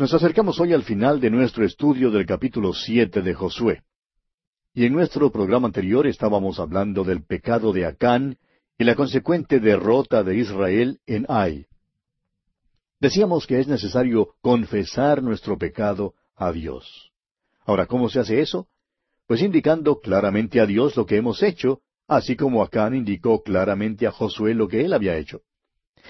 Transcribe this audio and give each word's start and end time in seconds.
Nos 0.00 0.14
acercamos 0.14 0.58
hoy 0.58 0.72
al 0.72 0.82
final 0.82 1.20
de 1.20 1.28
nuestro 1.28 1.62
estudio 1.62 2.10
del 2.10 2.24
capítulo 2.24 2.72
siete 2.72 3.20
de 3.20 3.34
Josué. 3.34 3.82
Y 4.72 4.86
en 4.86 4.94
nuestro 4.94 5.30
programa 5.30 5.66
anterior 5.66 6.06
estábamos 6.06 6.58
hablando 6.58 7.04
del 7.04 7.22
pecado 7.22 7.70
de 7.70 7.84
Acán 7.84 8.38
y 8.78 8.84
la 8.84 8.94
consecuente 8.94 9.60
derrota 9.60 10.22
de 10.22 10.38
Israel 10.38 11.00
en 11.04 11.26
Ai. 11.28 11.66
Decíamos 12.98 13.46
que 13.46 13.60
es 13.60 13.68
necesario 13.68 14.30
confesar 14.40 15.22
nuestro 15.22 15.58
pecado 15.58 16.14
a 16.34 16.50
Dios. 16.50 17.12
Ahora, 17.66 17.84
¿cómo 17.84 18.08
se 18.08 18.20
hace 18.20 18.40
eso? 18.40 18.68
Pues 19.26 19.42
indicando 19.42 20.00
claramente 20.00 20.60
a 20.60 20.66
Dios 20.66 20.96
lo 20.96 21.04
que 21.04 21.18
hemos 21.18 21.42
hecho, 21.42 21.82
así 22.08 22.36
como 22.36 22.62
Acán 22.62 22.94
indicó 22.94 23.42
claramente 23.42 24.06
a 24.06 24.12
Josué 24.12 24.54
lo 24.54 24.66
que 24.66 24.82
él 24.82 24.94
había 24.94 25.18
hecho. 25.18 25.42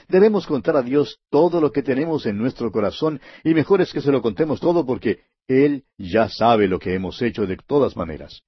Debemos 0.08 0.46
contar 0.46 0.76
a 0.76 0.82
Dios 0.82 1.18
todo 1.30 1.60
lo 1.60 1.72
que 1.72 1.82
tenemos 1.82 2.26
en 2.26 2.38
nuestro 2.38 2.70
corazón 2.70 3.20
y 3.44 3.54
mejor 3.54 3.80
es 3.80 3.92
que 3.92 4.00
se 4.00 4.12
lo 4.12 4.22
contemos 4.22 4.60
todo 4.60 4.84
porque 4.84 5.20
Él 5.48 5.84
ya 5.98 6.28
sabe 6.28 6.68
lo 6.68 6.78
que 6.78 6.94
hemos 6.94 7.20
hecho 7.22 7.46
de 7.46 7.56
todas 7.56 7.96
maneras. 7.96 8.42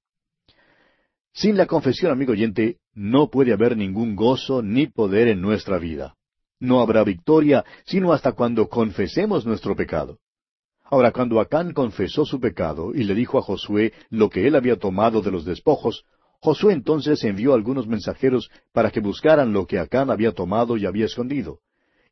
Sin 1.33 1.57
la 1.57 1.65
confesión, 1.65 2.11
amigo 2.11 2.33
oyente, 2.33 2.77
no 2.93 3.29
puede 3.29 3.53
haber 3.53 3.75
ningún 3.75 4.15
gozo 4.15 4.61
ni 4.61 4.87
poder 4.87 5.27
en 5.27 5.41
nuestra 5.41 5.79
vida. 5.79 6.15
No 6.59 6.79
habrá 6.79 7.03
victoria 7.03 7.65
sino 7.85 8.13
hasta 8.13 8.33
cuando 8.33 8.69
confesemos 8.69 9.45
nuestro 9.45 9.75
pecado. 9.75 10.19
Ahora, 10.83 11.11
cuando 11.11 11.39
Acán 11.39 11.73
confesó 11.73 12.23
su 12.23 12.39
pecado 12.39 12.93
y 12.93 13.03
le 13.03 13.15
dijo 13.15 13.39
a 13.39 13.41
Josué 13.41 13.93
lo 14.11 14.29
que 14.29 14.45
él 14.45 14.55
había 14.55 14.77
tomado 14.77 15.21
de 15.21 15.31
los 15.31 15.43
despojos, 15.43 16.05
Josué 16.43 16.73
entonces 16.73 17.23
envió 17.23 17.53
algunos 17.53 17.87
mensajeros 17.87 18.49
para 18.73 18.91
que 18.91 18.99
buscaran 18.99 19.53
lo 19.53 19.65
que 19.65 19.79
Acán 19.79 20.09
había 20.09 20.33
tomado 20.33 20.75
y 20.75 20.85
había 20.85 21.05
escondido. 21.05 21.59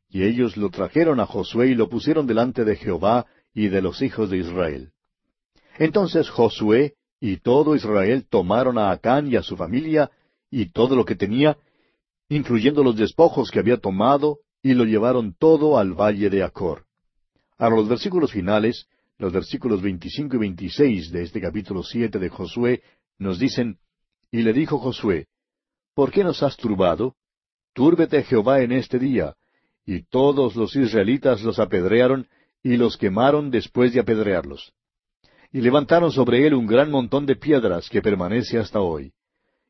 Y 0.08 0.22
ellos 0.22 0.56
lo 0.56 0.70
trajeron 0.70 1.20
a 1.20 1.26
Josué 1.26 1.66
y 1.66 1.74
lo 1.74 1.90
pusieron 1.90 2.26
delante 2.26 2.64
de 2.64 2.76
Jehová 2.76 3.26
y 3.52 3.68
de 3.68 3.82
los 3.82 4.00
hijos 4.00 4.30
de 4.30 4.38
Israel. 4.38 4.92
Entonces 5.78 6.30
Josué 6.30 6.94
y 7.20 7.36
todo 7.40 7.76
Israel 7.76 8.24
tomaron 8.26 8.78
a 8.78 8.90
Acán 8.90 9.30
y 9.30 9.36
a 9.36 9.42
su 9.42 9.54
familia 9.54 10.10
y 10.50 10.70
todo 10.70 10.96
lo 10.96 11.04
que 11.04 11.14
tenía, 11.14 11.58
incluyendo 12.30 12.82
los 12.82 12.96
despojos 12.96 13.50
que 13.50 13.58
había 13.58 13.76
tomado, 13.76 14.38
y 14.62 14.72
lo 14.72 14.84
llevaron 14.84 15.34
todo 15.38 15.76
al 15.76 15.92
valle 15.92 16.30
de 16.30 16.42
Acor. 16.42 16.86
A 17.58 17.68
los 17.68 17.86
versículos 17.86 18.32
finales, 18.32 18.86
los 19.18 19.30
versículos 19.30 19.82
veinticinco 19.82 20.36
y 20.36 20.38
veintiséis 20.38 21.10
de 21.10 21.22
este 21.22 21.38
capítulo 21.38 21.82
siete 21.82 22.18
de 22.18 22.30
Josué, 22.30 22.80
nos 23.18 23.38
dicen, 23.38 23.76
y 24.32 24.42
le 24.42 24.52
dijo 24.52 24.78
Josué, 24.78 25.28
¿Por 25.94 26.10
qué 26.10 26.24
nos 26.24 26.42
has 26.42 26.56
turbado? 26.56 27.14
Túrbete 27.74 28.22
Jehová 28.24 28.62
en 28.62 28.72
este 28.72 28.98
día. 28.98 29.36
Y 29.84 30.04
todos 30.04 30.56
los 30.56 30.74
israelitas 30.74 31.42
los 31.42 31.58
apedrearon 31.58 32.26
y 32.62 32.76
los 32.76 32.96
quemaron 32.96 33.50
después 33.50 33.92
de 33.92 34.00
apedrearlos. 34.00 34.72
Y 35.52 35.60
levantaron 35.60 36.10
sobre 36.10 36.46
él 36.46 36.54
un 36.54 36.66
gran 36.66 36.90
montón 36.90 37.26
de 37.26 37.36
piedras 37.36 37.90
que 37.90 38.00
permanece 38.00 38.58
hasta 38.58 38.80
hoy. 38.80 39.12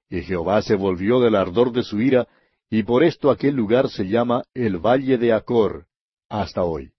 Y 0.08 0.22
Jehová 0.22 0.62
se 0.62 0.76
volvió 0.76 1.18
del 1.18 1.34
ardor 1.34 1.72
de 1.72 1.82
su 1.82 2.00
ira, 2.00 2.28
y 2.70 2.84
por 2.84 3.02
esto 3.02 3.30
aquel 3.30 3.56
lugar 3.56 3.88
se 3.88 4.06
llama 4.06 4.44
el 4.54 4.78
Valle 4.78 5.18
de 5.18 5.32
Acor, 5.32 5.86
hasta 6.28 6.62
hoy. 6.62 6.92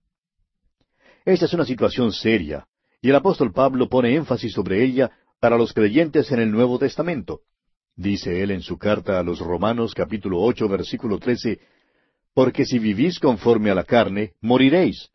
Esta 1.24 1.46
es 1.46 1.54
una 1.54 1.66
situación 1.66 2.12
seria, 2.12 2.68
y 3.02 3.10
el 3.10 3.16
apóstol 3.16 3.54
Pablo 3.54 3.88
pone 3.88 4.16
énfasis 4.16 4.52
sobre 4.52 4.84
ella 4.84 5.12
para 5.40 5.58
los 5.58 5.74
creyentes 5.74 6.32
en 6.32 6.40
el 6.40 6.52
Nuevo 6.52 6.78
Testamento. 6.80 7.42
Dice 7.96 8.42
él 8.42 8.50
en 8.52 8.62
su 8.62 8.78
carta 8.78 9.20
a 9.20 9.24
los 9.24 9.40
Romanos 9.40 9.94
capítulo 9.94 10.42
ocho 10.42 10.68
versículo 10.68 11.20
trece, 11.20 11.60
Porque 12.34 12.66
si 12.66 12.80
vivís 12.80 13.20
conforme 13.20 13.70
a 13.70 13.76
la 13.76 13.84
carne, 13.84 14.34
moriréis. 14.42 15.10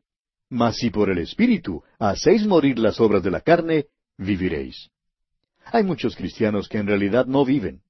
Mas 0.49 0.77
si 0.77 0.91
por 0.91 1.11
el 1.11 1.19
Espíritu 1.19 1.83
hacéis 1.99 2.47
morir 2.47 2.79
las 2.79 3.01
obras 3.01 3.23
de 3.25 3.33
la 3.33 3.41
carne, 3.41 3.87
viviréis. 4.17 4.91
Hay 5.65 5.83
muchos 5.83 6.15
cristianos 6.15 6.69
que 6.69 6.79
en 6.79 6.87
realidad 6.87 7.27
no 7.27 7.45
viven. 7.45 7.83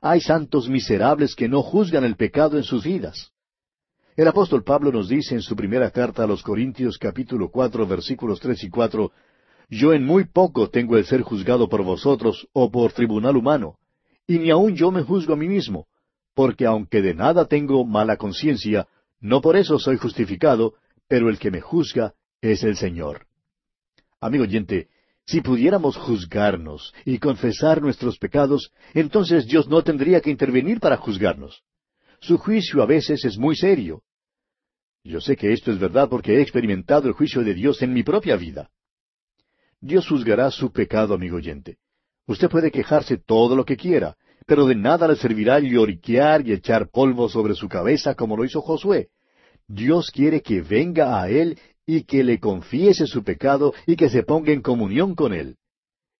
Hay 0.00 0.20
santos 0.20 0.68
miserables 0.68 1.36
que 1.36 1.48
no 1.48 1.62
juzgan 1.62 2.02
el 2.04 2.16
pecado 2.16 2.56
en 2.56 2.64
sus 2.64 2.84
vidas. 2.84 3.32
El 4.16 4.26
apóstol 4.28 4.64
Pablo 4.64 4.90
nos 4.90 5.08
dice 5.08 5.34
en 5.34 5.42
su 5.42 5.54
primera 5.54 5.90
carta 5.90 6.24
a 6.24 6.26
los 6.26 6.42
Corintios 6.42 6.98
capítulo 6.98 7.50
cuatro 7.50 7.86
versículos 7.86 8.40
tres 8.40 8.64
y 8.64 8.70
cuatro, 8.70 9.12
Yo 9.68 9.92
en 9.92 10.04
muy 10.04 10.24
poco 10.24 10.70
tengo 10.70 10.96
el 10.96 11.04
ser 11.04 11.20
juzgado 11.20 11.68
por 11.68 11.84
vosotros 11.84 12.48
o 12.52 12.70
por 12.70 12.92
tribunal 12.92 13.36
humano, 13.36 13.76
y 14.26 14.38
ni 14.38 14.50
aun 14.50 14.74
yo 14.74 14.90
me 14.90 15.02
juzgo 15.02 15.34
a 15.34 15.36
mí 15.36 15.48
mismo, 15.48 15.86
porque 16.34 16.66
aunque 16.66 17.02
de 17.02 17.14
nada 17.14 17.46
tengo 17.46 17.84
mala 17.84 18.16
conciencia, 18.16 18.86
no 19.20 19.40
por 19.40 19.56
eso 19.56 19.78
soy 19.78 19.96
justificado, 19.96 20.74
pero 21.08 21.28
el 21.28 21.38
que 21.38 21.50
me 21.50 21.60
juzga 21.60 22.14
es 22.40 22.62
el 22.64 22.76
Señor. 22.76 23.26
Amigo 24.20 24.44
oyente, 24.44 24.88
si 25.26 25.40
pudiéramos 25.40 25.96
juzgarnos 25.96 26.94
y 27.04 27.18
confesar 27.18 27.80
nuestros 27.80 28.18
pecados, 28.18 28.72
entonces 28.94 29.46
Dios 29.46 29.68
no 29.68 29.82
tendría 29.82 30.20
que 30.20 30.30
intervenir 30.30 30.80
para 30.80 30.96
juzgarnos. 30.96 31.62
Su 32.20 32.38
juicio 32.38 32.82
a 32.82 32.86
veces 32.86 33.24
es 33.24 33.38
muy 33.38 33.56
serio. 33.56 34.02
Yo 35.04 35.20
sé 35.20 35.36
que 35.36 35.52
esto 35.52 35.72
es 35.72 35.78
verdad 35.78 36.08
porque 36.08 36.36
he 36.36 36.42
experimentado 36.42 37.08
el 37.08 37.14
juicio 37.14 37.42
de 37.42 37.54
Dios 37.54 37.82
en 37.82 37.92
mi 37.92 38.02
propia 38.02 38.36
vida. 38.36 38.70
Dios 39.80 40.06
juzgará 40.06 40.50
su 40.50 40.72
pecado, 40.72 41.14
amigo 41.14 41.36
oyente. 41.36 41.78
Usted 42.26 42.48
puede 42.48 42.70
quejarse 42.70 43.16
todo 43.16 43.56
lo 43.56 43.64
que 43.64 43.76
quiera, 43.76 44.16
pero 44.46 44.66
de 44.66 44.74
nada 44.74 45.08
le 45.08 45.16
servirá 45.16 45.58
lloriquear 45.58 46.46
y 46.46 46.52
echar 46.52 46.88
polvo 46.88 47.28
sobre 47.28 47.54
su 47.54 47.68
cabeza 47.68 48.14
como 48.14 48.36
lo 48.36 48.44
hizo 48.44 48.60
Josué. 48.60 49.08
Dios 49.66 50.10
quiere 50.10 50.42
que 50.42 50.60
venga 50.60 51.20
a 51.20 51.28
Él 51.28 51.58
y 51.86 52.04
que 52.04 52.22
le 52.22 52.38
confiese 52.38 53.06
su 53.06 53.24
pecado 53.24 53.74
y 53.86 53.96
que 53.96 54.08
se 54.08 54.22
ponga 54.22 54.52
en 54.52 54.62
comunión 54.62 55.14
con 55.14 55.32
Él. 55.32 55.56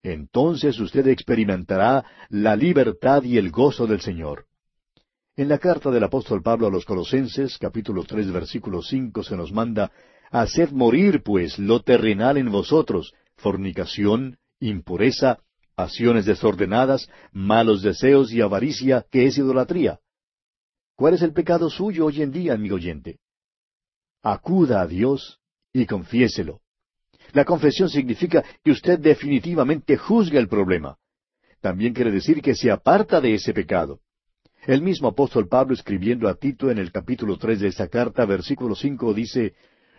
Entonces 0.02 0.80
usted 0.80 1.06
experimentará 1.06 2.04
la 2.28 2.56
libertad 2.56 3.22
y 3.22 3.38
el 3.38 3.50
gozo 3.50 3.86
del 3.86 4.00
Señor. 4.00 4.46
En 5.36 5.48
la 5.48 5.58
carta 5.58 5.90
del 5.90 6.04
apóstol 6.04 6.42
Pablo 6.42 6.66
a 6.66 6.70
los 6.70 6.84
Colosenses, 6.84 7.56
capítulo 7.58 8.04
tres, 8.04 8.30
versículo 8.30 8.82
cinco, 8.82 9.22
se 9.22 9.36
nos 9.36 9.52
manda, 9.52 9.92
Haced 10.30 10.70
morir, 10.70 11.22
pues, 11.22 11.58
lo 11.58 11.80
terrenal 11.80 12.38
en 12.38 12.50
vosotros, 12.50 13.14
fornicación, 13.36 14.38
impureza, 14.60 15.38
pasiones 15.74 16.24
desordenadas, 16.24 17.08
malos 17.32 17.82
deseos 17.82 18.32
y 18.32 18.40
avaricia, 18.40 19.04
que 19.10 19.26
es 19.26 19.38
idolatría. 19.38 20.00
¿Cuál 20.96 21.14
es 21.14 21.22
el 21.22 21.32
pecado 21.32 21.70
suyo 21.70 22.06
hoy 22.06 22.22
en 22.22 22.32
día, 22.32 22.54
amigo 22.54 22.76
oyente? 22.76 23.18
Acuda 24.22 24.82
a 24.82 24.86
Dios 24.86 25.40
y 25.72 25.86
confiéselo. 25.86 26.60
La 27.32 27.44
confesión 27.44 27.88
significa 27.88 28.44
que 28.62 28.70
usted 28.70 28.98
definitivamente 28.98 29.96
juzga 29.96 30.38
el 30.38 30.48
problema. 30.48 30.98
También 31.60 31.94
quiere 31.94 32.10
decir 32.10 32.42
que 32.42 32.54
se 32.54 32.70
aparta 32.70 33.20
de 33.20 33.34
ese 33.34 33.54
pecado. 33.54 34.00
El 34.66 34.82
mismo 34.82 35.08
apóstol 35.08 35.48
Pablo 35.48 35.74
escribiendo 35.74 36.28
a 36.28 36.34
Tito 36.34 36.70
en 36.70 36.78
el 36.78 36.92
capítulo 36.92 37.36
tres 37.36 37.60
de 37.60 37.68
esta 37.68 37.88
carta, 37.88 38.24
versículo 38.26 38.74
cinco, 38.74 39.12
dice 39.12 39.54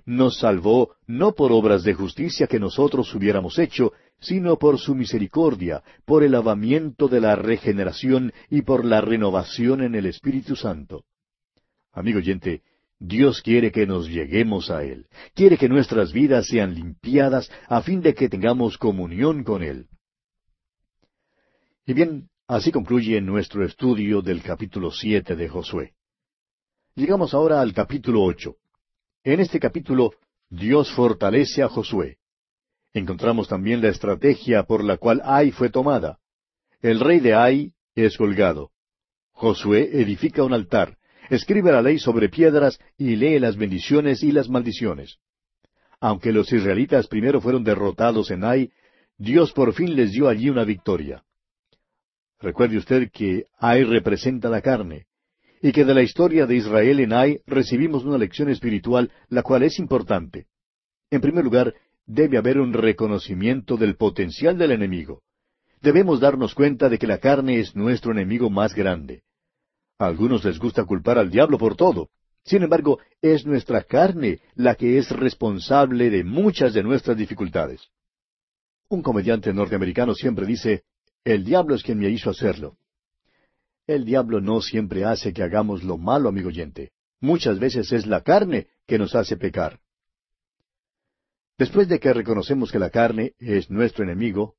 nos 0.05 0.39
salvó 0.39 0.95
no 1.07 1.33
por 1.33 1.51
obras 1.51 1.83
de 1.83 1.93
justicia 1.93 2.47
que 2.47 2.59
nosotros 2.59 3.13
hubiéramos 3.15 3.57
hecho, 3.59 3.93
sino 4.19 4.57
por 4.57 4.79
su 4.79 4.95
misericordia, 4.95 5.83
por 6.05 6.23
el 6.23 6.31
lavamiento 6.31 7.07
de 7.07 7.21
la 7.21 7.35
regeneración 7.35 8.33
y 8.49 8.61
por 8.61 8.85
la 8.85 9.01
renovación 9.01 9.81
en 9.81 9.95
el 9.95 10.05
Espíritu 10.05 10.55
Santo. 10.55 11.03
Amigo 11.91 12.19
oyente, 12.19 12.61
Dios 12.99 13.41
quiere 13.41 13.71
que 13.71 13.85
nos 13.85 14.07
lleguemos 14.07 14.69
a 14.71 14.83
Él, 14.83 15.07
quiere 15.35 15.57
que 15.57 15.67
nuestras 15.67 16.13
vidas 16.13 16.47
sean 16.47 16.73
limpiadas 16.73 17.51
a 17.67 17.81
fin 17.81 18.01
de 18.01 18.13
que 18.13 18.29
tengamos 18.29 18.77
comunión 18.77 19.43
con 19.43 19.61
Él. 19.61 19.87
Y 21.85 21.93
bien, 21.93 22.29
así 22.47 22.71
concluye 22.71 23.19
nuestro 23.19 23.65
estudio 23.65 24.21
del 24.21 24.41
capítulo 24.41 24.89
siete 24.89 25.35
de 25.35 25.49
Josué. 25.49 25.93
Llegamos 26.95 27.33
ahora 27.33 27.59
al 27.59 27.73
capítulo 27.73 28.23
ocho. 28.23 28.55
En 29.25 29.39
este 29.39 29.57
capítulo, 29.57 30.11
Dios 30.49 30.91
fortalece 30.91 31.63
a 31.63 31.69
Josué. 31.69 32.17
Encontramos 32.93 33.47
también 33.47 33.81
la 33.81 33.87
estrategia 33.87 34.63
por 34.63 34.83
la 34.83 34.97
cual 34.97 35.21
Ai 35.23 35.51
fue 35.51 35.69
tomada. 35.69 36.19
El 36.81 36.99
rey 36.99 37.21
de 37.21 37.33
Ai 37.33 37.73
es 37.95 38.17
colgado. 38.17 38.71
Josué 39.31 39.89
edifica 39.93 40.43
un 40.43 40.53
altar, 40.53 40.97
escribe 41.29 41.71
la 41.71 41.81
ley 41.81 41.99
sobre 41.99 42.27
piedras 42.27 42.79
y 42.97 43.15
lee 43.15 43.39
las 43.39 43.55
bendiciones 43.55 44.23
y 44.23 44.33
las 44.33 44.49
maldiciones. 44.49 45.19
Aunque 46.01 46.33
los 46.33 46.51
israelitas 46.51 47.07
primero 47.07 47.39
fueron 47.39 47.63
derrotados 47.63 48.29
en 48.29 48.43
Ai, 48.43 48.71
Dios 49.17 49.53
por 49.53 49.73
fin 49.73 49.95
les 49.95 50.11
dio 50.11 50.27
allí 50.27 50.49
una 50.49 50.65
victoria. 50.65 51.23
Recuerde 52.39 52.77
usted 52.77 53.09
que 53.09 53.45
Ai 53.57 53.85
representa 53.85 54.49
la 54.49 54.61
carne, 54.61 55.05
y 55.63 55.71
que 55.71 55.85
de 55.85 55.93
la 55.93 56.03
historia 56.03 56.45
de 56.45 56.57
Israel 56.57 56.99
en 56.99 57.13
Ai 57.13 57.39
recibimos 57.47 58.03
una 58.03 58.17
lección 58.17 58.49
espiritual, 58.49 59.09
la 59.29 59.43
cual 59.43 59.63
es 59.63 59.79
importante. 59.79 60.47
En 61.09 61.21
primer 61.21 61.45
lugar, 61.45 61.73
debe 62.05 62.37
haber 62.37 62.59
un 62.59 62.73
reconocimiento 62.73 63.77
del 63.77 63.95
potencial 63.95 64.57
del 64.57 64.71
enemigo. 64.71 65.21
Debemos 65.81 66.19
darnos 66.19 66.53
cuenta 66.53 66.89
de 66.89 66.99
que 66.99 67.07
la 67.07 67.19
carne 67.19 67.61
es 67.61 67.77
nuestro 67.77 68.11
enemigo 68.11 68.49
más 68.49 68.75
grande. 68.75 69.23
A 69.99 70.07
algunos 70.07 70.43
les 70.43 70.59
gusta 70.59 70.83
culpar 70.83 71.17
al 71.17 71.31
diablo 71.31 71.57
por 71.57 71.77
todo. 71.77 72.09
Sin 72.43 72.61
embargo, 72.61 72.99
es 73.21 73.45
nuestra 73.45 73.83
carne 73.83 74.41
la 74.55 74.75
que 74.75 74.97
es 74.97 75.11
responsable 75.11 76.09
de 76.09 76.25
muchas 76.25 76.73
de 76.73 76.83
nuestras 76.83 77.15
dificultades. 77.15 77.87
Un 78.89 79.01
comediante 79.01 79.53
norteamericano 79.53 80.13
siempre 80.13 80.45
dice, 80.45 80.83
el 81.23 81.45
diablo 81.45 81.73
es 81.73 81.83
quien 81.83 81.99
me 81.99 82.09
hizo 82.09 82.29
hacerlo. 82.29 82.75
El 83.85 84.05
diablo 84.05 84.39
no 84.39 84.61
siempre 84.61 85.03
hace 85.03 85.33
que 85.33 85.43
hagamos 85.43 85.83
lo 85.83 85.97
malo, 85.97 86.29
amigo 86.29 86.47
oyente. 86.47 86.91
Muchas 87.19 87.59
veces 87.59 87.91
es 87.91 88.05
la 88.05 88.21
carne 88.21 88.67
que 88.87 88.97
nos 88.97 89.13
hace 89.13 89.35
pecar. 89.35 89.79
Después 91.57 91.87
de 91.89 91.99
que 91.99 92.13
reconocemos 92.13 92.71
que 92.71 92.79
la 92.79 92.89
carne 92.89 93.33
es 93.39 93.69
nuestro 93.69 94.03
enemigo, 94.03 94.55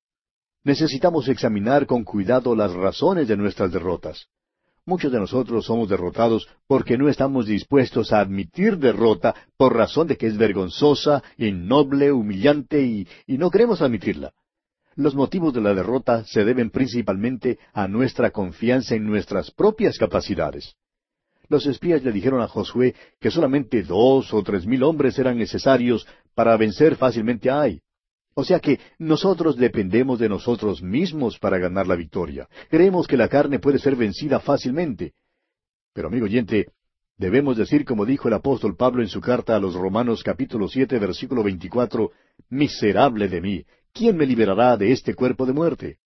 necesitamos 0.63 1.29
examinar 1.29 1.87
con 1.87 2.05
cuidado 2.05 2.55
las 2.55 2.73
razones 2.73 3.27
de 3.27 3.37
nuestras 3.37 3.73
derrotas. 3.73 4.29
Muchos 4.87 5.11
de 5.11 5.19
nosotros 5.19 5.65
somos 5.65 5.89
derrotados 5.89 6.47
porque 6.67 6.99
no 6.99 7.09
estamos 7.09 7.47
dispuestos 7.47 8.13
a 8.13 8.21
admitir 8.21 8.77
derrota 8.77 9.35
por 9.57 9.75
razón 9.75 10.07
de 10.07 10.19
que 10.19 10.27
es 10.27 10.37
vergonzosa, 10.37 11.23
innoble, 11.39 12.13
humillante 12.13 12.83
y, 12.83 13.09
y 13.27 13.39
no 13.39 13.51
queremos 13.51 13.81
admitirla. 13.81 14.35
Los 14.97 15.15
motivos 15.15 15.53
de 15.53 15.61
la 15.61 15.75
derrota 15.75 16.25
se 16.25 16.45
deben 16.45 16.71
principalmente 16.71 17.59
a 17.73 17.89
nuestra 17.89 18.31
confianza 18.31 18.95
en 18.95 19.07
nuestras 19.07 19.51
propias 19.51 19.99
capacidades. 19.99 20.77
Los 21.49 21.67
espías 21.67 22.03
le 22.03 22.13
dijeron 22.13 22.41
a 22.41 22.49
Josué 22.49 22.95
que 23.21 23.31
solamente 23.31 23.83
dos 23.83 24.33
o 24.33 24.43
tres 24.43 24.67
mil 24.67 24.83
hombres 24.83 25.19
eran 25.19 25.37
necesarios 25.37 26.07
para 26.35 26.57
vencer 26.57 26.97
fácilmente 26.97 27.51
a 27.51 27.63
Ai. 27.63 27.81
O 28.35 28.45
sea 28.45 28.61
que 28.61 28.81
nosotros 28.99 29.57
dependemos 29.57 30.19
de 30.19 30.29
nosotros 30.29 30.83
mismos 30.83 31.39
para 31.39 31.59
ganar 31.59 31.87
la 31.87 31.97
victoria. 31.97 32.49
Creemos 32.69 33.07
que 33.07 33.17
la 33.17 33.29
carne 33.29 33.59
puede 33.59 33.79
ser 33.79 33.95
vencida 33.95 34.41
fácilmente. 34.41 35.13
Pero 35.93 36.09
amigo 36.09 36.25
oyente, 36.25 36.69
debemos 37.17 37.57
decir 37.57 37.85
como 37.85 38.07
dijo 38.07 38.29
el 38.29 38.35
apóstol 38.35 38.77
Pablo 38.77 39.03
en 39.03 39.09
su 39.09 39.21
carta 39.21 39.55
a 39.55 39.61
los 39.61 39.75
Romanos 39.75 40.23
capítulo 40.25 40.69
siete 40.69 40.99
versículo 40.99 41.43
veinticuatro, 41.43 42.11
Miserable 42.49 43.29
de 43.29 43.41
mí, 43.41 43.65
¿quién 43.95 44.17
me 44.17 44.27
liberará 44.27 44.77
de 44.77 44.93
este 44.93 45.15
cuerpo 45.15 45.47
de 45.47 45.53
muerte? 45.53 45.99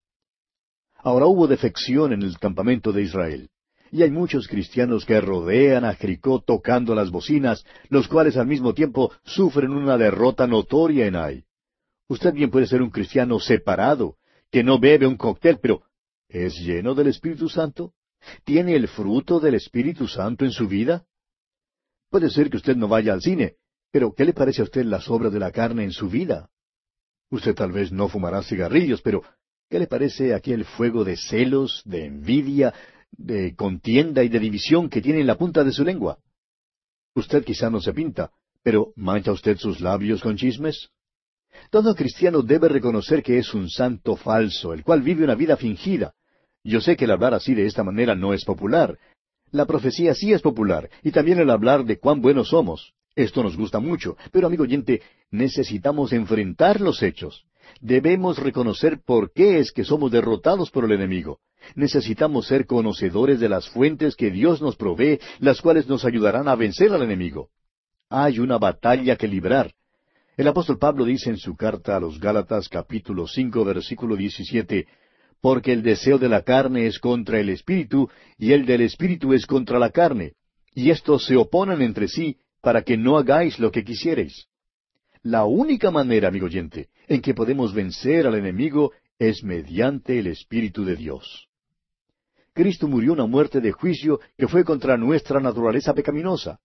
Ahora 0.99 1.27
hubo 1.27 1.49
defección 1.49 2.13
en 2.13 2.23
el 2.23 2.39
campamento 2.39 2.93
de 2.93 3.03
Israel. 3.03 3.51
Y 3.91 4.03
hay 4.03 4.11
muchos 4.11 4.47
cristianos 4.47 5.07
que 5.07 5.19
rodean 5.21 5.87
a 5.87 5.95
Jericó 5.95 6.43
tocando 6.43 6.95
las 6.95 7.11
bocinas, 7.11 7.65
los 7.89 8.07
cuales 8.07 8.37
al 8.37 8.47
mismo 8.47 8.75
tiempo 8.75 9.11
sufren 9.25 9.71
una 9.71 9.97
derrota 9.97 10.47
notoria 10.47 11.07
en 11.07 11.17
Ai. 11.17 11.45
Usted 12.09 12.35
bien 12.35 12.51
puede 12.51 12.67
ser 12.67 12.83
un 12.83 12.91
cristiano 12.91 13.41
separado, 13.41 14.17
que 14.51 14.63
no 14.63 14.79
bebe 14.79 15.07
un 15.07 15.17
cóctel, 15.17 15.59
pero 15.61 15.83
¿es 16.29 16.55
lleno 16.57 16.95
del 16.95 17.09
Espíritu 17.09 17.49
Santo? 17.49 17.95
¿Tiene 18.45 18.75
el 18.77 18.89
fruto 18.89 19.41
del 19.41 19.55
Espíritu 19.55 20.07
Santo 20.07 20.45
en 20.45 20.51
su 20.51 20.69
vida? 20.69 21.07
Puede 22.11 22.29
ser 22.29 22.51
que 22.51 22.59
usted 22.59 22.77
no 22.77 22.89
vaya 22.89 23.15
al 23.15 23.23
cine, 23.23 23.57
pero 23.91 24.13
¿qué 24.13 24.27
le 24.27 24.35
parece 24.35 24.61
a 24.61 24.65
usted 24.65 24.85
las 24.85 25.09
obras 25.09 25.33
de 25.33 25.39
la 25.39 25.51
carne 25.51 25.85
en 25.85 25.93
su 25.93 26.11
vida? 26.11 26.51
Usted 27.31 27.55
tal 27.55 27.73
vez 27.73 27.93
no 27.93 28.09
fumará 28.09 28.43
cigarrillos, 28.43 29.03
pero 29.03 29.23
¿qué 29.69 29.79
le 29.79 29.87
parece 29.87 30.35
aquel 30.35 30.65
fuego 30.65 31.05
de 31.05 31.17
celos, 31.17 31.83
de 31.85 32.07
envidia, 32.07 32.73
de 33.13 33.55
contienda 33.55 34.23
y 34.23 34.29
de 34.29 34.39
división 34.39 34.89
que 34.89 35.03
tiene 35.03 35.21
en 35.21 35.27
la 35.27 35.37
punta 35.37 35.63
de 35.65 35.73
su 35.73 35.85
lengua? 35.85 36.19
Usted 37.15 37.45
quizá 37.45 37.69
no 37.69 37.81
se 37.81 37.93
pinta, 37.93 38.31
pero 38.63 38.93
¿mancha 38.97 39.33
usted 39.33 39.59
sus 39.59 39.81
labios 39.81 40.23
con 40.23 40.37
chismes? 40.37 40.91
Todo 41.71 41.95
cristiano 41.95 42.43
debe 42.43 42.69
reconocer 42.69 43.23
que 43.23 43.39
es 43.39 43.53
un 43.53 43.69
santo 43.69 44.17
falso, 44.17 44.73
el 44.73 44.83
cual 44.83 45.03
vive 45.03 45.25
una 45.25 45.35
vida 45.35 45.57
fingida. 45.57 46.15
Yo 46.65 46.81
sé 46.81 46.97
que 46.97 47.05
el 47.05 47.11
hablar 47.11 47.35
así 47.35 47.55
de 47.55 47.67
esta 47.67 47.85
manera 47.85 48.15
no 48.15 48.33
es 48.33 48.45
popular. 48.45 48.99
La 49.51 49.67
profecía 49.67 50.15
sí 50.15 50.33
es 50.33 50.43
popular, 50.43 50.91
y 51.03 51.11
también 51.11 51.39
el 51.39 51.51
hablar 51.51 51.85
de 51.85 51.99
cuán 51.99 52.21
buenos 52.21 52.49
somos. 52.49 52.93
Esto 53.15 53.43
nos 53.43 53.57
gusta 53.57 53.81
mucho, 53.81 54.17
pero 54.31 54.47
amigo 54.47 54.63
oyente, 54.63 55.03
necesitamos 55.31 56.13
enfrentar 56.13 56.81
los 56.81 57.03
hechos. 57.03 57.45
Debemos 57.81 58.39
reconocer 58.39 59.01
por 59.05 59.33
qué 59.33 59.59
es 59.59 59.73
que 59.73 59.85
somos 59.85 60.11
derrotados 60.11 60.71
por 60.71 60.85
el 60.85 60.93
enemigo. 60.93 61.41
Necesitamos 61.75 62.47
ser 62.47 62.67
conocedores 62.67 63.41
de 63.41 63.49
las 63.49 63.69
fuentes 63.69 64.17
que 64.17 64.31
Dios 64.31 64.63
nos 64.63 64.77
provee, 64.77 65.21
las 65.39 65.61
cuales 65.61 65.87
nos 65.87 66.05
ayudarán 66.05 66.49
a 66.49 66.55
vencer 66.55 66.93
al 66.93 67.03
enemigo. 67.03 67.51
Hay 68.09 68.39
una 68.39 68.59
batalla 68.59 69.17
que 69.17 69.29
librar. 69.29 69.73
El 70.37 70.49
apóstol 70.49 70.79
Pablo 70.79 71.05
dice 71.05 71.31
en 71.31 71.37
su 71.37 71.57
carta 71.57 71.97
a 71.97 72.01
los 72.01 72.21
Gálatas 72.21 72.69
capítulo 72.69 73.27
cinco 73.27 73.65
versículo 73.65 74.17
diecisiete 74.17 74.87
Porque 75.41 75.73
el 75.73 75.83
deseo 75.83 76.19
de 76.19 76.29
la 76.29 76.43
carne 76.43 76.87
es 76.87 76.99
contra 76.99 77.39
el 77.39 77.51
espíritu, 77.51 78.09
y 78.39 78.53
el 78.53 78.65
del 78.65 78.83
espíritu 78.83 79.35
es 79.35 79.47
contra 79.47 79.79
la 79.79 79.91
carne, 79.91 80.35
y 80.75 80.91
estos 80.91 81.27
se 81.27 81.37
oponen 81.37 81.83
entre 81.83 82.09
sí, 82.09 82.39
para 82.63 82.83
que 82.83 82.97
no 82.97 83.19
hagáis 83.19 83.59
lo 83.59 83.71
que 83.71 83.85
quisiereis. 83.85 84.47
La 85.23 85.45
única 85.45 85.91
manera, 85.91 86.29
amigo 86.29 86.47
oyente, 86.47 86.89
en 87.07 87.21
que 87.21 87.35
podemos 87.35 87.75
vencer 87.75 88.27
al 88.27 88.35
enemigo 88.35 88.93
es 89.19 89.43
mediante 89.43 90.19
el 90.19 90.29
Espíritu 90.29 90.85
de 90.85 90.97
Dios. 90.97 91.49
Cristo 92.53 92.89
murió 92.89 93.13
una 93.13 93.27
muerte 93.27 93.61
de 93.61 93.73
juicio 93.73 94.21
que 94.37 94.49
fue 94.49 94.65
contra 94.65 94.97
nuestra 94.97 95.41
naturaleza 95.41 95.95
pecaminosa. 95.95 96.59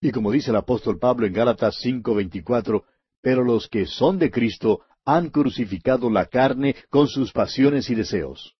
Y 0.00 0.10
como 0.10 0.30
dice 0.30 0.50
el 0.50 0.56
apóstol 0.56 0.98
Pablo 0.98 1.26
en 1.26 1.32
Gálatas 1.32 1.76
5:24, 1.82 2.84
pero 3.20 3.42
los 3.42 3.68
que 3.68 3.86
son 3.86 4.18
de 4.18 4.30
Cristo 4.30 4.82
han 5.04 5.30
crucificado 5.30 6.10
la 6.10 6.26
carne 6.26 6.76
con 6.88 7.08
sus 7.08 7.32
pasiones 7.32 7.90
y 7.90 7.94
deseos. 7.94 8.54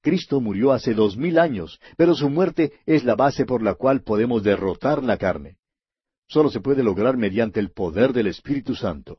Cristo 0.00 0.40
murió 0.40 0.72
hace 0.72 0.94
dos 0.94 1.16
mil 1.16 1.38
años, 1.38 1.80
pero 1.96 2.14
su 2.14 2.30
muerte 2.30 2.72
es 2.86 3.04
la 3.04 3.14
base 3.14 3.44
por 3.44 3.62
la 3.62 3.74
cual 3.74 4.02
podemos 4.02 4.42
derrotar 4.42 5.02
la 5.02 5.16
carne. 5.16 5.56
Solo 6.28 6.50
se 6.50 6.60
puede 6.60 6.82
lograr 6.82 7.16
mediante 7.16 7.60
el 7.60 7.70
poder 7.70 8.12
del 8.12 8.26
Espíritu 8.26 8.74
Santo. 8.74 9.18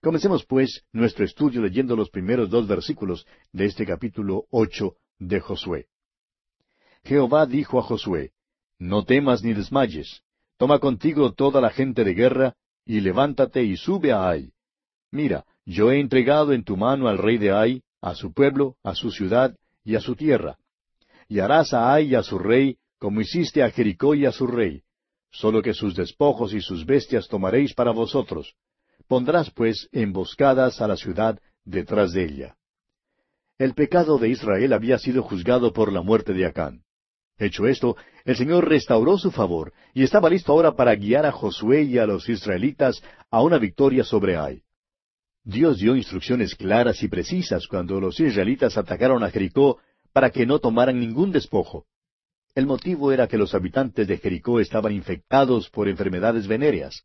Comencemos, 0.00 0.46
pues, 0.46 0.84
nuestro 0.92 1.24
estudio 1.24 1.60
leyendo 1.60 1.96
los 1.96 2.08
primeros 2.10 2.48
dos 2.48 2.66
versículos 2.66 3.26
de 3.52 3.66
este 3.66 3.84
capítulo 3.84 4.44
ocho 4.50 4.94
de 5.18 5.40
Josué. 5.40 5.86
Jehová 7.04 7.46
dijo 7.46 7.78
a 7.78 7.82
Josué, 7.82 8.32
No 8.78 9.04
temas 9.04 9.42
ni 9.42 9.52
desmayes, 9.52 10.22
toma 10.56 10.78
contigo 10.78 11.32
toda 11.32 11.60
la 11.60 11.70
gente 11.70 12.04
de 12.04 12.14
guerra, 12.14 12.54
y 12.86 13.00
levántate 13.00 13.62
y 13.62 13.76
sube 13.76 14.12
a 14.12 14.28
Ai. 14.28 14.52
Mira, 15.10 15.44
yo 15.66 15.90
he 15.90 16.00
entregado 16.00 16.52
en 16.52 16.64
tu 16.64 16.76
mano 16.76 17.08
al 17.08 17.18
rey 17.18 17.36
de 17.38 17.52
Ai, 17.52 17.82
a 18.00 18.14
su 18.14 18.32
pueblo, 18.32 18.76
a 18.82 18.94
su 18.94 19.10
ciudad 19.10 19.54
y 19.84 19.96
a 19.96 20.00
su 20.00 20.16
tierra. 20.16 20.56
Y 21.28 21.40
harás 21.40 21.74
a 21.74 21.92
Ai 21.92 22.08
y 22.08 22.14
a 22.14 22.22
su 22.22 22.38
rey 22.38 22.78
como 22.98 23.20
hiciste 23.20 23.62
a 23.62 23.70
Jericó 23.70 24.14
y 24.14 24.26
a 24.26 24.32
su 24.32 24.46
rey, 24.46 24.82
solo 25.30 25.62
que 25.62 25.74
sus 25.74 25.94
despojos 25.94 26.52
y 26.52 26.60
sus 26.60 26.84
bestias 26.84 27.28
tomaréis 27.28 27.74
para 27.74 27.90
vosotros. 27.92 28.54
Pondrás 29.08 29.50
pues 29.50 29.88
emboscadas 29.92 30.80
a 30.80 30.88
la 30.88 30.96
ciudad 30.96 31.38
detrás 31.64 32.12
de 32.12 32.24
ella. 32.24 32.56
El 33.58 33.74
pecado 33.74 34.18
de 34.18 34.28
Israel 34.28 34.72
había 34.72 34.98
sido 34.98 35.22
juzgado 35.22 35.72
por 35.72 35.92
la 35.92 36.02
muerte 36.02 36.32
de 36.32 36.46
Acán. 36.46 36.82
Hecho 37.38 37.66
esto, 37.66 37.96
el 38.24 38.36
Señor 38.36 38.68
restauró 38.68 39.18
su 39.18 39.30
favor 39.30 39.72
y 39.94 40.02
estaba 40.02 40.28
listo 40.28 40.52
ahora 40.52 40.76
para 40.76 40.94
guiar 40.94 41.24
a 41.26 41.32
Josué 41.32 41.82
y 41.82 41.98
a 41.98 42.06
los 42.06 42.28
israelitas 42.28 43.02
a 43.30 43.42
una 43.42 43.58
victoria 43.58 44.04
sobre 44.04 44.36
Ai. 44.36 44.62
Dios 45.42 45.78
dio 45.78 45.96
instrucciones 45.96 46.54
claras 46.54 47.02
y 47.02 47.08
precisas 47.08 47.66
cuando 47.66 47.98
los 47.98 48.20
israelitas 48.20 48.76
atacaron 48.76 49.24
a 49.24 49.30
Jericó 49.30 49.78
para 50.12 50.30
que 50.30 50.44
no 50.44 50.58
tomaran 50.58 51.00
ningún 51.00 51.32
despojo. 51.32 51.86
El 52.54 52.66
motivo 52.66 53.12
era 53.12 53.28
que 53.28 53.38
los 53.38 53.54
habitantes 53.54 54.08
de 54.08 54.18
Jericó 54.18 54.58
estaban 54.60 54.92
infectados 54.92 55.70
por 55.70 55.88
enfermedades 55.88 56.48
venéreas. 56.48 57.04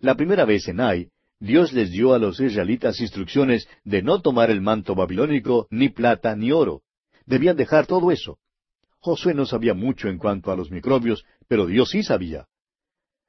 La 0.00 0.16
primera 0.16 0.44
vez 0.44 0.66
en 0.68 0.80
Ai, 0.80 1.10
Dios 1.40 1.72
les 1.72 1.90
dio 1.90 2.14
a 2.14 2.18
los 2.18 2.40
israelitas 2.40 3.00
instrucciones 3.00 3.68
de 3.84 4.02
no 4.02 4.20
tomar 4.20 4.50
el 4.50 4.60
manto 4.60 4.96
babilónico, 4.96 5.68
ni 5.70 5.88
plata, 5.88 6.34
ni 6.34 6.50
oro. 6.50 6.82
Debían 7.26 7.56
dejar 7.56 7.86
todo 7.86 8.10
eso. 8.10 8.38
Josué 8.98 9.34
no 9.34 9.46
sabía 9.46 9.74
mucho 9.74 10.08
en 10.08 10.18
cuanto 10.18 10.50
a 10.50 10.56
los 10.56 10.70
microbios, 10.72 11.24
pero 11.46 11.66
Dios 11.66 11.90
sí 11.90 12.02
sabía. 12.02 12.46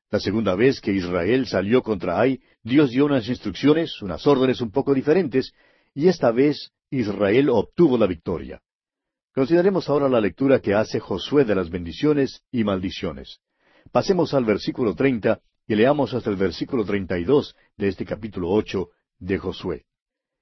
La 0.09 0.19
segunda 0.19 0.55
vez 0.55 0.81
que 0.81 0.91
Israel 0.91 1.45
salió 1.45 1.83
contra 1.83 2.19
Ai, 2.19 2.39
Dios 2.63 2.89
dio 2.89 3.05
unas 3.05 3.29
instrucciones, 3.29 4.01
unas 4.01 4.25
órdenes 4.25 4.61
un 4.61 4.71
poco 4.71 4.95
diferentes, 4.95 5.53
y 5.93 6.07
esta 6.07 6.31
vez 6.31 6.71
Israel 6.89 7.49
obtuvo 7.49 7.99
la 7.99 8.07
victoria. 8.07 8.59
Consideremos 9.39 9.87
ahora 9.87 10.09
la 10.09 10.19
lectura 10.19 10.59
que 10.59 10.73
hace 10.73 10.99
Josué 10.99 11.45
de 11.45 11.55
las 11.55 11.69
bendiciones 11.69 12.41
y 12.51 12.65
maldiciones. 12.65 13.39
Pasemos 13.89 14.33
al 14.33 14.43
versículo 14.43 14.95
treinta 14.95 15.39
y 15.65 15.75
leamos 15.75 16.13
hasta 16.13 16.29
el 16.29 16.35
versículo 16.35 16.83
treinta 16.83 17.17
y 17.17 17.23
dos 17.23 17.55
de 17.77 17.87
este 17.87 18.03
capítulo 18.03 18.49
ocho 18.49 18.89
de 19.17 19.37
Josué. 19.37 19.85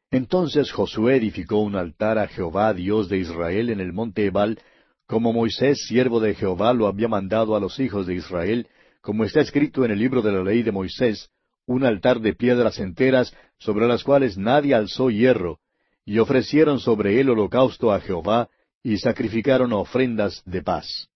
Entonces 0.10 0.72
Josué 0.72 1.18
edificó 1.18 1.60
un 1.60 1.76
altar 1.76 2.18
a 2.18 2.28
Jehová 2.28 2.74
Dios 2.74 3.08
de 3.08 3.20
Israel 3.20 3.70
en 3.70 3.82
el 3.82 3.94
monte 3.94 4.26
Ebal, 4.26 4.58
como 5.06 5.32
Moisés, 5.32 5.86
siervo 5.88 6.20
de 6.20 6.34
Jehová, 6.34 6.74
lo 6.74 6.88
había 6.88 7.08
mandado 7.08 7.56
a 7.56 7.60
los 7.60 7.80
hijos 7.80 8.08
de 8.08 8.16
Israel, 8.16 8.68
como 9.02 9.26
está 9.26 9.42
escrito 9.42 9.86
en 9.86 9.92
el 9.92 10.00
libro 10.00 10.24
de 10.24 10.32
la 10.32 10.44
ley 10.44 10.64
de 10.64 10.72
Moisés, 10.72 11.30
un 11.68 11.84
altar 11.84 12.20
de 12.20 12.34
piedras 12.34 12.80
enteras, 12.80 13.32
sobre 13.60 13.88
las 13.88 14.04
cuales 14.04 14.40
nadie 14.40 14.74
alzó 14.74 15.12
hierro, 15.12 15.60
y 16.04 16.18
ofrecieron 16.18 16.80
sobre 16.80 17.20
él 17.20 17.30
holocausto 17.30 17.92
a 17.92 18.00
Jehová, 18.00 18.50
y 18.84 18.98
sacrificaron 18.98 19.74
ofrendas 19.74 20.42
de 20.46 20.62
paz. 20.62 21.10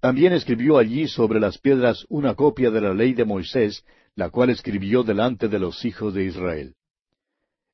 También 0.00 0.32
escribió 0.32 0.78
allí 0.78 1.08
sobre 1.08 1.40
las 1.40 1.58
piedras 1.58 2.04
una 2.08 2.34
copia 2.34 2.70
de 2.70 2.80
la 2.80 2.94
ley 2.94 3.14
de 3.14 3.24
Moisés, 3.24 3.84
la 4.14 4.30
cual 4.30 4.50
escribió 4.50 5.02
delante 5.02 5.48
de 5.48 5.58
los 5.58 5.84
hijos 5.84 6.14
de 6.14 6.24
Israel. 6.24 6.74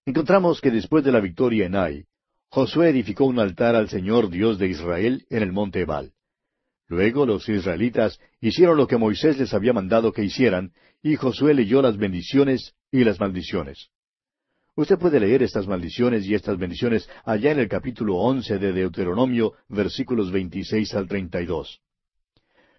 Encontramos 0.06 0.60
que 0.60 0.70
después 0.70 1.04
de 1.04 1.12
la 1.12 1.20
victoria 1.20 1.66
en 1.66 1.76
Ai, 1.76 2.04
Josué 2.50 2.90
edificó 2.90 3.24
un 3.24 3.38
altar 3.38 3.74
al 3.74 3.88
Señor 3.88 4.30
Dios 4.30 4.58
de 4.58 4.68
Israel 4.68 5.26
en 5.28 5.42
el 5.42 5.52
monte 5.52 5.80
Ebal. 5.80 6.12
Luego 6.86 7.26
los 7.26 7.48
israelitas 7.48 8.20
hicieron 8.40 8.76
lo 8.76 8.86
que 8.86 8.98
Moisés 8.98 9.38
les 9.38 9.54
había 9.54 9.72
mandado 9.72 10.12
que 10.12 10.22
hicieran, 10.22 10.72
y 11.02 11.16
Josué 11.16 11.54
leyó 11.54 11.82
las 11.82 11.96
bendiciones 11.96 12.74
y 12.90 13.04
las 13.04 13.18
maldiciones. 13.18 13.88
Usted 14.76 14.98
puede 14.98 15.20
leer 15.20 15.44
estas 15.44 15.68
maldiciones 15.68 16.26
y 16.26 16.34
estas 16.34 16.58
bendiciones 16.58 17.08
allá 17.24 17.52
en 17.52 17.60
el 17.60 17.68
capítulo 17.68 18.16
once 18.16 18.58
de 18.58 18.72
Deuteronomio, 18.72 19.52
versículos 19.68 20.32
veintiséis 20.32 20.92
al 20.94 21.06
treinta 21.06 21.40
y 21.40 21.46
dos. 21.46 21.80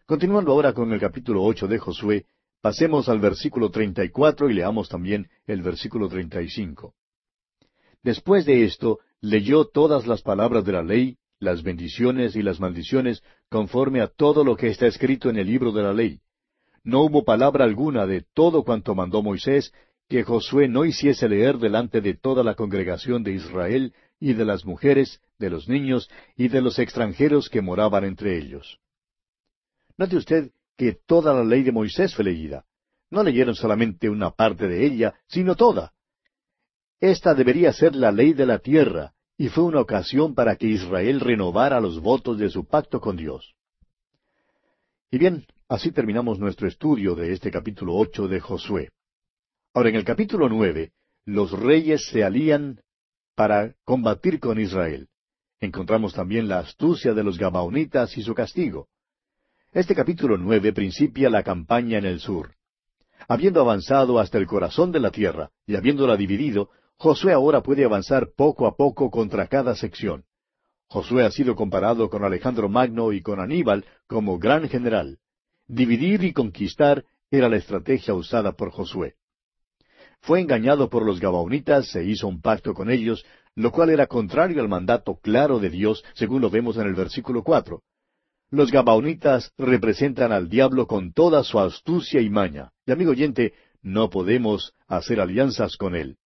Continuando 0.05 0.51
ahora 0.51 0.73
con 0.73 0.91
el 0.91 0.99
capítulo 0.99 1.41
ocho 1.41 1.67
de 1.67 1.79
Josué, 1.79 2.25
pasemos 2.61 3.07
al 3.07 3.19
versículo 3.19 3.71
treinta 3.71 4.03
y 4.03 4.09
cuatro 4.09 4.49
y 4.49 4.53
leamos 4.53 4.89
también 4.89 5.29
el 5.47 5.61
versículo 5.61 6.09
treinta 6.09 6.41
y 6.41 6.49
cinco. 6.49 6.95
Después 8.03 8.45
de 8.45 8.65
esto, 8.65 8.99
leyó 9.21 9.63
todas 9.65 10.05
las 10.05 10.21
palabras 10.21 10.65
de 10.65 10.73
la 10.73 10.83
ley, 10.83 11.17
las 11.39 11.63
bendiciones 11.63 12.35
y 12.35 12.41
las 12.41 12.59
maldiciones, 12.59 13.23
conforme 13.49 14.01
a 14.01 14.07
todo 14.07 14.43
lo 14.43 14.57
que 14.57 14.67
está 14.67 14.85
escrito 14.85 15.29
en 15.29 15.37
el 15.37 15.47
libro 15.47 15.71
de 15.71 15.83
la 15.83 15.93
ley. 15.93 16.19
No 16.83 17.03
hubo 17.03 17.23
palabra 17.23 17.63
alguna 17.63 18.05
de 18.05 18.25
todo 18.33 18.63
cuanto 18.63 18.93
mandó 18.95 19.23
Moisés 19.23 19.71
que 20.07 20.23
Josué 20.23 20.67
no 20.67 20.85
hiciese 20.85 21.27
leer 21.27 21.57
delante 21.57 22.01
de 22.01 22.13
toda 22.13 22.43
la 22.43 22.55
congregación 22.55 23.23
de 23.23 23.33
Israel 23.33 23.93
y 24.19 24.33
de 24.33 24.45
las 24.45 24.65
mujeres, 24.65 25.21
de 25.39 25.49
los 25.49 25.67
niños 25.67 26.09
y 26.35 26.47
de 26.47 26.61
los 26.61 26.79
extranjeros 26.79 27.49
que 27.49 27.61
moraban 27.61 28.03
entre 28.03 28.37
ellos. 28.37 28.79
Note 29.97 30.15
usted 30.17 30.51
que 30.77 30.93
toda 31.05 31.33
la 31.33 31.43
ley 31.43 31.63
de 31.63 31.71
Moisés 31.71 32.13
fue 32.13 32.25
leída. 32.25 32.65
No 33.09 33.23
leyeron 33.23 33.55
solamente 33.55 34.09
una 34.09 34.31
parte 34.31 34.67
de 34.67 34.85
ella, 34.85 35.15
sino 35.27 35.55
toda. 35.55 35.93
Esta 36.99 37.33
debería 37.33 37.71
ser 37.73 37.95
la 37.95 38.11
ley 38.11 38.33
de 38.33 38.45
la 38.45 38.59
tierra, 38.59 39.13
y 39.37 39.49
fue 39.49 39.63
una 39.63 39.81
ocasión 39.81 40.33
para 40.33 40.55
que 40.55 40.67
Israel 40.67 41.19
renovara 41.19 41.79
los 41.79 41.99
votos 41.99 42.37
de 42.37 42.49
su 42.49 42.65
pacto 42.65 42.99
con 42.99 43.15
Dios. 43.15 43.55
Y 45.11 45.17
bien, 45.17 45.45
así 45.67 45.91
terminamos 45.91 46.39
nuestro 46.39 46.67
estudio 46.67 47.15
de 47.15 47.33
este 47.33 47.51
capítulo 47.51 47.95
ocho 47.95 48.27
de 48.27 48.39
Josué. 48.39 48.91
Ahora, 49.75 49.89
en 49.89 49.95
el 49.95 50.05
capítulo 50.05 50.47
nueve, 50.47 50.93
los 51.25 51.51
reyes 51.51 52.07
se 52.07 52.23
alían 52.23 52.79
para 53.35 53.75
combatir 53.83 54.39
con 54.39 54.57
Israel. 54.57 55.09
Encontramos 55.59 56.13
también 56.13 56.47
la 56.47 56.59
astucia 56.59 57.13
de 57.13 57.25
los 57.25 57.37
Gabaonitas 57.37 58.17
y 58.17 58.23
su 58.23 58.33
castigo. 58.33 58.87
Este 59.73 59.93
capítulo 59.93 60.37
nueve 60.37 60.71
principia 60.71 61.29
la 61.29 61.43
campaña 61.43 61.97
en 61.97 62.05
el 62.05 62.21
sur. 62.21 62.55
Habiendo 63.27 63.59
avanzado 63.59 64.17
hasta 64.17 64.37
el 64.37 64.47
corazón 64.47 64.93
de 64.93 65.01
la 65.01 65.11
tierra 65.11 65.51
y 65.67 65.75
habiéndola 65.75 66.15
dividido, 66.15 66.69
Josué 66.95 67.33
ahora 67.33 67.61
puede 67.61 67.83
avanzar 67.83 68.29
poco 68.33 68.67
a 68.67 68.77
poco 68.77 69.11
contra 69.11 69.47
cada 69.47 69.75
sección. 69.75 70.23
Josué 70.87 71.25
ha 71.25 71.31
sido 71.31 71.53
comparado 71.53 72.09
con 72.09 72.23
Alejandro 72.23 72.69
Magno 72.69 73.11
y 73.11 73.21
con 73.21 73.41
Aníbal 73.41 73.83
como 74.07 74.39
gran 74.39 74.69
general. 74.69 75.19
Dividir 75.67 76.23
y 76.23 76.31
conquistar 76.31 77.03
era 77.29 77.49
la 77.49 77.57
estrategia 77.57 78.13
usada 78.13 78.53
por 78.53 78.71
Josué. 78.71 79.15
Fue 80.25 80.41
engañado 80.41 80.89
por 80.89 81.05
los 81.05 81.19
Gabaonitas, 81.19 81.87
se 81.91 82.03
hizo 82.03 82.27
un 82.27 82.41
pacto 82.41 82.73
con 82.73 82.89
ellos, 82.89 83.23
lo 83.53 83.71
cual 83.71 83.91
era 83.91 84.07
contrario 84.07 84.59
al 84.59 84.67
mandato 84.67 85.19
claro 85.21 85.59
de 85.59 85.69
Dios, 85.69 86.03
según 86.15 86.41
lo 86.41 86.49
vemos 86.49 86.77
en 86.77 86.87
el 86.87 86.95
versículo 86.95 87.43
cuatro. 87.43 87.83
Los 88.49 88.71
Gabaonitas 88.71 89.51
representan 89.55 90.31
al 90.31 90.49
diablo 90.49 90.87
con 90.87 91.13
toda 91.13 91.43
su 91.43 91.59
astucia 91.59 92.21
y 92.21 92.31
maña. 92.31 92.71
Y 92.87 92.91
amigo 92.91 93.11
oyente, 93.11 93.53
no 93.83 94.09
podemos 94.09 94.73
hacer 94.87 95.19
alianzas 95.19 95.77
con 95.77 95.95
él. 95.95 96.17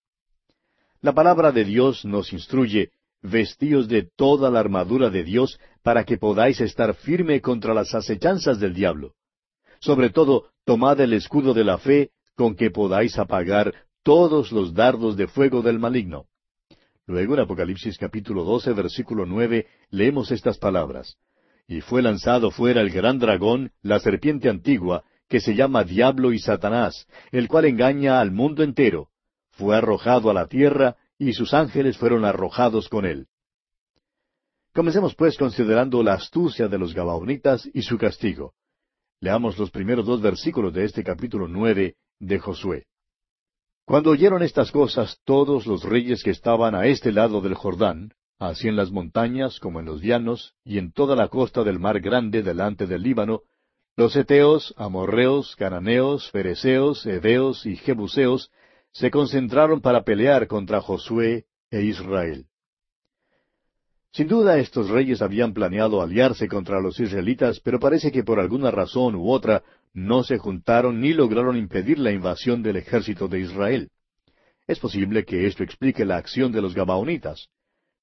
La 1.01 1.11
palabra 1.11 1.51
de 1.51 1.65
Dios 1.65 2.05
nos 2.05 2.31
instruye, 2.31 2.91
vestíos 3.21 3.89
de 3.89 4.09
toda 4.15 4.49
la 4.49 4.61
armadura 4.61 5.09
de 5.09 5.25
Dios 5.25 5.59
para 5.83 6.05
que 6.05 6.17
podáis 6.17 6.61
estar 6.61 6.93
firme 6.95 7.41
contra 7.41 7.73
las 7.73 7.93
acechanzas 7.93 8.61
del 8.61 8.73
diablo. 8.73 9.15
Sobre 9.81 10.09
todo, 10.09 10.51
tomad 10.63 11.01
el 11.01 11.11
escudo 11.11 11.53
de 11.53 11.65
la 11.65 11.77
fe 11.77 12.11
con 12.37 12.55
que 12.55 12.71
podáis 12.71 13.19
apagar 13.19 13.73
todos 14.03 14.51
los 14.51 14.73
dardos 14.73 15.17
de 15.17 15.27
fuego 15.27 15.61
del 15.61 15.79
maligno. 15.79 16.25
Luego 17.05 17.33
en 17.33 17.41
Apocalipsis 17.41 17.97
capítulo 17.97 18.43
12, 18.43 18.73
versículo 18.73 19.25
nueve, 19.25 19.67
leemos 19.89 20.31
estas 20.31 20.57
palabras. 20.57 21.17
Y 21.67 21.81
fue 21.81 22.01
lanzado 22.01 22.51
fuera 22.51 22.81
el 22.81 22.89
gran 22.89 23.19
dragón, 23.19 23.71
la 23.81 23.99
serpiente 23.99 24.49
antigua, 24.49 25.03
que 25.27 25.39
se 25.39 25.55
llama 25.55 25.83
Diablo 25.83 26.33
y 26.33 26.39
Satanás, 26.39 27.07
el 27.31 27.47
cual 27.47 27.65
engaña 27.65 28.19
al 28.19 28.31
mundo 28.31 28.63
entero 28.63 29.09
fue 29.59 29.75
arrojado 29.75 30.29
a 30.29 30.33
la 30.33 30.47
tierra, 30.47 30.95
y 31.17 31.33
sus 31.33 31.53
ángeles 31.53 31.97
fueron 31.97 32.23
arrojados 32.23 32.87
con 32.87 33.05
él. 33.05 33.27
Comencemos 34.73 35.15
pues 35.15 35.37
considerando 35.37 36.01
la 36.01 36.13
astucia 36.13 36.69
de 36.69 36.77
los 36.77 36.93
Gabaonitas 36.93 37.69
y 37.73 37.81
su 37.81 37.97
castigo. 37.97 38.53
Leamos 39.19 39.57
los 39.57 39.69
primeros 39.69 40.05
dos 40.05 40.21
versículos 40.21 40.73
de 40.73 40.85
este 40.85 41.03
capítulo 41.03 41.49
nueve 41.49 41.97
de 42.19 42.39
Josué. 42.39 42.85
Cuando 43.89 44.11
oyeron 44.11 44.43
estas 44.43 44.71
cosas 44.71 45.19
todos 45.25 45.65
los 45.65 45.83
reyes 45.83 46.21
que 46.21 46.29
estaban 46.29 46.75
a 46.75 46.85
este 46.85 47.11
lado 47.11 47.41
del 47.41 47.55
Jordán, 47.55 48.13
así 48.37 48.67
en 48.67 48.75
las 48.75 48.91
montañas 48.91 49.59
como 49.59 49.79
en 49.79 49.87
los 49.87 50.03
llanos, 50.03 50.53
y 50.63 50.77
en 50.77 50.91
toda 50.91 51.15
la 51.15 51.27
costa 51.27 51.63
del 51.63 51.79
mar 51.79 51.99
grande 51.99 52.43
delante 52.43 52.85
del 52.85 53.01
Líbano, 53.01 53.41
los 53.97 54.15
Eteos, 54.15 54.75
Amorreos, 54.77 55.55
Cananeos, 55.55 56.29
Fereceos, 56.29 57.03
Eveos 57.07 57.65
y 57.65 57.77
Jebuseos, 57.77 58.51
se 58.91 59.09
concentraron 59.09 59.81
para 59.81 60.03
pelear 60.03 60.45
contra 60.45 60.81
Josué 60.81 61.45
e 61.71 61.81
Israel. 61.81 62.45
Sin 64.11 64.27
duda 64.27 64.59
estos 64.59 64.89
reyes 64.89 65.23
habían 65.23 65.51
planeado 65.51 66.03
aliarse 66.03 66.47
contra 66.47 66.79
los 66.79 66.99
israelitas, 66.99 67.59
pero 67.59 67.79
parece 67.79 68.11
que 68.11 68.23
por 68.23 68.39
alguna 68.39 68.69
razón 68.69 69.15
u 69.15 69.31
otra 69.31 69.63
no 69.93 70.23
se 70.23 70.37
juntaron 70.37 71.01
ni 71.01 71.13
lograron 71.13 71.57
impedir 71.57 71.99
la 71.99 72.11
invasión 72.11 72.61
del 72.61 72.77
ejército 72.77 73.27
de 73.27 73.39
Israel. 73.39 73.89
Es 74.67 74.79
posible 74.79 75.25
que 75.25 75.47
esto 75.47 75.63
explique 75.63 76.05
la 76.05 76.17
acción 76.17 76.51
de 76.51 76.61
los 76.61 76.75
Gabaonitas. 76.75 77.49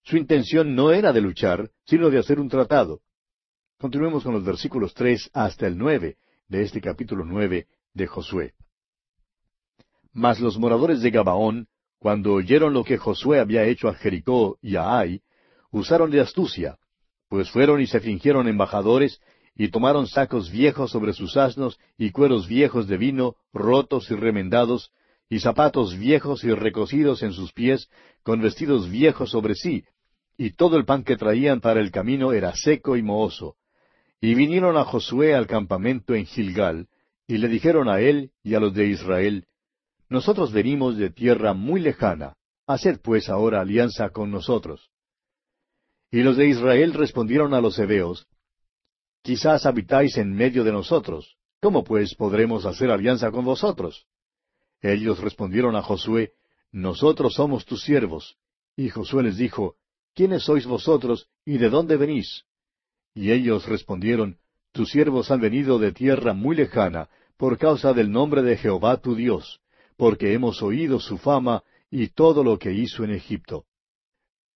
Su 0.03 0.17
intención 0.17 0.75
no 0.75 0.93
era 0.93 1.13
de 1.13 1.21
luchar, 1.21 1.71
sino 1.85 2.11
de 2.11 2.19
hacer 2.19 2.41
un 2.41 2.49
tratado. 2.49 3.01
Continuemos 3.79 4.25
con 4.25 4.35
los 4.35 4.45
versículos 4.45 4.95
tres 4.95 5.31
hasta 5.33 5.67
el 5.67 5.77
nueve 5.77 6.17
de 6.49 6.63
este 6.63 6.81
capítulo 6.81 7.25
nueve 7.25 7.67
de 7.93 8.07
Josué. 8.07 8.55
Mas 10.13 10.41
los 10.41 10.59
moradores 10.59 11.03
de 11.03 11.11
Gabaón, 11.11 11.69
cuando 11.99 12.33
oyeron 12.33 12.73
lo 12.73 12.85
que 12.85 12.99
Josué 12.99 13.39
había 13.39 13.65
hecho 13.65 13.89
a 13.89 13.95
Jericó 13.95 14.59
y 14.63 14.77
a 14.77 14.99
Ai, 14.99 15.23
usaron 15.71 16.11
de 16.11 16.21
astucia, 16.21 16.79
pues 17.29 17.51
fueron 17.51 17.81
y 17.81 17.87
se 17.87 18.01
fingieron 18.01 18.49
embajadores, 18.49 19.21
y 19.57 19.69
tomaron 19.69 20.07
sacos 20.07 20.51
viejos 20.51 20.91
sobre 20.91 21.15
sus 21.15 21.37
asnos, 21.37 21.79
y 21.97 22.11
cueros 22.11 22.47
viejos 22.47 22.87
de 22.89 22.99
vino, 22.99 23.37
rotos 23.53 24.11
y 24.11 24.15
remendados, 24.15 24.91
y 25.31 25.41
zapatos 25.41 25.97
viejos 25.97 26.45
y 26.45 26.53
recocidos 26.53 27.23
en 27.23 27.33
sus 27.33 27.53
pies, 27.53 27.89
con 28.23 28.41
vestidos 28.41 28.91
viejos 28.91 29.31
sobre 29.31 29.55
sí, 29.55 29.85
y 30.37 30.51
todo 30.51 30.77
el 30.77 30.85
pan 30.85 31.03
que 31.03 31.17
traían 31.17 31.61
para 31.61 31.81
el 31.81 31.91
camino 31.91 32.33
era 32.33 32.55
seco 32.55 32.97
y 32.97 33.03
mohoso. 33.03 33.57
Y 34.21 34.35
vinieron 34.35 34.77
a 34.77 34.85
Josué 34.85 35.35
al 35.35 35.47
campamento 35.47 36.15
en 36.15 36.27
Gilgal, 36.27 36.89
y 37.27 37.39
le 37.39 37.49
dijeron 37.49 37.89
a 37.89 38.01
él 38.01 38.31
y 38.43 38.55
a 38.55 38.61
los 38.61 38.75
de 38.75 38.87
Israel, 38.87 39.47
nosotros 40.09 40.53
venimos 40.53 40.97
de 40.97 41.11
tierra 41.11 41.53
muy 41.55 41.81
lejana, 41.81 42.37
haced 42.67 43.01
pues 43.03 43.29
ahora 43.29 43.61
alianza 43.61 44.11
con 44.11 44.31
nosotros. 44.31 44.91
Y 46.13 46.23
los 46.23 46.37
de 46.37 46.47
Israel 46.47 46.95
respondieron 46.95 47.55
a 47.55 47.61
los 47.61 47.79
hebeos, 47.79 48.27
Quizás 49.27 49.67
habitáis 49.67 50.19
en 50.19 50.33
medio 50.33 50.63
de 50.63 50.71
nosotros, 50.71 51.37
¿cómo 51.61 51.83
pues 51.83 52.15
podremos 52.15 52.65
hacer 52.65 52.93
alianza 52.93 53.33
con 53.33 53.45
vosotros? 53.45 54.07
Ellos 54.81 55.19
respondieron 55.19 55.75
a 55.75 55.83
Josué, 55.83 56.35
Nosotros 56.71 57.35
somos 57.35 57.65
tus 57.65 57.83
siervos. 57.83 58.37
Y 58.77 58.89
Josué 58.89 59.25
les 59.25 59.37
dijo, 59.37 59.75
¿Quiénes 60.15 60.45
sois 60.45 60.65
vosotros 60.65 61.29
y 61.45 61.59
de 61.59 61.71
dónde 61.71 61.97
venís? 61.97 62.45
Y 63.17 63.33
ellos 63.33 63.67
respondieron, 63.67 64.39
Tus 64.71 64.91
siervos 64.91 65.33
han 65.33 65.41
venido 65.41 65.81
de 65.81 65.91
tierra 65.91 66.33
muy 66.33 66.55
lejana, 66.55 67.09
por 67.37 67.59
causa 67.59 67.93
del 67.93 68.13
nombre 68.13 68.43
de 68.43 68.57
Jehová 68.57 68.99
tu 68.99 69.17
Dios, 69.17 69.61
porque 69.97 70.35
hemos 70.35 70.63
oído 70.63 71.01
su 71.01 71.19
fama 71.19 71.65
y 71.91 72.11
todo 72.11 72.45
lo 72.45 72.61
que 72.61 72.73
hizo 72.73 73.03
en 73.03 73.11
Egipto. 73.11 73.65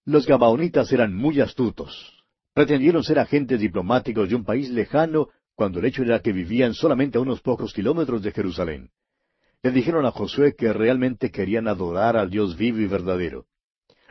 Los 0.04 0.28
Gabaonitas 0.28 0.92
eran 0.92 1.12
muy 1.12 1.40
astutos. 1.40 2.19
Pretendieron 2.60 3.02
ser 3.02 3.18
agentes 3.18 3.58
diplomáticos 3.58 4.28
de 4.28 4.34
un 4.34 4.44
país 4.44 4.68
lejano 4.68 5.30
cuando 5.54 5.78
el 5.78 5.86
hecho 5.86 6.02
era 6.02 6.20
que 6.20 6.30
vivían 6.30 6.74
solamente 6.74 7.16
a 7.16 7.22
unos 7.22 7.40
pocos 7.40 7.72
kilómetros 7.72 8.22
de 8.22 8.32
Jerusalén. 8.32 8.90
Le 9.62 9.70
dijeron 9.70 10.04
a 10.04 10.10
Josué 10.10 10.54
que 10.54 10.70
realmente 10.70 11.30
querían 11.30 11.68
adorar 11.68 12.18
al 12.18 12.28
Dios 12.28 12.58
vivo 12.58 12.80
y 12.80 12.86
verdadero. 12.86 13.46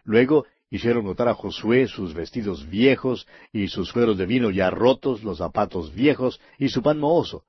Luego 0.03 0.47
hicieron 0.71 1.05
notar 1.05 1.27
a 1.27 1.35
Josué 1.35 1.85
sus 1.85 2.15
vestidos 2.15 2.67
viejos 2.67 3.27
y 3.53 3.67
sus 3.67 3.91
fueros 3.91 4.17
de 4.17 4.25
vino 4.25 4.49
ya 4.49 4.71
rotos, 4.71 5.23
los 5.23 5.37
zapatos 5.37 5.93
viejos 5.93 6.41
y 6.57 6.69
su 6.69 6.81
pan 6.81 6.97
mohoso. 6.97 7.43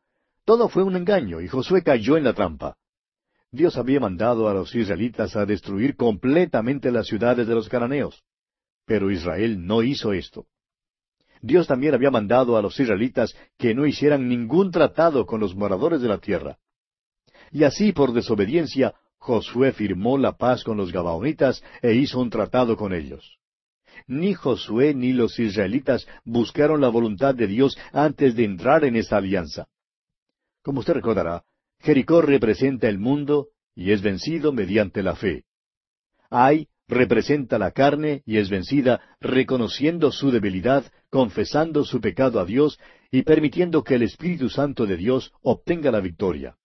Todo 0.45 0.69
fue 0.69 0.83
un 0.83 0.97
engaño 0.97 1.40
y 1.40 1.49
Josué 1.49 1.83
cayó 1.83 2.19
en 2.19 2.25
la 2.25 2.35
trampa. 2.35 2.76
Dios 3.50 3.78
había 3.78 4.00
mandado 4.00 4.50
a 4.50 4.52
los 4.52 4.75
israelitas 4.75 5.35
a 5.35 5.47
destruir 5.47 5.97
completamente 5.97 6.90
las 6.92 7.07
ciudades 7.07 7.49
de 7.49 7.54
los 7.54 7.71
cananeos. 7.71 8.23
Pero 8.85 9.11
Israel 9.11 9.64
no 9.64 9.83
hizo 9.83 10.12
esto. 10.12 10.45
Dios 11.42 11.66
también 11.66 11.94
había 11.94 12.11
mandado 12.11 12.56
a 12.56 12.62
los 12.62 12.78
israelitas 12.78 13.35
que 13.59 13.75
no 13.75 13.87
hicieran 13.87 14.28
ningún 14.28 14.70
tratado 14.70 15.26
con 15.26 15.40
los 15.40 15.54
moradores 15.54 16.00
de 16.00 16.09
la 16.09 16.18
tierra. 16.18 16.59
Y 17.50 17.64
así, 17.64 17.92
por 17.92 18.12
desobediencia, 18.12 18.94
Josué 19.18 19.73
firmó 19.73 20.18
la 20.18 20.37
paz 20.37 20.64
con 20.64 20.76
los 20.76 20.92
Gabaonitas 20.92 21.62
e 21.82 21.94
hizo 21.94 22.20
un 22.20 22.30
tratado 22.30 22.76
con 22.76 22.92
ellos. 22.92 23.38
Ni 24.06 24.35
Josué 24.35 24.94
ni 24.94 25.12
los 25.12 25.38
israelitas 25.38 26.06
buscaron 26.25 26.80
la 26.80 26.88
voluntad 26.88 27.35
de 27.35 27.47
Dios 27.47 27.76
antes 27.92 28.35
de 28.35 28.44
entrar 28.44 28.85
en 28.85 28.97
esa 28.97 29.16
alianza. 29.16 29.68
Como 30.62 30.80
usted 30.80 30.94
recordará, 30.94 31.44
Jericó 31.80 32.23
representa 32.23 32.88
el 32.88 32.99
mundo 32.99 33.49
y 33.75 33.92
es 33.92 34.02
vencido 34.02 34.52
mediante 34.52 35.02
la 35.02 35.16
fe. 35.16 35.44
Ay 36.30 36.68
representa 36.90 37.56
la 37.59 37.70
carne 37.70 38.23
y 38.26 38.38
es 38.38 38.50
vencida 38.50 39.00
reconociendo 39.20 40.11
su 40.11 40.30
debilidad, 40.30 40.85
confesando 41.11 41.85
su 41.85 42.00
pecado 42.00 42.40
a 42.40 42.45
Dios 42.45 42.79
y 43.11 43.23
permitiendo 43.23 43.83
que 43.83 43.97
el 43.97 44.02
Espíritu 44.02 44.49
Santo 44.49 44.87
de 44.87 44.97
Dios 44.97 45.33
obtenga 45.43 45.90
la 45.90 46.00
victoria. 46.00 46.57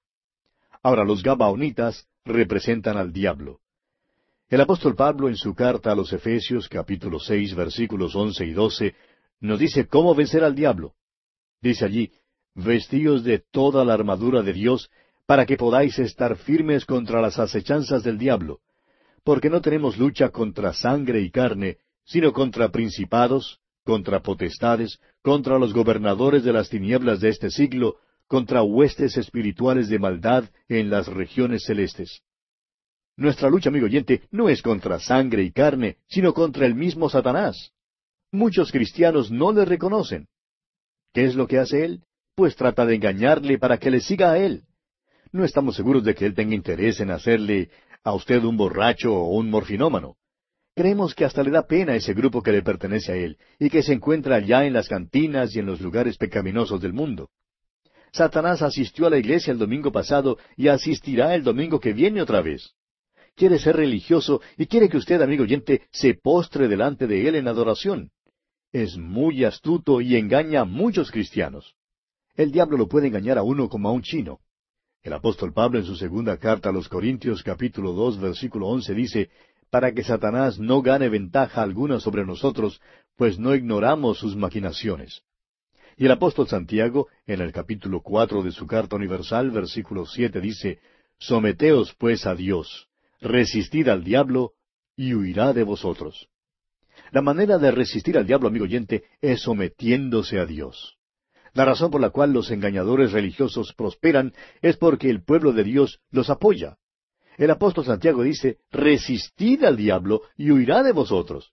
Ahora 0.84 1.04
los 1.04 1.24
Gabaonitas 1.24 2.08
representan 2.24 2.98
al 2.98 3.12
diablo. 3.12 3.60
El 4.48 4.62
apóstol 4.62 4.96
Pablo 4.96 5.28
en 5.28 5.36
su 5.36 5.56
carta 5.56 5.92
a 5.92 5.96
los 5.96 6.14
Efesios 6.14 6.70
capítulo 6.70 7.20
seis 7.20 7.56
versículos 7.56 8.16
once 8.16 8.46
y 8.46 8.54
doce 8.54 8.96
nos 9.40 9.60
dice 9.60 9.88
cómo 9.88 10.14
vencer 10.14 10.44
al 10.44 10.56
diablo. 10.56 10.94
Dice 11.62 11.86
allí, 11.86 12.12
Vestíos 12.54 13.24
de 13.24 13.40
toda 13.40 13.84
la 13.84 13.94
armadura 13.94 14.42
de 14.42 14.54
Dios 14.54 14.90
para 15.26 15.46
que 15.46 15.58
podáis 15.58 16.00
estar 16.00 16.38
firmes 16.38 16.86
contra 16.86 17.20
las 17.20 17.40
acechanzas 17.40 18.04
del 18.04 18.18
diablo, 18.18 18.60
porque 19.24 19.50
no 19.50 19.60
tenemos 19.60 19.98
lucha 19.98 20.30
contra 20.30 20.74
sangre 20.74 21.22
y 21.22 21.32
carne, 21.32 21.78
sino 22.06 22.32
contra 22.32 22.70
principados, 22.70 23.60
contra 23.86 24.22
potestades, 24.22 25.00
contra 25.22 25.58
los 25.58 25.74
gobernadores 25.74 26.44
de 26.44 26.52
las 26.52 26.70
tinieblas 26.70 27.22
de 27.22 27.30
este 27.30 27.50
siglo, 27.50 27.96
contra 28.28 28.64
huestes 28.64 29.16
espirituales 29.16 29.88
de 29.88 30.00
maldad 30.00 30.50
en 30.68 30.90
las 30.90 31.08
regiones 31.08 31.64
celestes. 31.64 32.22
Nuestra 33.16 33.50
lucha, 33.50 33.70
amigo 33.70 33.86
oyente, 33.86 34.24
no 34.32 34.50
es 34.50 34.62
contra 34.62 35.00
sangre 35.00 35.44
y 35.44 35.52
carne, 35.52 35.98
sino 36.08 36.34
contra 36.34 36.66
el 36.66 36.76
mismo 36.76 37.10
Satanás. 37.10 37.72
Muchos 38.32 38.72
cristianos 38.72 39.32
no 39.32 39.54
le 39.54 39.64
reconocen. 39.64 40.28
¿Qué 41.14 41.24
es 41.24 41.36
lo 41.36 41.48
que 41.48 41.60
hace 41.60 41.86
él? 41.86 42.04
Pues 42.36 42.58
trata 42.58 42.86
de 42.86 42.96
engañarle 42.96 43.58
para 43.58 43.78
que 43.78 43.90
le 43.90 44.02
siga 44.02 44.32
a 44.32 44.38
él. 44.38 44.66
No 45.32 45.46
estamos 45.46 45.76
seguros 45.76 46.04
de 46.04 46.16
que 46.16 46.26
Él 46.26 46.34
tenga 46.34 46.56
interés 46.56 47.00
en 47.00 47.12
hacerle 47.12 47.70
a 48.04 48.14
usted 48.14 48.44
un 48.44 48.58
borracho 48.58 49.14
o 49.14 49.36
un 49.38 49.50
morfinómano. 49.50 50.16
Creemos 50.76 51.16
que 51.16 51.24
hasta 51.24 51.42
le 51.42 51.52
da 51.52 51.66
pena 51.66 51.94
a 51.94 51.96
ese 51.96 52.14
grupo 52.14 52.44
que 52.44 52.52
le 52.52 52.62
pertenece 52.62 53.14
a 53.14 53.16
Él 53.16 53.38
y 53.58 53.70
que 53.70 53.82
se 53.82 53.94
encuentra 53.94 54.36
allá 54.36 54.66
en 54.66 54.74
las 54.74 54.90
cantinas 54.90 55.56
y 55.56 55.60
en 55.60 55.66
los 55.66 55.80
lugares 55.80 56.18
pecaminosos 56.18 56.82
del 56.82 56.92
mundo. 56.92 57.30
Satanás 58.12 58.62
asistió 58.62 59.08
a 59.08 59.10
la 59.10 59.18
iglesia 59.18 59.52
el 59.52 59.58
domingo 59.58 59.92
pasado 59.92 60.38
y 60.58 60.68
asistirá 60.68 61.34
el 61.34 61.44
domingo 61.44 61.80
que 61.80 61.94
viene 61.94 62.22
otra 62.22 62.42
vez. 62.42 62.74
Quiere 63.36 63.58
ser 63.58 63.78
religioso 63.78 64.42
y 64.58 64.66
quiere 64.66 64.90
que 64.90 64.98
usted, 64.98 65.22
amigo 65.22 65.44
oyente, 65.44 65.84
se 65.92 66.14
postre 66.14 66.68
delante 66.68 67.08
de 67.08 67.28
Él 67.28 67.36
en 67.36 67.48
adoración. 67.48 68.12
Es 68.74 68.98
muy 68.98 69.46
astuto 69.46 70.02
y 70.02 70.18
engaña 70.18 70.62
a 70.62 70.66
muchos 70.66 71.10
cristianos. 71.10 71.74
El 72.36 72.52
diablo 72.52 72.76
lo 72.76 72.88
puede 72.88 73.08
engañar 73.08 73.38
a 73.38 73.44
uno 73.44 73.70
como 73.70 73.88
a 73.88 73.94
un 73.94 74.02
chino. 74.02 74.40
El 75.04 75.14
apóstol 75.14 75.54
Pablo 75.54 75.80
en 75.80 75.86
su 75.86 75.96
segunda 75.96 76.38
carta 76.38 76.70
a 76.70 76.74
los 76.74 76.90
Corintios 76.90 77.44
capítulo 77.44 77.94
dos 77.94 78.20
versículo 78.20 78.68
once 78.68 78.94
dice, 78.94 79.30
para 79.76 79.94
que 79.94 80.06
Satanás 80.06 80.58
no 80.58 80.82
gane 80.82 81.10
ventaja 81.10 81.62
alguna 81.62 82.00
sobre 82.00 82.26
nosotros, 82.26 82.80
pues 83.18 83.38
no 83.38 83.54
ignoramos 83.54 84.20
sus 84.20 84.34
maquinaciones. 84.34 85.24
Y 85.98 86.06
el 86.06 86.14
apóstol 86.14 86.48
Santiago, 86.48 87.10
en 87.28 87.42
el 87.42 87.52
capítulo 87.52 88.00
cuatro 88.00 88.42
de 88.42 88.54
su 88.54 88.68
carta 88.68 88.96
universal, 88.96 89.52
versículo 89.52 90.06
siete, 90.06 90.40
dice, 90.40 90.80
Someteos 91.20 91.94
pues 91.96 92.26
a 92.26 92.36
Dios, 92.36 92.88
resistid 93.20 93.90
al 93.90 94.06
diablo, 94.06 94.54
y 94.96 95.14
huirá 95.14 95.52
de 95.52 95.64
vosotros. 95.64 96.30
La 97.12 97.22
manera 97.22 97.58
de 97.58 97.72
resistir 97.72 98.18
al 98.18 98.26
diablo, 98.26 98.48
amigo 98.48 98.64
oyente, 98.64 99.04
es 99.20 99.42
sometiéndose 99.42 100.40
a 100.40 100.46
Dios. 100.46 100.96
La 101.54 101.66
razón 101.66 101.92
por 101.92 102.00
la 102.00 102.12
cual 102.12 102.32
los 102.32 102.50
engañadores 102.50 103.12
religiosos 103.12 103.74
prosperan 103.74 104.32
es 104.62 104.78
porque 104.78 105.10
el 105.10 105.22
pueblo 105.22 105.52
de 105.52 105.66
Dios 105.66 106.00
los 106.12 106.30
apoya. 106.30 106.78
El 107.38 107.52
apóstol 107.52 107.86
Santiago 107.86 108.24
dice, 108.24 108.60
resistid 108.72 109.64
al 109.64 109.76
diablo 109.76 110.22
y 110.38 110.52
huirá 110.52 110.84
de 110.84 110.94
vosotros. 110.94 111.52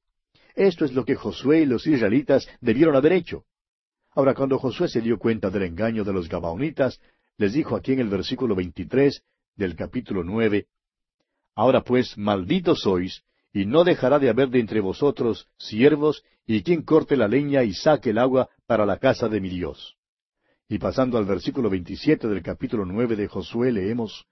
Esto 0.55 0.85
es 0.85 0.93
lo 0.93 1.05
que 1.05 1.17
Josué 1.17 1.63
y 1.63 1.67
los 1.67 1.87
israelitas 1.87 2.49
debieron 2.61 2.95
haber 2.95 3.13
hecho. 3.13 3.45
Ahora, 4.11 4.35
cuando 4.35 4.59
Josué 4.59 4.89
se 4.89 5.01
dio 5.01 5.19
cuenta 5.19 5.51
del 5.51 5.63
engaño 5.63 6.05
de 6.05 6.13
los 6.13 6.29
Gabaonitas, 6.29 7.01
les 7.39 7.55
dijo 7.55 7.75
aquí 7.75 7.93
en 7.93 8.01
el 8.01 8.09
versículo 8.09 8.55
23 8.55 9.23
del 9.57 9.75
capítulo 9.75 10.23
nueve, 10.23 10.67
Ahora 11.55 11.83
pues, 11.83 12.17
malditos 12.17 12.81
sois, 12.81 13.23
y 13.53 13.67
no 13.67 13.85
dejará 13.85 14.19
de 14.19 14.31
haber 14.31 14.49
de 14.49 14.61
entre 14.61 14.81
vosotros 14.81 15.49
siervos 15.59 16.23
y 16.47 16.63
quien 16.63 16.83
corte 16.83 17.17
la 17.17 17.29
leña 17.29 17.63
y 17.65 17.75
saque 17.75 18.11
el 18.11 18.19
agua 18.19 18.49
para 18.67 18.87
la 18.87 18.99
casa 18.99 19.29
de 19.29 19.41
mi 19.41 19.51
Dios. 19.51 19.97
Y 20.69 20.79
pasando 20.79 21.19
al 21.19 21.27
versículo 21.27 21.69
veintisiete 21.69 22.29
del 22.29 22.43
capítulo 22.43 22.87
nueve 22.87 23.17
de 23.17 23.29
Josué 23.29 23.73
leemos 23.73 24.27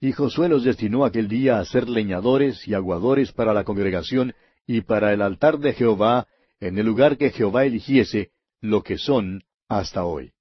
Y 0.00 0.12
Josué 0.12 0.48
los 0.48 0.64
destinó 0.64 1.04
aquel 1.04 1.28
día 1.28 1.58
a 1.58 1.64
ser 1.66 1.88
leñadores 1.88 2.66
y 2.66 2.72
aguadores 2.72 3.32
para 3.32 3.52
la 3.52 3.64
congregación 3.64 4.34
y 4.66 4.80
para 4.80 5.12
el 5.12 5.20
altar 5.20 5.58
de 5.58 5.74
Jehová 5.74 6.26
en 6.58 6.78
el 6.78 6.86
lugar 6.86 7.18
que 7.18 7.30
Jehová 7.30 7.66
eligiese, 7.66 8.30
lo 8.62 8.82
que 8.82 8.96
son 8.96 9.42
hasta 9.68 10.04
hoy. 10.04 10.32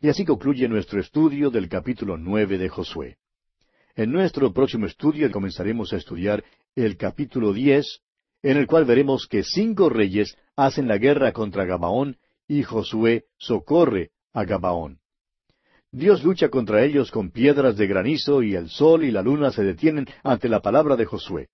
Y 0.00 0.08
así 0.08 0.24
concluye 0.24 0.68
nuestro 0.68 1.00
estudio 1.00 1.50
del 1.50 1.68
capítulo 1.68 2.16
nueve 2.16 2.58
de 2.58 2.68
Josué. 2.68 3.18
En 3.94 4.10
nuestro 4.10 4.52
próximo 4.52 4.86
estudio 4.86 5.30
comenzaremos 5.30 5.92
a 5.92 5.96
estudiar 5.96 6.42
el 6.74 6.96
capítulo 6.96 7.52
diez, 7.52 8.00
en 8.42 8.56
el 8.56 8.66
cual 8.66 8.84
veremos 8.84 9.26
que 9.28 9.42
cinco 9.42 9.90
reyes 9.90 10.36
hacen 10.56 10.88
la 10.88 10.98
guerra 10.98 11.32
contra 11.32 11.64
Gabaón 11.64 12.16
y 12.48 12.62
Josué 12.62 13.26
socorre 13.36 14.10
a 14.32 14.44
Gabaón. 14.44 15.00
Dios 15.92 16.22
lucha 16.22 16.50
contra 16.50 16.84
ellos 16.84 17.10
con 17.10 17.30
piedras 17.30 17.76
de 17.76 17.88
granizo 17.88 18.42
y 18.42 18.54
el 18.54 18.68
sol 18.68 19.02
y 19.02 19.10
la 19.10 19.22
luna 19.22 19.50
se 19.50 19.64
detienen 19.64 20.06
ante 20.22 20.48
la 20.48 20.60
palabra 20.60 20.94
de 20.94 21.04
Josué. 21.04 21.48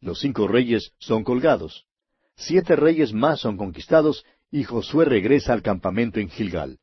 Los 0.00 0.20
cinco 0.20 0.46
reyes 0.46 0.92
son 0.98 1.24
colgados. 1.24 1.86
Siete 2.36 2.76
reyes 2.76 3.14
más 3.14 3.40
son 3.40 3.56
conquistados 3.56 4.26
y 4.50 4.64
Josué 4.64 5.06
regresa 5.06 5.54
al 5.54 5.62
campamento 5.62 6.20
en 6.20 6.28
Gilgal. 6.28 6.78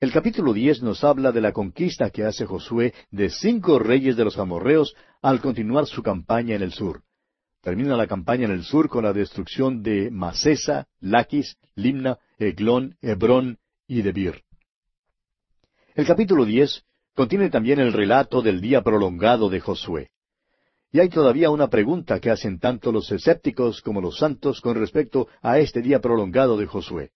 El 0.00 0.12
capítulo 0.12 0.52
diez 0.52 0.82
nos 0.82 1.02
habla 1.02 1.32
de 1.32 1.40
la 1.40 1.52
conquista 1.52 2.10
que 2.10 2.24
hace 2.24 2.44
Josué 2.44 2.92
de 3.10 3.30
cinco 3.30 3.78
reyes 3.78 4.14
de 4.14 4.24
los 4.24 4.38
amorreos 4.38 4.94
al 5.22 5.40
continuar 5.40 5.86
su 5.86 6.02
campaña 6.02 6.54
en 6.54 6.62
el 6.62 6.72
sur. 6.72 7.02
Termina 7.62 7.96
la 7.96 8.06
campaña 8.06 8.44
en 8.44 8.50
el 8.50 8.64
sur 8.64 8.90
con 8.90 9.04
la 9.04 9.14
destrucción 9.14 9.82
de 9.82 10.10
Masesa, 10.10 10.88
Laquis, 11.00 11.56
Limna, 11.74 12.18
Eglón, 12.38 12.96
Hebrón 13.00 13.58
y 13.86 14.02
Debir. 14.02 14.42
El 15.94 16.06
capítulo 16.06 16.46
diez 16.46 16.84
contiene 17.14 17.50
también 17.50 17.78
el 17.78 17.92
relato 17.92 18.40
del 18.40 18.62
día 18.62 18.82
prolongado 18.82 19.50
de 19.50 19.60
Josué. 19.60 20.08
Y 20.90 21.00
hay 21.00 21.10
todavía 21.10 21.50
una 21.50 21.68
pregunta 21.68 22.18
que 22.18 22.30
hacen 22.30 22.58
tanto 22.58 22.92
los 22.92 23.12
escépticos 23.12 23.82
como 23.82 24.00
los 24.00 24.16
santos 24.16 24.62
con 24.62 24.74
respecto 24.76 25.28
a 25.42 25.58
este 25.58 25.82
día 25.82 26.00
prolongado 26.00 26.56
de 26.56 26.66
Josué. 26.66 27.10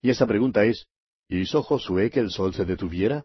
Y 0.00 0.10
esa 0.10 0.26
pregunta 0.26 0.64
es, 0.64 0.86
¿hizo 1.28 1.62
Josué 1.64 2.10
que 2.10 2.20
el 2.20 2.30
sol 2.30 2.54
se 2.54 2.64
detuviera? 2.64 3.24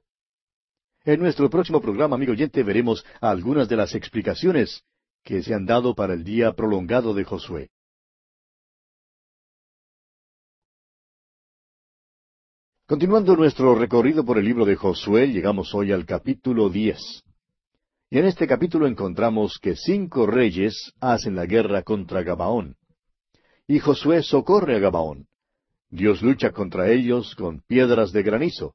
En 1.06 1.20
nuestro 1.20 1.52
próximo 1.52 1.82
programa, 1.82 2.16
amigo 2.16 2.32
oyente, 2.32 2.64
veremos 2.64 3.06
algunas 3.22 3.70
de 3.70 3.76
las 3.76 3.94
explicaciones 3.94 4.84
que 5.24 5.44
se 5.44 5.54
han 5.54 5.66
dado 5.66 5.94
para 5.94 6.14
el 6.14 6.24
día 6.24 6.54
prolongado 6.54 7.14
de 7.14 7.26
Josué. 7.26 7.70
Continuando 12.90 13.36
nuestro 13.36 13.76
recorrido 13.76 14.26
por 14.26 14.40
el 14.40 14.46
libro 14.46 14.66
de 14.66 14.76
Josué, 14.76 15.28
llegamos 15.28 15.76
hoy 15.76 15.92
al 15.92 16.08
capítulo 16.08 16.72
diez. 16.72 17.22
Y 18.10 18.18
en 18.18 18.26
este 18.26 18.48
capítulo 18.48 18.88
encontramos 18.88 19.60
que 19.62 19.76
cinco 19.76 20.26
reyes 20.26 20.92
hacen 21.00 21.36
la 21.36 21.46
guerra 21.46 21.84
contra 21.84 22.24
Gabaón. 22.24 22.78
Y 23.68 23.78
Josué 23.78 24.24
socorre 24.24 24.78
a 24.78 24.80
Gabaón. 24.80 25.28
Dios 25.92 26.24
lucha 26.24 26.50
contra 26.50 26.90
ellos 26.90 27.36
con 27.36 27.62
piedras 27.62 28.12
de 28.12 28.24
granizo. 28.24 28.74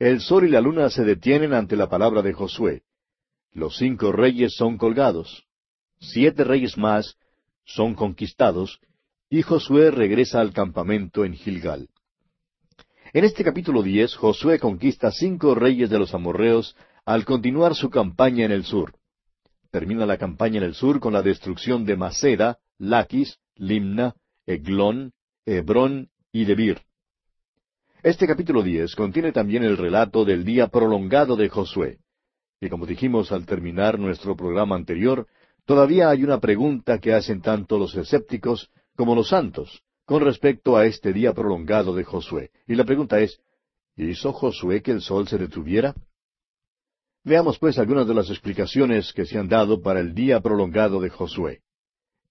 El 0.00 0.20
sol 0.22 0.48
y 0.48 0.50
la 0.50 0.60
luna 0.60 0.90
se 0.90 1.04
detienen 1.04 1.54
ante 1.54 1.76
la 1.76 1.88
palabra 1.88 2.22
de 2.22 2.32
Josué. 2.32 2.82
Los 3.52 3.76
cinco 3.76 4.10
reyes 4.10 4.56
son 4.56 4.76
colgados 4.76 5.44
siete 6.00 6.42
reyes 6.42 6.76
más 6.76 7.14
son 7.64 7.94
conquistados, 7.94 8.80
y 9.30 9.42
Josué 9.42 9.92
regresa 9.92 10.40
al 10.40 10.52
campamento 10.52 11.24
en 11.24 11.34
Gilgal. 11.34 11.88
En 13.12 13.24
este 13.24 13.44
capítulo 13.44 13.82
diez, 13.82 14.16
Josué 14.16 14.58
conquista 14.58 15.12
cinco 15.12 15.54
reyes 15.54 15.88
de 15.90 15.98
los 15.98 16.12
amorreos 16.12 16.76
al 17.04 17.24
continuar 17.24 17.76
su 17.76 17.88
campaña 17.88 18.44
en 18.44 18.50
el 18.50 18.64
sur. 18.64 18.94
Termina 19.70 20.06
la 20.06 20.18
campaña 20.18 20.58
en 20.58 20.64
el 20.64 20.74
sur 20.74 20.98
con 20.98 21.12
la 21.12 21.22
destrucción 21.22 21.84
de 21.84 21.96
Maceda, 21.96 22.58
Laquis, 22.78 23.38
Limna, 23.54 24.16
Eglón, 24.44 25.12
Hebrón 25.44 26.08
y 26.32 26.46
Debir. 26.46 26.80
Este 28.02 28.26
capítulo 28.26 28.62
diez 28.62 28.96
contiene 28.96 29.30
también 29.30 29.62
el 29.62 29.76
relato 29.76 30.24
del 30.24 30.44
día 30.44 30.66
prolongado 30.66 31.36
de 31.36 31.48
Josué. 31.48 31.98
Y 32.60 32.68
como 32.68 32.86
dijimos 32.86 33.30
al 33.30 33.46
terminar 33.46 34.00
nuestro 34.00 34.36
programa 34.36 34.74
anterior, 34.74 35.28
todavía 35.64 36.10
hay 36.10 36.24
una 36.24 36.40
pregunta 36.40 36.98
que 36.98 37.14
hacen 37.14 37.40
tanto 37.40 37.78
los 37.78 37.94
escépticos 37.94 38.70
como 38.96 39.14
los 39.14 39.28
santos 39.28 39.84
con 40.06 40.22
respecto 40.22 40.76
a 40.76 40.86
este 40.86 41.12
día 41.12 41.34
prolongado 41.34 41.94
de 41.94 42.04
Josué. 42.04 42.50
Y 42.66 42.76
la 42.76 42.84
pregunta 42.84 43.18
es, 43.18 43.40
¿hizo 43.96 44.32
Josué 44.32 44.80
que 44.80 44.92
el 44.92 45.02
sol 45.02 45.26
se 45.26 45.36
detuviera? 45.36 45.94
Veamos 47.24 47.58
pues 47.58 47.76
algunas 47.76 48.06
de 48.06 48.14
las 48.14 48.30
explicaciones 48.30 49.12
que 49.12 49.26
se 49.26 49.36
han 49.36 49.48
dado 49.48 49.82
para 49.82 49.98
el 49.98 50.14
día 50.14 50.40
prolongado 50.40 51.00
de 51.00 51.10
Josué. 51.10 51.60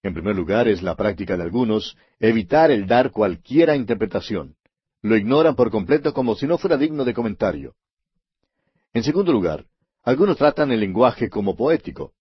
En 0.02 0.14
primer 0.14 0.34
lugar, 0.34 0.68
es 0.68 0.82
la 0.82 0.96
práctica 0.96 1.36
de 1.36 1.42
algunos 1.42 1.96
evitar 2.18 2.70
el 2.70 2.86
dar 2.86 3.10
cualquiera 3.10 3.76
interpretación. 3.76 4.56
Lo 5.02 5.16
ignoran 5.16 5.54
por 5.54 5.70
completo 5.70 6.14
como 6.14 6.34
si 6.34 6.46
no 6.46 6.56
fuera 6.56 6.78
digno 6.78 7.04
de 7.04 7.12
comentario. 7.12 7.74
En 8.94 9.02
segundo 9.02 9.32
lugar, 9.32 9.66
algunos 10.02 10.38
tratan 10.38 10.72
el 10.72 10.80
lenguaje 10.80 11.28
como 11.28 11.54
poético. 11.54 12.14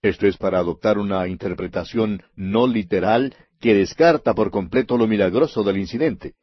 Esto 0.00 0.26
es 0.26 0.38
para 0.38 0.58
adoptar 0.58 0.98
una 0.98 1.26
interpretación 1.28 2.22
no 2.34 2.66
literal 2.66 3.34
que 3.60 3.74
descarta 3.74 4.34
por 4.34 4.50
completo 4.50 4.96
lo 4.96 5.06
milagroso 5.06 5.62
del 5.62 5.78
incidente. 5.78 6.34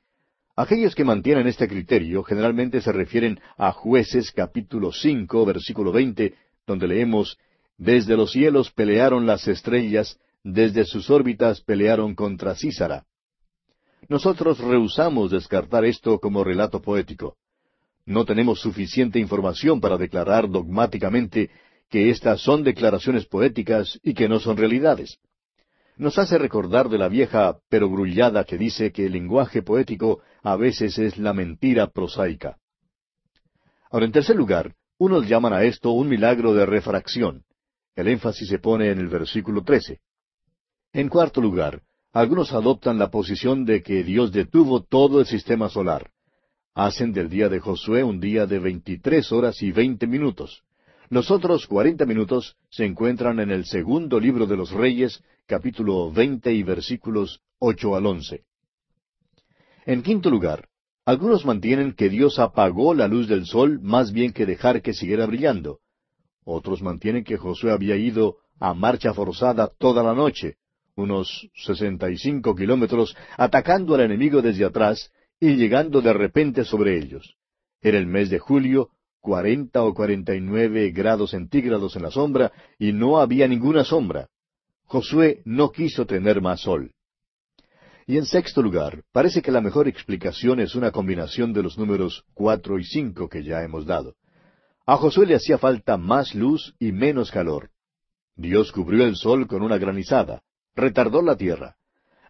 Aquellos 0.56 0.94
que 0.94 1.04
mantienen 1.04 1.48
este 1.48 1.68
criterio 1.68 2.24
generalmente 2.24 2.80
se 2.82 2.92
refieren 2.92 3.40
a 3.58 3.72
jueces 3.72 4.32
capítulo 4.32 4.92
cinco 4.92 5.46
versículo 5.46 5.92
veinte, 5.92 6.36
donde 6.68 6.88
leemos 6.88 7.38
Desde 7.78 8.16
los 8.16 8.32
cielos 8.32 8.72
pelearon 8.72 9.26
las 9.26 9.48
estrellas, 9.48 10.20
desde 10.44 10.86
sus 10.86 11.10
órbitas 11.10 11.62
pelearon 11.62 12.14
contra 12.14 12.56
Císara. 12.56 13.06
Nosotros 14.10 14.60
rehusamos 14.60 15.32
descartar 15.32 15.86
esto 15.86 16.20
como 16.20 16.44
relato 16.44 16.82
poético. 16.82 17.36
No 18.06 18.26
tenemos 18.26 18.60
suficiente 18.60 19.18
información 19.18 19.80
para 19.80 19.98
declarar 19.98 20.50
dogmáticamente 20.50 21.50
que 21.90 22.10
estas 22.10 22.42
son 22.42 22.64
declaraciones 22.64 23.26
poéticas 23.26 24.00
y 24.04 24.14
que 24.14 24.28
no 24.28 24.40
son 24.40 24.58
realidades. 24.58 25.18
Nos 25.98 26.18
hace 26.18 26.38
recordar 26.38 26.90
de 26.90 26.98
la 26.98 27.08
vieja 27.08 27.60
perogrullada 27.70 28.44
que 28.46 28.58
dice 28.58 28.92
que 28.92 29.06
el 29.06 29.14
lenguaje 29.14 29.62
poético 29.62 30.22
a 30.42 30.56
veces 30.56 30.98
es 30.98 31.18
la 31.18 31.34
mentira 31.34 31.88
prosaica. 31.88 32.58
Ahora, 33.92 34.06
en 34.06 34.12
tercer 34.12 34.36
lugar, 34.36 34.74
unos 34.98 35.28
llaman 35.28 35.54
a 35.54 35.64
esto 35.64 35.92
un 35.92 36.10
milagro 36.10 36.54
de 36.54 36.66
refracción. 36.66 37.44
El 37.96 38.08
énfasis 38.08 38.50
se 38.50 38.58
pone 38.58 38.90
en 38.90 38.98
el 38.98 39.08
versículo 39.08 39.64
13. 39.64 40.00
En 40.94 41.10
cuarto 41.10 41.42
lugar, 41.42 41.84
algunos 42.12 42.54
adoptan 42.54 42.98
la 42.98 43.12
posición 43.12 43.66
de 43.66 43.84
que 43.84 44.04
Dios 44.04 44.32
detuvo 44.32 44.84
todo 44.84 45.20
el 45.20 45.28
sistema 45.28 45.70
solar. 45.70 46.10
Hacen 46.74 47.14
del 47.14 47.30
día 47.30 47.50
de 47.50 47.60
Josué 47.60 48.04
un 48.04 48.20
día 48.20 48.48
de 48.48 48.58
veintitrés 48.58 49.32
horas 49.32 49.62
y 49.62 49.72
veinte 49.72 50.08
minutos. 50.08 50.64
Los 51.10 51.30
otros 51.30 51.68
cuarenta 51.68 52.08
minutos 52.08 52.56
se 52.72 52.86
encuentran 52.86 53.40
en 53.40 53.52
el 53.52 53.66
segundo 53.66 54.20
libro 54.20 54.48
de 54.48 54.58
los 54.58 54.72
Reyes, 54.72 55.24
capítulo 55.46 56.12
veinte 56.12 56.54
y 56.54 56.64
versículos 56.64 57.42
ocho 57.60 57.96
al 57.96 58.06
once. 58.06 58.44
En 59.86 60.02
quinto 60.02 60.30
lugar, 60.30 60.70
algunos 61.06 61.46
mantienen 61.46 61.94
que 61.94 62.10
Dios 62.10 62.40
apagó 62.40 62.94
la 62.94 63.08
luz 63.08 63.28
del 63.28 63.46
sol 63.46 63.80
más 63.82 64.14
bien 64.14 64.32
que 64.32 64.46
dejar 64.46 64.82
que 64.82 64.94
siguiera 64.94 65.26
brillando. 65.26 65.80
Otros 66.46 66.82
mantienen 66.82 67.24
que 67.24 67.38
Josué 67.38 67.72
había 67.72 67.98
ido 67.98 68.38
a 68.60 68.74
marcha 68.74 69.14
forzada 69.14 69.70
toda 69.78 70.02
la 70.04 70.14
noche, 70.14 70.56
unos 70.96 71.50
sesenta 71.56 72.10
y 72.10 72.18
cinco 72.18 72.56
kilómetros, 72.56 73.16
atacando 73.38 73.96
al 73.96 74.02
enemigo 74.02 74.42
desde 74.42 74.64
atrás 74.64 75.12
y 75.40 75.56
llegando 75.56 76.02
de 76.02 76.14
repente 76.14 76.64
sobre 76.64 76.98
ellos. 76.98 77.36
Era 77.82 77.98
el 77.98 78.08
mes 78.08 78.30
de 78.30 78.40
julio, 78.40 78.92
cuarenta 79.20 79.84
o 79.84 79.94
cuarenta 79.94 80.34
y 80.36 80.40
nueve 80.40 80.92
grados 80.92 81.32
centígrados 81.32 81.98
en 81.98 82.04
la 82.04 82.12
sombra, 82.12 82.54
y 82.80 82.94
no 82.94 83.20
había 83.20 83.48
ninguna 83.48 83.84
sombra. 83.84 84.30
Josué 84.94 85.42
no 85.46 85.72
quiso 85.72 86.06
tener 86.06 86.40
más 86.40 86.60
sol. 86.62 86.92
Y 88.06 88.20
en 88.20 88.28
sexto 88.28 88.62
lugar, 88.62 89.02
parece 89.12 89.42
que 89.42 89.52
la 89.52 89.60
mejor 89.60 89.88
explicación 89.88 90.60
es 90.60 90.76
una 90.76 90.92
combinación 90.92 91.52
de 91.52 91.64
los 91.64 91.80
números 91.80 92.26
cuatro 92.36 92.78
y 92.78 92.84
cinco 92.84 93.28
que 93.28 93.44
ya 93.44 93.64
hemos 93.64 93.88
dado. 93.88 94.14
A 94.86 94.98
Josué 94.98 95.26
le 95.26 95.34
hacía 95.34 95.58
falta 95.58 95.98
más 95.98 96.36
luz 96.36 96.76
y 96.78 96.92
menos 96.92 97.32
calor. 97.32 97.72
Dios 98.36 98.72
cubrió 98.72 99.08
el 99.08 99.16
sol 99.16 99.48
con 99.48 99.64
una 99.64 99.80
granizada, 99.80 100.44
retardó 100.76 101.24
la 101.24 101.38
tierra. 101.38 101.76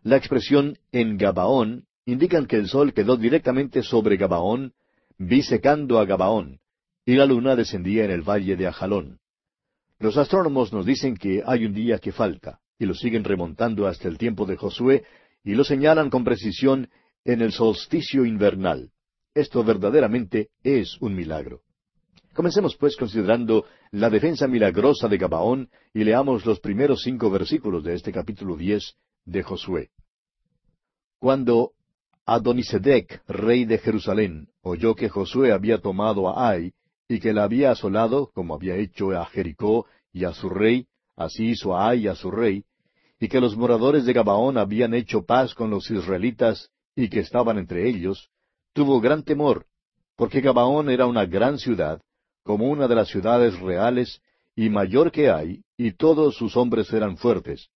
La 0.01 0.15
expresión 0.15 0.77
en 0.93 1.17
Gabaón 1.17 1.83
indican 2.05 2.45
que 2.45 2.55
el 2.55 2.69
sol 2.69 2.93
quedó 2.93 3.17
directamente 3.17 3.83
sobre 3.83 4.15
Gabaón, 4.15 4.71
bisecando 5.17 5.99
a 5.99 6.05
Gabaón, 6.05 6.61
y 7.05 7.15
la 7.15 7.25
luna 7.25 7.57
descendía 7.57 8.05
en 8.05 8.11
el 8.11 8.21
valle 8.21 8.55
de 8.55 8.67
Ajalón. 8.67 9.19
Los 10.03 10.17
astrónomos 10.17 10.73
nos 10.73 10.85
dicen 10.85 11.15
que 11.15 11.41
hay 11.45 11.63
un 11.63 11.73
día 11.73 11.97
que 11.97 12.11
falta, 12.11 12.59
y 12.77 12.85
lo 12.85 12.93
siguen 12.93 13.23
remontando 13.23 13.87
hasta 13.87 14.09
el 14.09 14.17
tiempo 14.17 14.45
de 14.45 14.57
Josué, 14.57 15.05
y 15.45 15.55
lo 15.55 15.63
señalan 15.63 16.09
con 16.09 16.25
precisión 16.25 16.89
en 17.23 17.41
el 17.41 17.53
solsticio 17.53 18.25
invernal. 18.25 18.91
Esto 19.33 19.63
verdaderamente 19.63 20.49
es 20.61 20.97
un 20.99 21.15
milagro. 21.15 21.61
Comencemos 22.33 22.75
pues 22.75 22.97
considerando 22.97 23.63
la 23.91 24.09
defensa 24.09 24.45
milagrosa 24.45 25.07
de 25.07 25.17
Gabaón 25.17 25.69
y 25.93 26.03
leamos 26.03 26.45
los 26.45 26.59
primeros 26.59 27.01
cinco 27.01 27.31
versículos 27.31 27.85
de 27.85 27.93
este 27.93 28.11
capítulo 28.11 28.57
diez 28.57 28.95
de 29.23 29.41
Josué. 29.41 29.91
Cuando 31.17 31.71
Adonisedec, 32.25 33.23
rey 33.29 33.63
de 33.63 33.77
Jerusalén, 33.77 34.49
oyó 34.63 34.95
que 34.95 35.07
Josué 35.07 35.53
había 35.53 35.77
tomado 35.77 36.27
a 36.27 36.49
Ai 36.49 36.73
y 37.07 37.19
que 37.19 37.33
la 37.33 37.43
había 37.43 37.71
asolado, 37.71 38.31
como 38.33 38.55
había 38.55 38.75
hecho 38.75 39.11
a 39.11 39.25
Jericó 39.25 39.85
y 40.11 40.25
a 40.25 40.33
su 40.33 40.49
rey, 40.49 40.87
así 41.15 41.49
hizo 41.49 41.75
a 41.75 41.89
Ai 41.89 42.01
y 42.01 42.07
a 42.07 42.15
su 42.15 42.31
rey, 42.31 42.63
y 43.19 43.27
que 43.27 43.39
los 43.39 43.55
moradores 43.55 44.05
de 44.05 44.13
Gabaón 44.13 44.57
habían 44.57 44.93
hecho 44.93 45.25
paz 45.25 45.53
con 45.53 45.69
los 45.69 45.89
israelitas 45.89 46.69
y 46.95 47.09
que 47.09 47.19
estaban 47.19 47.57
entre 47.57 47.87
ellos, 47.87 48.29
tuvo 48.73 48.99
gran 48.99 49.23
temor, 49.23 49.65
porque 50.15 50.41
Gabaón 50.41 50.89
era 50.89 51.05
una 51.05 51.25
gran 51.25 51.57
ciudad, 51.57 52.01
como 52.43 52.67
una 52.69 52.87
de 52.87 52.95
las 52.95 53.07
ciudades 53.07 53.59
reales, 53.59 54.21
y 54.55 54.69
mayor 54.69 55.11
que 55.11 55.29
hay, 55.29 55.63
y 55.77 55.93
todos 55.93 56.35
sus 56.35 56.55
hombres 56.55 56.91
eran 56.93 57.17
fuertes. 57.17 57.69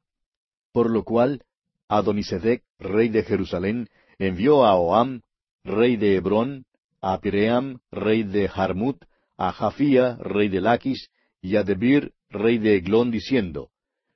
Por 0.72 0.92
lo 0.92 1.04
cual, 1.04 1.44
Adonisedec, 1.88 2.64
rey 2.78 3.10
de 3.10 3.24
Jerusalén, 3.24 3.90
envió 4.20 4.66
a 4.66 4.76
Oam, 4.76 5.22
rey 5.64 5.96
de 5.96 6.16
Hebrón, 6.16 6.66
a 7.02 7.20
Piream, 7.20 7.80
rey 7.92 8.24
de 8.24 8.48
Jarmut, 8.48 9.04
a 9.38 9.52
Jafía, 9.52 10.18
rey 10.20 10.50
de 10.50 10.62
Laquis, 10.62 11.10
y 11.42 11.56
a 11.56 11.64
Debir, 11.64 12.14
rey 12.30 12.58
de 12.58 12.76
Eglón, 12.76 13.12
diciendo, 13.12 13.70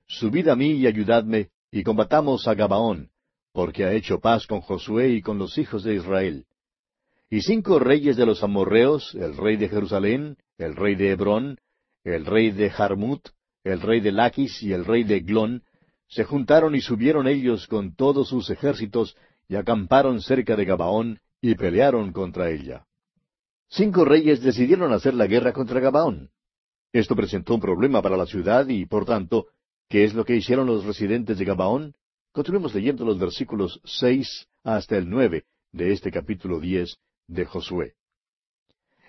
Subid 0.07 0.47
a 0.49 0.55
mí 0.55 0.71
y 0.71 0.87
ayudadme, 0.87 1.49
y 1.71 1.83
combatamos 1.83 2.47
a 2.47 2.55
Gabaón, 2.55 3.11
porque 3.53 3.85
ha 3.85 3.93
hecho 3.93 4.19
paz 4.19 4.47
con 4.47 4.61
Josué 4.61 5.09
y 5.09 5.21
con 5.21 5.37
los 5.37 5.57
hijos 5.57 5.83
de 5.83 5.95
Israel. 5.95 6.45
Y 7.29 7.41
cinco 7.41 7.79
reyes 7.79 8.17
de 8.17 8.25
los 8.25 8.43
amorreos, 8.43 9.15
el 9.15 9.37
rey 9.37 9.55
de 9.55 9.69
Jerusalén, 9.69 10.37
el 10.57 10.75
rey 10.75 10.95
de 10.95 11.11
Hebrón, 11.11 11.59
el 12.03 12.25
rey 12.25 12.51
de 12.51 12.69
Jarmut, 12.69 13.29
el 13.63 13.79
rey 13.79 14.01
de 14.01 14.11
Laquis 14.11 14.61
y 14.63 14.73
el 14.73 14.83
rey 14.83 15.03
de 15.03 15.17
Eglón, 15.17 15.63
se 16.07 16.25
juntaron 16.25 16.75
y 16.75 16.81
subieron 16.81 17.27
ellos 17.27 17.67
con 17.67 17.95
todos 17.95 18.27
sus 18.29 18.49
ejércitos 18.49 19.15
y 19.47 19.55
acamparon 19.55 20.21
cerca 20.21 20.57
de 20.57 20.65
Gabaón 20.65 21.19
y 21.39 21.55
pelearon 21.55 22.11
contra 22.11 22.49
ella. 22.49 22.85
Cinco 23.73 24.03
reyes 24.03 24.41
decidieron 24.41 24.91
hacer 24.91 25.13
la 25.13 25.27
guerra 25.27 25.53
contra 25.53 25.79
Gabaón. 25.79 26.29
Esto 26.91 27.15
presentó 27.15 27.55
un 27.55 27.61
problema 27.61 28.01
para 28.01 28.17
la 28.17 28.25
ciudad 28.25 28.67
y, 28.67 28.85
por 28.85 29.05
tanto, 29.05 29.47
¿qué 29.87 30.03
es 30.03 30.13
lo 30.13 30.25
que 30.25 30.35
hicieron 30.35 30.67
los 30.67 30.83
residentes 30.83 31.37
de 31.37 31.45
Gabaón? 31.45 31.93
Continuemos 32.33 32.75
leyendo 32.75 33.05
los 33.05 33.17
versículos 33.17 33.79
seis 33.85 34.49
hasta 34.65 34.97
el 34.97 35.09
nueve 35.09 35.45
de 35.71 35.93
este 35.93 36.11
capítulo 36.11 36.59
diez 36.59 36.97
de 37.27 37.45
Josué. 37.45 37.93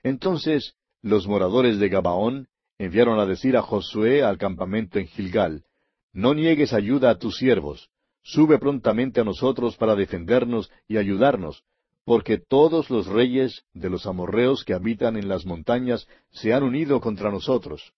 Entonces 0.05 0.77
los 1.03 1.27
moradores 1.27 1.81
de 1.81 1.89
Gabaón 1.89 2.47
enviaron 2.79 3.19
a 3.19 3.27
decir 3.27 3.57
a 3.57 3.63
Josué 3.63 4.23
al 4.23 4.39
campamento 4.39 5.01
en 5.01 5.09
Gilgal, 5.09 5.65
No 6.13 6.35
niegues 6.35 6.73
ayuda 6.73 7.11
a 7.11 7.19
tus 7.19 7.37
siervos, 7.37 7.91
sube 8.23 8.61
prontamente 8.61 9.21
a 9.21 9.25
nosotros 9.25 9.77
para 9.77 9.97
defendernos 9.97 10.71
y 10.87 10.99
ayudarnos, 10.99 11.65
porque 12.05 12.39
todos 12.39 12.91
los 12.91 13.07
reyes 13.07 13.63
de 13.75 13.89
los 13.89 14.07
amorreos 14.07 14.65
que 14.65 14.75
habitan 14.75 15.17
en 15.17 15.29
las 15.29 15.47
montañas 15.47 16.09
se 16.31 16.53
han 16.53 16.63
unido 16.63 17.01
contra 17.01 17.31
nosotros. 17.31 17.93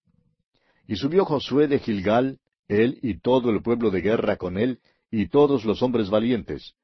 Y 0.87 0.97
subió 0.97 1.25
Josué 1.25 1.69
de 1.69 1.79
Gilgal, 1.79 2.39
él 2.69 2.99
y 3.03 3.21
todo 3.21 3.51
el 3.51 3.63
pueblo 3.63 3.91
de 3.91 4.03
guerra 4.03 4.37
con 4.37 4.59
él, 4.59 4.81
y 5.11 5.29
todos 5.29 5.65
los 5.65 5.83
hombres 5.83 6.11
valientes. 6.11 6.75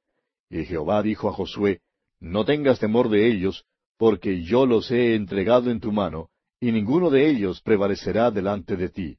Y 0.48 0.64
Jehová 0.64 1.02
dijo 1.02 1.28
a 1.28 1.33
Josué, 1.33 1.80
No 2.20 2.44
tengas 2.44 2.78
temor 2.78 3.11
de 3.11 3.28
ellos, 3.28 3.64
porque 3.98 4.42
yo 4.42 4.64
los 4.64 4.90
he 4.90 5.14
entregado 5.14 5.70
en 5.70 5.80
tu 5.80 5.92
mano, 5.92 6.30
y 6.59 6.72
ninguno 6.72 7.11
de 7.11 7.28
ellos 7.28 7.61
prevalecerá 7.61 8.30
delante 8.30 8.76
de 8.76 8.88
ti. 8.88 9.18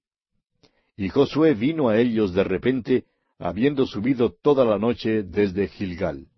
Y 0.98 1.10
Josué 1.10 1.54
vino 1.54 1.90
a 1.90 2.00
ellos 2.00 2.34
de 2.34 2.44
repente, 2.44 3.06
habiendo 3.38 3.86
subido 3.86 4.36
toda 4.42 4.66
la 4.66 4.78
noche 4.78 5.24
desde 5.24 5.68
Gilgal. 5.68 6.31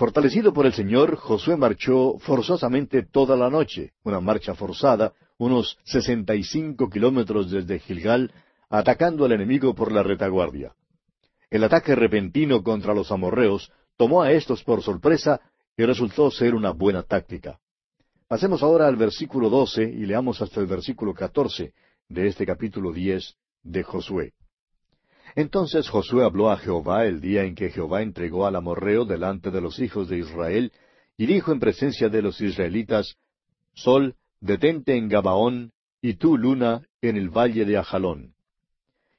Fortalecido 0.00 0.54
por 0.54 0.64
el 0.64 0.72
Señor, 0.72 1.16
Josué 1.16 1.58
marchó 1.58 2.18
forzosamente 2.20 3.02
toda 3.02 3.36
la 3.36 3.50
noche, 3.50 3.92
una 4.02 4.18
marcha 4.18 4.54
forzada, 4.54 5.12
unos 5.36 5.76
sesenta 5.84 6.34
y 6.34 6.42
cinco 6.42 6.88
kilómetros 6.88 7.50
desde 7.50 7.80
Gilgal, 7.80 8.32
atacando 8.70 9.26
al 9.26 9.32
enemigo 9.32 9.74
por 9.74 9.92
la 9.92 10.02
retaguardia. 10.02 10.72
El 11.50 11.64
ataque 11.64 11.94
repentino 11.94 12.62
contra 12.62 12.94
los 12.94 13.12
amorreos 13.12 13.70
tomó 13.98 14.22
a 14.22 14.32
estos 14.32 14.64
por 14.64 14.80
sorpresa 14.80 15.42
y 15.76 15.84
resultó 15.84 16.30
ser 16.30 16.54
una 16.54 16.70
buena 16.70 17.02
táctica. 17.02 17.60
Pasemos 18.26 18.62
ahora 18.62 18.86
al 18.86 18.96
versículo 18.96 19.50
doce 19.50 19.82
y 19.82 20.06
leamos 20.06 20.40
hasta 20.40 20.60
el 20.60 20.66
versículo 20.66 21.12
catorce 21.12 21.74
de 22.08 22.26
este 22.26 22.46
capítulo 22.46 22.90
diez 22.90 23.36
de 23.62 23.82
Josué. 23.82 24.32
Entonces 25.36 25.88
Josué 25.88 26.24
habló 26.24 26.50
a 26.50 26.56
Jehová 26.56 27.06
el 27.06 27.20
día 27.20 27.44
en 27.44 27.54
que 27.54 27.70
Jehová 27.70 28.02
entregó 28.02 28.46
al 28.46 28.56
amorreo 28.56 29.04
delante 29.04 29.50
de 29.50 29.60
los 29.60 29.78
hijos 29.78 30.08
de 30.08 30.18
Israel, 30.18 30.72
y 31.16 31.26
dijo 31.26 31.52
en 31.52 31.60
presencia 31.60 32.08
de 32.08 32.22
los 32.22 32.40
israelitas, 32.40 33.16
Sol, 33.74 34.16
detente 34.40 34.96
en 34.96 35.08
Gabaón, 35.08 35.72
y 36.02 36.14
tú, 36.14 36.36
luna, 36.36 36.86
en 37.02 37.16
el 37.16 37.28
valle 37.28 37.64
de 37.64 37.76
Ajalón. 37.76 38.34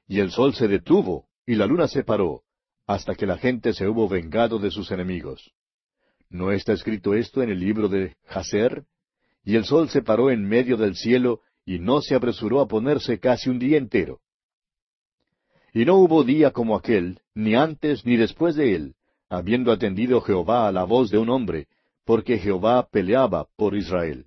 Y 0.08 0.20
el 0.20 0.30
sol 0.30 0.54
se 0.54 0.68
detuvo, 0.68 1.26
y 1.46 1.54
la 1.54 1.66
luna 1.66 1.88
se 1.88 2.04
paró, 2.04 2.42
hasta 2.86 3.14
que 3.14 3.26
la 3.26 3.38
gente 3.38 3.72
se 3.72 3.88
hubo 3.88 4.08
vengado 4.08 4.58
de 4.58 4.70
sus 4.70 4.90
enemigos. 4.90 5.52
¿No 6.28 6.50
está 6.50 6.72
escrito 6.72 7.14
esto 7.14 7.42
en 7.42 7.50
el 7.50 7.60
libro 7.60 7.88
de 7.88 8.16
Jaser? 8.24 8.84
Y 9.44 9.56
el 9.56 9.64
sol 9.64 9.88
se 9.88 10.02
paró 10.02 10.30
en 10.30 10.44
medio 10.44 10.76
del 10.76 10.96
cielo, 10.96 11.40
y 11.64 11.78
no 11.78 12.00
se 12.00 12.14
apresuró 12.14 12.60
a 12.60 12.68
ponerse 12.68 13.18
casi 13.20 13.48
un 13.48 13.58
día 13.58 13.78
entero. 13.78 14.20
Y 15.72 15.84
no 15.84 15.96
hubo 15.96 16.22
día 16.22 16.50
como 16.50 16.76
aquel, 16.76 17.20
ni 17.34 17.54
antes 17.54 18.04
ni 18.04 18.16
después 18.16 18.56
de 18.56 18.74
él, 18.74 18.94
habiendo 19.30 19.72
atendido 19.72 20.20
Jehová 20.20 20.68
a 20.68 20.72
la 20.72 20.84
voz 20.84 21.10
de 21.10 21.18
un 21.18 21.30
hombre, 21.30 21.66
porque 22.04 22.38
Jehová 22.38 22.86
peleaba 22.90 23.46
por 23.56 23.74
Israel. 23.74 24.26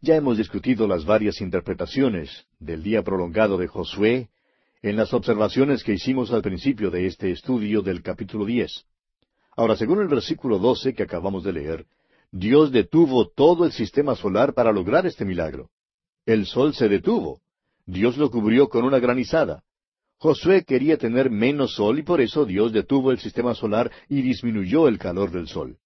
Ya 0.00 0.16
hemos 0.16 0.38
discutido 0.38 0.88
las 0.88 1.04
varias 1.04 1.40
interpretaciones 1.40 2.46
del 2.58 2.82
día 2.82 3.02
prolongado 3.04 3.56
de 3.56 3.68
Josué 3.68 4.30
en 4.82 4.96
las 4.96 5.14
observaciones 5.14 5.84
que 5.84 5.92
hicimos 5.92 6.32
al 6.32 6.42
principio 6.42 6.90
de 6.90 7.06
este 7.06 7.30
estudio 7.30 7.82
del 7.82 8.02
capítulo 8.02 8.44
diez. 8.44 8.84
Ahora, 9.56 9.76
según 9.76 10.00
el 10.00 10.08
versículo 10.08 10.58
doce 10.58 10.94
que 10.94 11.04
acabamos 11.04 11.44
de 11.44 11.52
leer, 11.52 11.86
Dios 12.32 12.72
detuvo 12.72 13.28
todo 13.28 13.64
el 13.64 13.70
sistema 13.70 14.16
solar 14.16 14.54
para 14.54 14.72
lograr 14.72 15.06
este 15.06 15.24
milagro. 15.24 15.70
El 16.26 16.46
sol 16.46 16.74
se 16.74 16.88
detuvo. 16.88 17.40
Dios 17.86 18.16
lo 18.16 18.30
cubrió 18.30 18.68
con 18.68 18.84
una 18.84 18.98
granizada. 18.98 19.62
Josué 20.22 20.62
quería 20.62 20.98
tener 20.98 21.30
menos 21.30 21.74
sol 21.74 21.98
y 21.98 22.02
por 22.04 22.20
eso 22.20 22.44
Dios 22.44 22.72
detuvo 22.72 23.10
el 23.10 23.18
sistema 23.18 23.56
solar 23.56 23.90
y 24.08 24.22
disminuyó 24.22 24.86
el 24.86 24.96
calor 24.96 25.32
del 25.32 25.48
sol. 25.48 25.78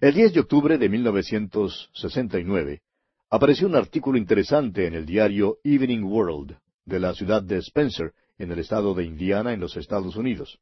El 0.00 0.14
10 0.14 0.34
de 0.34 0.38
octubre 0.38 0.78
de 0.78 0.88
1969 0.88 2.80
apareció 3.28 3.66
un 3.66 3.74
artículo 3.74 4.18
interesante 4.18 4.86
en 4.86 4.94
el 4.94 5.04
diario 5.04 5.58
Evening 5.64 6.04
World 6.04 6.56
de 6.84 7.00
la 7.00 7.12
ciudad 7.12 7.42
de 7.42 7.56
Spencer, 7.56 8.12
en 8.38 8.52
el 8.52 8.60
estado 8.60 8.94
de 8.94 9.02
Indiana, 9.02 9.52
en 9.52 9.58
los 9.58 9.76
Estados 9.76 10.14
Unidos. 10.14 10.60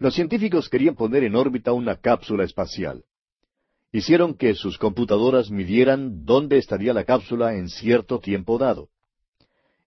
Los 0.00 0.12
científicos 0.14 0.68
querían 0.68 0.96
poner 0.96 1.24
en 1.24 1.34
órbita 1.34 1.72
una 1.72 1.96
cápsula 1.96 2.44
espacial. 2.44 3.04
Hicieron 3.90 4.34
que 4.34 4.52
sus 4.54 4.76
computadoras 4.76 5.50
midieran 5.50 6.26
dónde 6.26 6.58
estaría 6.58 6.92
la 6.92 7.04
cápsula 7.04 7.54
en 7.54 7.70
cierto 7.70 8.18
tiempo 8.18 8.58
dado. 8.58 8.90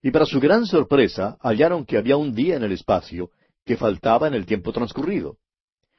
Y 0.01 0.11
para 0.11 0.25
su 0.25 0.39
gran 0.39 0.65
sorpresa 0.65 1.37
hallaron 1.41 1.85
que 1.85 1.97
había 1.97 2.17
un 2.17 2.33
día 2.33 2.55
en 2.55 2.63
el 2.63 2.71
espacio 2.71 3.29
que 3.65 3.77
faltaba 3.77 4.27
en 4.27 4.33
el 4.33 4.45
tiempo 4.45 4.71
transcurrido. 4.73 5.37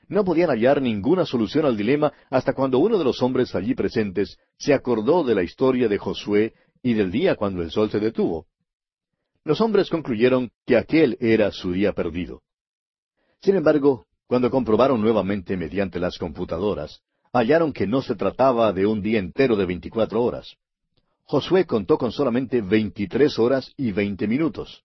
No 0.09 0.25
podían 0.25 0.51
hallar 0.51 0.83
ninguna 0.83 1.25
solución 1.25 1.65
al 1.65 1.77
dilema 1.77 2.13
hasta 2.29 2.53
cuando 2.53 2.79
uno 2.79 2.99
de 2.99 3.05
los 3.05 3.23
hombres 3.23 3.55
allí 3.55 3.75
presentes 3.75 4.39
se 4.59 4.75
acordó 4.75 5.25
de 5.25 5.35
la 5.35 5.43
historia 5.43 5.89
de 5.89 5.99
Josué 5.99 6.55
y 6.83 6.95
del 6.95 7.11
día 7.11 7.37
cuando 7.37 7.63
el 7.63 7.71
sol 7.71 7.91
se 7.91 8.01
detuvo. 8.01 8.47
Los 9.45 9.61
hombres 9.61 9.89
concluyeron 9.89 10.51
que 10.67 10.77
aquel 10.77 11.17
era 11.21 11.51
su 11.51 11.73
día 11.73 11.93
perdido. 11.93 12.43
Sin 13.41 13.57
embargo, 13.57 14.07
cuando 14.27 14.51
comprobaron 14.51 15.01
nuevamente 15.01 15.57
mediante 15.57 15.99
las 15.99 16.19
computadoras, 16.19 17.01
hallaron 17.33 17.73
que 17.73 17.87
no 17.87 18.03
se 18.03 18.15
trataba 18.15 18.73
de 18.73 18.87
un 18.87 19.03
día 19.03 19.19
entero 19.19 19.57
de 19.57 19.67
veinticuatro 19.67 20.23
horas. 20.23 20.57
Josué 21.25 21.65
contó 21.65 21.97
con 21.97 22.13
solamente 22.13 22.61
veintitrés 22.61 23.39
horas 23.39 23.73
y 23.77 23.93
veinte 23.93 24.27
minutos. 24.27 24.85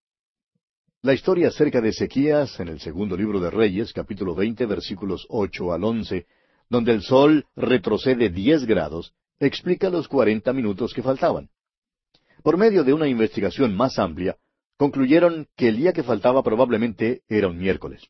La 1.02 1.14
historia 1.14 1.50
acerca 1.50 1.82
de 1.82 1.90
Ezequías 1.90 2.60
en 2.60 2.70
el 2.70 2.80
segundo 2.80 3.18
libro 3.18 3.40
de 3.40 3.50
Reyes, 3.50 3.94
capítulo 3.94 4.34
veinte, 4.34 4.66
versículos 4.66 5.26
ocho 5.30 5.74
al 5.74 5.84
once, 5.84 6.26
donde 6.70 6.94
el 6.94 7.02
sol 7.02 7.46
retrocede 7.56 8.30
diez 8.30 8.66
grados, 8.66 9.14
explica 9.40 9.90
los 9.90 10.08
cuarenta 10.08 10.54
minutos 10.54 10.94
que 10.94 11.04
faltaban. 11.04 11.50
Por 12.44 12.58
medio 12.58 12.84
de 12.84 12.94
una 12.94 13.08
investigación 13.08 13.76
más 13.76 14.00
amplia, 14.00 14.38
concluyeron 14.78 15.48
que 15.56 15.70
el 15.70 15.78
día 15.78 15.94
que 15.94 16.04
faltaba 16.04 16.44
probablemente 16.44 17.22
era 17.28 17.48
un 17.48 17.58
miércoles. 17.58 18.08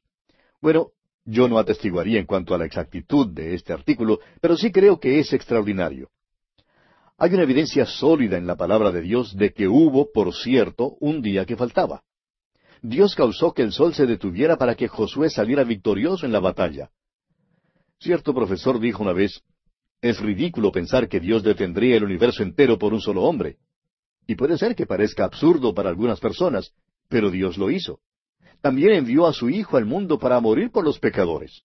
Bueno, 0.61 0.91
yo 1.25 1.47
no 1.47 1.59
atestiguaría 1.59 2.19
en 2.19 2.25
cuanto 2.25 2.53
a 2.53 2.57
la 2.57 2.65
exactitud 2.65 3.27
de 3.27 3.53
este 3.55 3.73
artículo, 3.73 4.19
pero 4.41 4.55
sí 4.55 4.71
creo 4.71 4.99
que 4.99 5.19
es 5.19 5.33
extraordinario. 5.33 6.09
Hay 7.19 7.34
una 7.34 7.43
evidencia 7.43 7.86
sólida 7.88 8.38
en 8.38 8.45
la 8.45 8.56
palabra 8.56 8.91
de 8.91 9.01
Dios 9.01 9.36
de 9.36 9.51
que 9.51 9.67
hubo, 9.67 10.12
por 10.12 10.36
cierto, 10.36 10.97
un 10.99 11.21
día 11.23 11.45
que 11.45 11.56
faltaba. 11.58 12.03
Dios 12.84 13.15
causó 13.15 13.53
que 13.53 13.63
el 13.63 13.71
sol 13.71 13.95
se 13.95 14.06
detuviera 14.06 14.56
para 14.56 14.75
que 14.75 14.88
Josué 14.88 15.32
saliera 15.32 15.63
victorioso 15.63 16.27
en 16.27 16.32
la 16.32 16.39
batalla. 16.39 16.91
Cierto 17.99 18.36
profesor 18.36 18.80
dijo 18.80 19.01
una 19.01 19.13
vez, 19.13 19.41
es 19.99 20.19
ridículo 20.19 20.71
pensar 20.71 21.10
que 21.10 21.19
Dios 21.19 21.41
detendría 21.41 21.97
el 21.97 22.03
universo 22.03 22.43
entero 22.43 22.77
por 22.77 22.93
un 22.93 23.01
solo 23.01 23.23
hombre. 23.23 23.58
Y 24.27 24.36
puede 24.36 24.56
ser 24.60 24.75
que 24.75 24.86
parezca 24.86 25.25
absurdo 25.25 25.73
para 25.73 25.89
algunas 25.89 26.19
personas, 26.19 26.71
pero 27.10 27.32
Dios 27.32 27.58
lo 27.58 27.71
hizo. 27.71 27.99
También 28.62 28.91
envió 28.91 29.25
a 29.25 29.34
su 29.34 29.49
Hijo 29.49 29.77
al 29.77 29.86
mundo 29.86 30.19
para 30.19 30.39
morir 30.39 30.69
por 30.69 30.84
los 30.84 30.99
pecadores. 30.99 31.63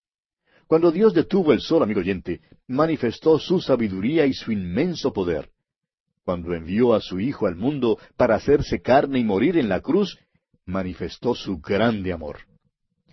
Cuando 0.67 0.91
Dios 0.91 1.13
detuvo 1.13 1.53
el 1.53 1.61
sol, 1.61 1.83
amigo 1.83 1.99
oyente, 1.99 2.41
manifestó 2.67 3.37
su 3.37 3.59
sabiduría 3.59 4.25
y 4.25 4.33
su 4.33 4.51
inmenso 4.51 5.11
poder. 5.13 5.49
Cuando 6.23 6.53
envió 6.53 6.93
a 6.93 7.01
su 7.01 7.19
Hijo 7.19 7.47
al 7.47 7.55
mundo 7.55 7.97
para 8.15 8.35
hacerse 8.35 8.81
carne 8.81 9.19
y 9.19 9.23
morir 9.23 9.57
en 9.57 9.69
la 9.69 9.81
cruz, 9.81 10.17
manifestó 10.65 11.35
su 11.35 11.59
grande 11.59 12.13
amor. 12.13 12.39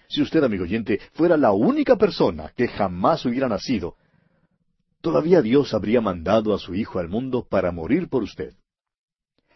Si 0.08 0.22
usted, 0.22 0.42
amigo 0.42 0.64
oyente, 0.64 1.00
fuera 1.12 1.36
la 1.36 1.52
única 1.52 1.96
persona 1.96 2.52
que 2.56 2.68
jamás 2.68 3.24
hubiera 3.24 3.48
nacido, 3.48 3.96
todavía 5.00 5.42
Dios 5.42 5.74
habría 5.74 6.00
mandado 6.00 6.54
a 6.54 6.58
su 6.58 6.74
Hijo 6.74 6.98
al 6.98 7.08
mundo 7.08 7.46
para 7.48 7.72
morir 7.72 8.08
por 8.08 8.22
usted. 8.22 8.54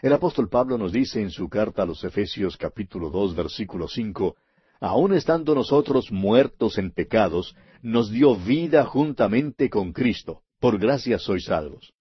El 0.02 0.12
apóstol 0.12 0.48
Pablo 0.48 0.76
nos 0.76 0.92
dice 0.92 1.22
en 1.22 1.30
su 1.30 1.48
carta 1.48 1.82
a 1.82 1.86
los 1.86 2.04
Efesios 2.04 2.56
capítulo 2.56 3.10
dos 3.10 3.34
versículo 3.34 3.88
cinco 3.88 4.36
aun 4.84 5.14
estando 5.14 5.54
nosotros 5.54 6.12
muertos 6.12 6.76
en 6.76 6.90
pecados, 6.90 7.56
nos 7.80 8.10
dio 8.10 8.36
vida 8.36 8.84
juntamente 8.84 9.70
con 9.70 9.92
Cristo. 9.92 10.42
Por 10.60 10.78
gracia 10.78 11.18
sois 11.18 11.44
salvos. 11.46 11.94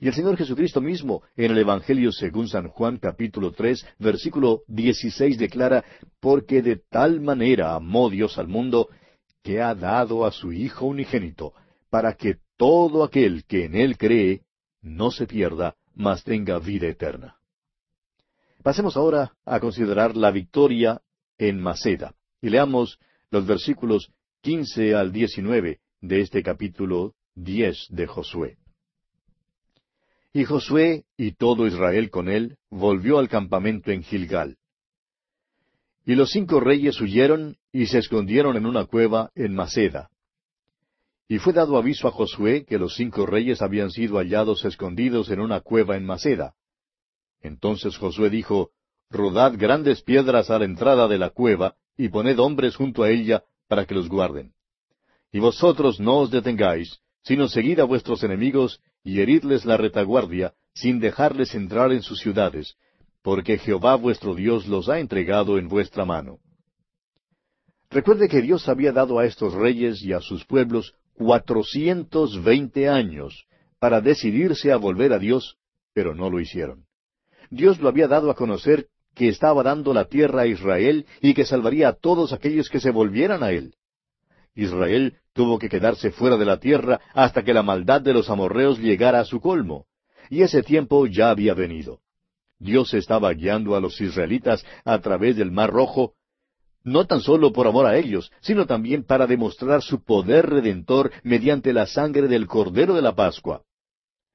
Y 0.00 0.06
el 0.06 0.14
Señor 0.14 0.36
Jesucristo 0.36 0.80
mismo, 0.80 1.22
en 1.36 1.50
el 1.50 1.58
Evangelio 1.58 2.12
según 2.12 2.48
San 2.48 2.68
Juan 2.68 2.98
capítulo 2.98 3.50
tres, 3.52 3.84
versículo 3.98 4.62
dieciséis 4.68 5.36
declara, 5.36 5.84
porque 6.20 6.62
de 6.62 6.76
tal 6.76 7.20
manera 7.20 7.74
amó 7.74 8.08
Dios 8.08 8.38
al 8.38 8.46
mundo, 8.46 8.88
que 9.42 9.60
ha 9.60 9.74
dado 9.74 10.24
a 10.24 10.30
su 10.30 10.52
Hijo 10.52 10.86
unigénito, 10.86 11.54
para 11.90 12.14
que 12.14 12.36
todo 12.56 13.02
aquel 13.02 13.44
que 13.44 13.64
en 13.64 13.74
él 13.74 13.98
cree, 13.98 14.42
no 14.80 15.10
se 15.10 15.26
pierda, 15.26 15.74
mas 15.94 16.22
tenga 16.22 16.58
vida 16.60 16.86
eterna. 16.86 17.36
Pasemos 18.62 18.96
ahora 18.96 19.34
a 19.44 19.58
considerar 19.58 20.16
la 20.16 20.30
victoria 20.30 21.00
en 21.38 21.60
Maceda. 21.60 22.14
Y 22.40 22.50
leamos 22.50 22.98
los 23.30 23.46
versículos 23.46 24.12
quince 24.40 24.94
al 24.94 25.12
diecinueve 25.12 25.80
de 26.00 26.20
este 26.20 26.42
capítulo 26.42 27.14
diez 27.34 27.86
de 27.90 28.06
Josué. 28.06 28.58
Y 30.32 30.44
Josué 30.44 31.04
y 31.16 31.32
todo 31.32 31.66
Israel 31.66 32.10
con 32.10 32.28
él 32.28 32.56
volvió 32.70 33.18
al 33.18 33.28
campamento 33.28 33.90
en 33.90 34.02
Gilgal. 34.02 34.56
Y 36.04 36.14
los 36.14 36.30
cinco 36.30 36.58
reyes 36.58 37.00
huyeron 37.00 37.56
y 37.72 37.86
se 37.86 37.98
escondieron 37.98 38.56
en 38.56 38.66
una 38.66 38.86
cueva 38.86 39.30
en 39.34 39.54
Maceda. 39.54 40.10
Y 41.28 41.38
fue 41.38 41.52
dado 41.52 41.76
aviso 41.76 42.08
a 42.08 42.10
Josué 42.10 42.64
que 42.64 42.78
los 42.78 42.94
cinco 42.94 43.24
reyes 43.24 43.62
habían 43.62 43.90
sido 43.90 44.18
hallados 44.18 44.64
escondidos 44.64 45.30
en 45.30 45.40
una 45.40 45.60
cueva 45.60 45.96
en 45.96 46.04
Maceda. 46.04 46.54
Entonces 47.40 47.96
Josué 47.96 48.28
dijo, 48.30 48.70
rodad 49.12 49.54
grandes 49.56 50.02
piedras 50.02 50.50
a 50.50 50.58
la 50.58 50.64
entrada 50.64 51.06
de 51.08 51.18
la 51.18 51.30
cueva, 51.30 51.76
y 51.96 52.08
poned 52.08 52.38
hombres 52.38 52.76
junto 52.76 53.02
a 53.02 53.10
ella 53.10 53.44
para 53.68 53.86
que 53.86 53.94
los 53.94 54.08
guarden. 54.08 54.52
Y 55.30 55.38
vosotros 55.38 56.00
no 56.00 56.18
os 56.18 56.30
detengáis, 56.30 56.98
sino 57.22 57.48
seguid 57.48 57.78
a 57.80 57.84
vuestros 57.84 58.22
enemigos 58.22 58.80
y 59.04 59.20
heridles 59.20 59.64
la 59.64 59.76
retaguardia, 59.76 60.54
sin 60.74 61.00
dejarles 61.00 61.54
entrar 61.54 61.92
en 61.92 62.02
sus 62.02 62.20
ciudades, 62.20 62.76
porque 63.22 63.58
Jehová 63.58 63.94
vuestro 63.96 64.34
Dios 64.34 64.66
los 64.66 64.88
ha 64.88 64.98
entregado 64.98 65.58
en 65.58 65.68
vuestra 65.68 66.04
mano. 66.04 66.38
Recuerde 67.90 68.28
que 68.28 68.40
Dios 68.40 68.68
había 68.68 68.92
dado 68.92 69.18
a 69.18 69.26
estos 69.26 69.52
reyes 69.52 70.02
y 70.02 70.12
a 70.12 70.20
sus 70.20 70.44
pueblos 70.44 70.94
cuatrocientos 71.14 72.42
veinte 72.42 72.88
años 72.88 73.46
para 73.78 74.00
decidirse 74.00 74.72
a 74.72 74.76
volver 74.76 75.12
a 75.12 75.18
Dios, 75.18 75.58
pero 75.92 76.14
no 76.14 76.30
lo 76.30 76.40
hicieron. 76.40 76.86
Dios 77.50 77.80
lo 77.80 77.88
había 77.88 78.08
dado 78.08 78.30
a 78.30 78.34
conocer 78.34 78.88
que 79.14 79.28
estaba 79.28 79.62
dando 79.62 79.92
la 79.92 80.06
tierra 80.06 80.42
a 80.42 80.46
Israel 80.46 81.06
y 81.20 81.34
que 81.34 81.44
salvaría 81.44 81.88
a 81.88 81.92
todos 81.94 82.32
aquellos 82.32 82.68
que 82.68 82.80
se 82.80 82.90
volvieran 82.90 83.42
a 83.42 83.50
él. 83.50 83.74
Israel 84.54 85.16
tuvo 85.32 85.58
que 85.58 85.68
quedarse 85.68 86.10
fuera 86.10 86.36
de 86.36 86.44
la 86.44 86.58
tierra 86.58 87.00
hasta 87.14 87.42
que 87.42 87.54
la 87.54 87.62
maldad 87.62 88.00
de 88.00 88.12
los 88.12 88.28
amorreos 88.28 88.78
llegara 88.78 89.20
a 89.20 89.24
su 89.24 89.40
colmo, 89.40 89.86
y 90.28 90.42
ese 90.42 90.62
tiempo 90.62 91.06
ya 91.06 91.30
había 91.30 91.54
venido. 91.54 92.00
Dios 92.58 92.94
estaba 92.94 93.32
guiando 93.32 93.74
a 93.74 93.80
los 93.80 94.00
israelitas 94.00 94.64
a 94.84 94.98
través 95.00 95.36
del 95.36 95.50
Mar 95.50 95.70
Rojo, 95.70 96.14
no 96.84 97.06
tan 97.06 97.20
solo 97.20 97.52
por 97.52 97.66
amor 97.66 97.86
a 97.86 97.96
ellos, 97.96 98.30
sino 98.40 98.66
también 98.66 99.04
para 99.04 99.26
demostrar 99.26 99.82
su 99.82 100.04
poder 100.04 100.48
redentor 100.48 101.12
mediante 101.22 101.72
la 101.72 101.86
sangre 101.86 102.28
del 102.28 102.46
Cordero 102.46 102.94
de 102.94 103.02
la 103.02 103.14
Pascua. 103.14 103.62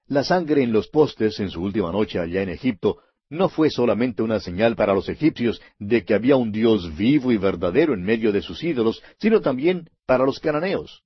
La 0.07 0.23
sangre 0.23 0.63
en 0.63 0.71
los 0.71 0.87
postes 0.87 1.39
en 1.39 1.49
su 1.49 1.61
última 1.61 1.91
noche 1.91 2.19
allá 2.19 2.41
en 2.41 2.49
Egipto 2.49 2.99
no 3.29 3.49
fue 3.49 3.69
solamente 3.69 4.23
una 4.23 4.39
señal 4.39 4.75
para 4.75 4.93
los 4.93 5.09
egipcios 5.09 5.61
de 5.79 6.05
que 6.05 6.13
había 6.13 6.35
un 6.35 6.51
Dios 6.51 6.95
vivo 6.95 7.31
y 7.31 7.37
verdadero 7.37 7.93
en 7.93 8.03
medio 8.03 8.31
de 8.31 8.41
sus 8.41 8.63
ídolos, 8.63 9.03
sino 9.19 9.41
también 9.41 9.89
para 10.05 10.25
los 10.25 10.39
cananeos. 10.39 11.03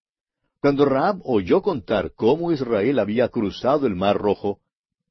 Cuando 0.60 0.86
Raab 0.86 1.21
oyó 1.23 1.62
contar 1.62 2.12
cómo 2.15 2.51
Israel 2.51 2.99
había 2.99 3.29
cruzado 3.29 3.88
el 3.88 3.95
Mar 3.95 4.17
Rojo, 4.17 4.60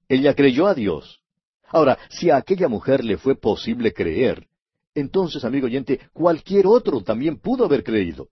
ella 0.09 0.35
creyó 0.35 0.67
a 0.69 0.75
Dios. 0.75 1.21
Ahora, 1.67 1.99
si 2.09 2.31
a 2.31 2.37
aquella 2.37 2.69
mujer 2.69 3.05
le 3.05 3.17
fue 3.17 3.35
posible 3.35 3.93
creer, 3.93 4.47
entonces, 4.95 5.45
amigo 5.45 5.67
oyente, 5.67 6.01
cualquier 6.13 6.67
otro 6.67 7.03
también 7.03 7.39
pudo 7.39 7.65
haber 7.65 7.85
creído. 7.85 8.29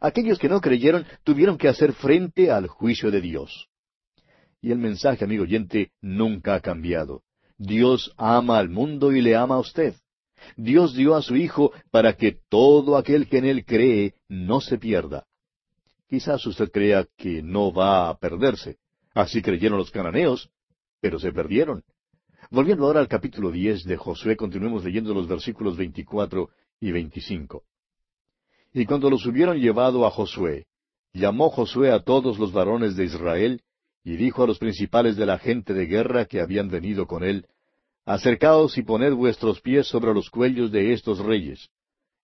Aquellos 0.00 0.38
que 0.38 0.48
no 0.48 0.60
creyeron 0.60 1.06
tuvieron 1.24 1.58
que 1.58 1.68
hacer 1.68 1.92
frente 1.92 2.50
al 2.50 2.68
juicio 2.68 3.10
de 3.10 3.20
Dios. 3.20 3.68
Y 4.62 4.72
el 4.72 4.78
mensaje, 4.78 5.24
amigo 5.24 5.44
oyente, 5.44 5.92
nunca 6.00 6.54
ha 6.54 6.60
cambiado. 6.60 7.22
Dios 7.60 8.10
ama 8.16 8.56
al 8.56 8.70
mundo 8.70 9.12
y 9.12 9.20
le 9.20 9.36
ama 9.36 9.56
a 9.56 9.58
usted. 9.58 9.94
Dios 10.56 10.94
dio 10.94 11.14
a 11.14 11.20
su 11.20 11.36
Hijo 11.36 11.72
para 11.90 12.14
que 12.14 12.38
todo 12.48 12.96
aquel 12.96 13.28
que 13.28 13.36
en 13.36 13.44
Él 13.44 13.66
cree 13.66 14.14
no 14.30 14.62
se 14.62 14.78
pierda. 14.78 15.26
Quizás 16.08 16.44
usted 16.46 16.70
crea 16.72 17.06
que 17.18 17.42
no 17.42 17.70
va 17.70 18.08
a 18.08 18.18
perderse. 18.18 18.78
Así 19.12 19.42
creyeron 19.42 19.76
los 19.76 19.90
cananeos, 19.90 20.48
pero 21.02 21.18
se 21.18 21.32
perdieron. 21.32 21.84
Volviendo 22.50 22.86
ahora 22.86 23.00
al 23.00 23.08
capítulo 23.08 23.50
diez 23.50 23.84
de 23.84 23.98
Josué, 23.98 24.36
continuemos 24.36 24.82
leyendo 24.82 25.12
los 25.12 25.28
versículos 25.28 25.76
veinticuatro 25.76 26.48
y 26.80 26.92
veinticinco. 26.92 27.64
Y 28.72 28.86
cuando 28.86 29.10
los 29.10 29.26
hubieron 29.26 29.58
llevado 29.58 30.06
a 30.06 30.10
Josué, 30.10 30.66
llamó 31.12 31.50
Josué 31.50 31.90
a 31.90 32.02
todos 32.02 32.38
los 32.38 32.52
varones 32.52 32.96
de 32.96 33.04
Israel, 33.04 33.60
y 34.04 34.16
dijo 34.16 34.42
a 34.42 34.46
los 34.46 34.58
principales 34.58 35.16
de 35.16 35.26
la 35.26 35.38
gente 35.38 35.74
de 35.74 35.86
guerra 35.86 36.24
que 36.24 36.40
habían 36.40 36.68
venido 36.68 37.06
con 37.06 37.22
él, 37.22 37.46
Acercaos 38.06 38.76
y 38.78 38.82
poned 38.82 39.12
vuestros 39.12 39.60
pies 39.60 39.86
sobre 39.86 40.12
los 40.14 40.30
cuellos 40.30 40.72
de 40.72 40.92
estos 40.92 41.18
reyes. 41.20 41.68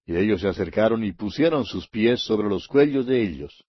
Y 0.07 0.17
ellos 0.17 0.41
se 0.41 0.49
acercaron 0.49 1.05
y 1.05 1.13
pusieron 1.13 1.65
sus 1.65 1.89
pies 1.89 2.23
sobre 2.23 2.49
los 2.49 2.67
cuellos 2.67 3.07
de 3.07 3.23
ellos. 3.23 3.65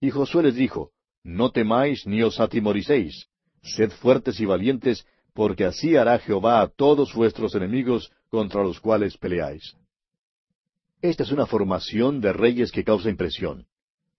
Y 0.00 0.10
Josué 0.10 0.44
les 0.44 0.54
dijo, 0.54 0.90
No 1.22 1.50
temáis 1.50 2.06
ni 2.06 2.22
os 2.22 2.40
atimoricéis, 2.40 3.26
sed 3.62 3.90
fuertes 3.90 4.40
y 4.40 4.46
valientes, 4.46 5.06
porque 5.34 5.64
así 5.64 5.96
hará 5.96 6.18
Jehová 6.18 6.62
a 6.62 6.68
todos 6.68 7.14
vuestros 7.14 7.54
enemigos 7.54 8.10
contra 8.28 8.62
los 8.62 8.80
cuales 8.80 9.16
peleáis. 9.16 9.76
Esta 11.02 11.22
es 11.22 11.32
una 11.32 11.46
formación 11.46 12.20
de 12.20 12.32
reyes 12.32 12.72
que 12.72 12.84
causa 12.84 13.08
impresión. 13.08 13.66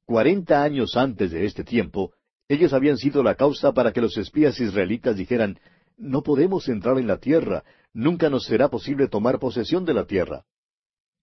Cuarenta 0.05 0.63
años 0.63 0.95
antes 0.95 1.31
de 1.31 1.45
este 1.45 1.63
tiempo, 1.63 2.13
ellos 2.53 2.73
habían 2.73 2.97
sido 2.97 3.23
la 3.23 3.35
causa 3.35 3.71
para 3.71 3.93
que 3.93 4.01
los 4.01 4.17
espías 4.17 4.59
israelitas 4.59 5.15
dijeran, 5.15 5.57
no 5.97 6.21
podemos 6.21 6.67
entrar 6.67 6.97
en 6.97 7.07
la 7.07 7.17
tierra, 7.17 7.63
nunca 7.93 8.29
nos 8.29 8.45
será 8.45 8.69
posible 8.69 9.07
tomar 9.07 9.39
posesión 9.39 9.85
de 9.85 9.93
la 9.93 10.05
tierra. 10.05 10.43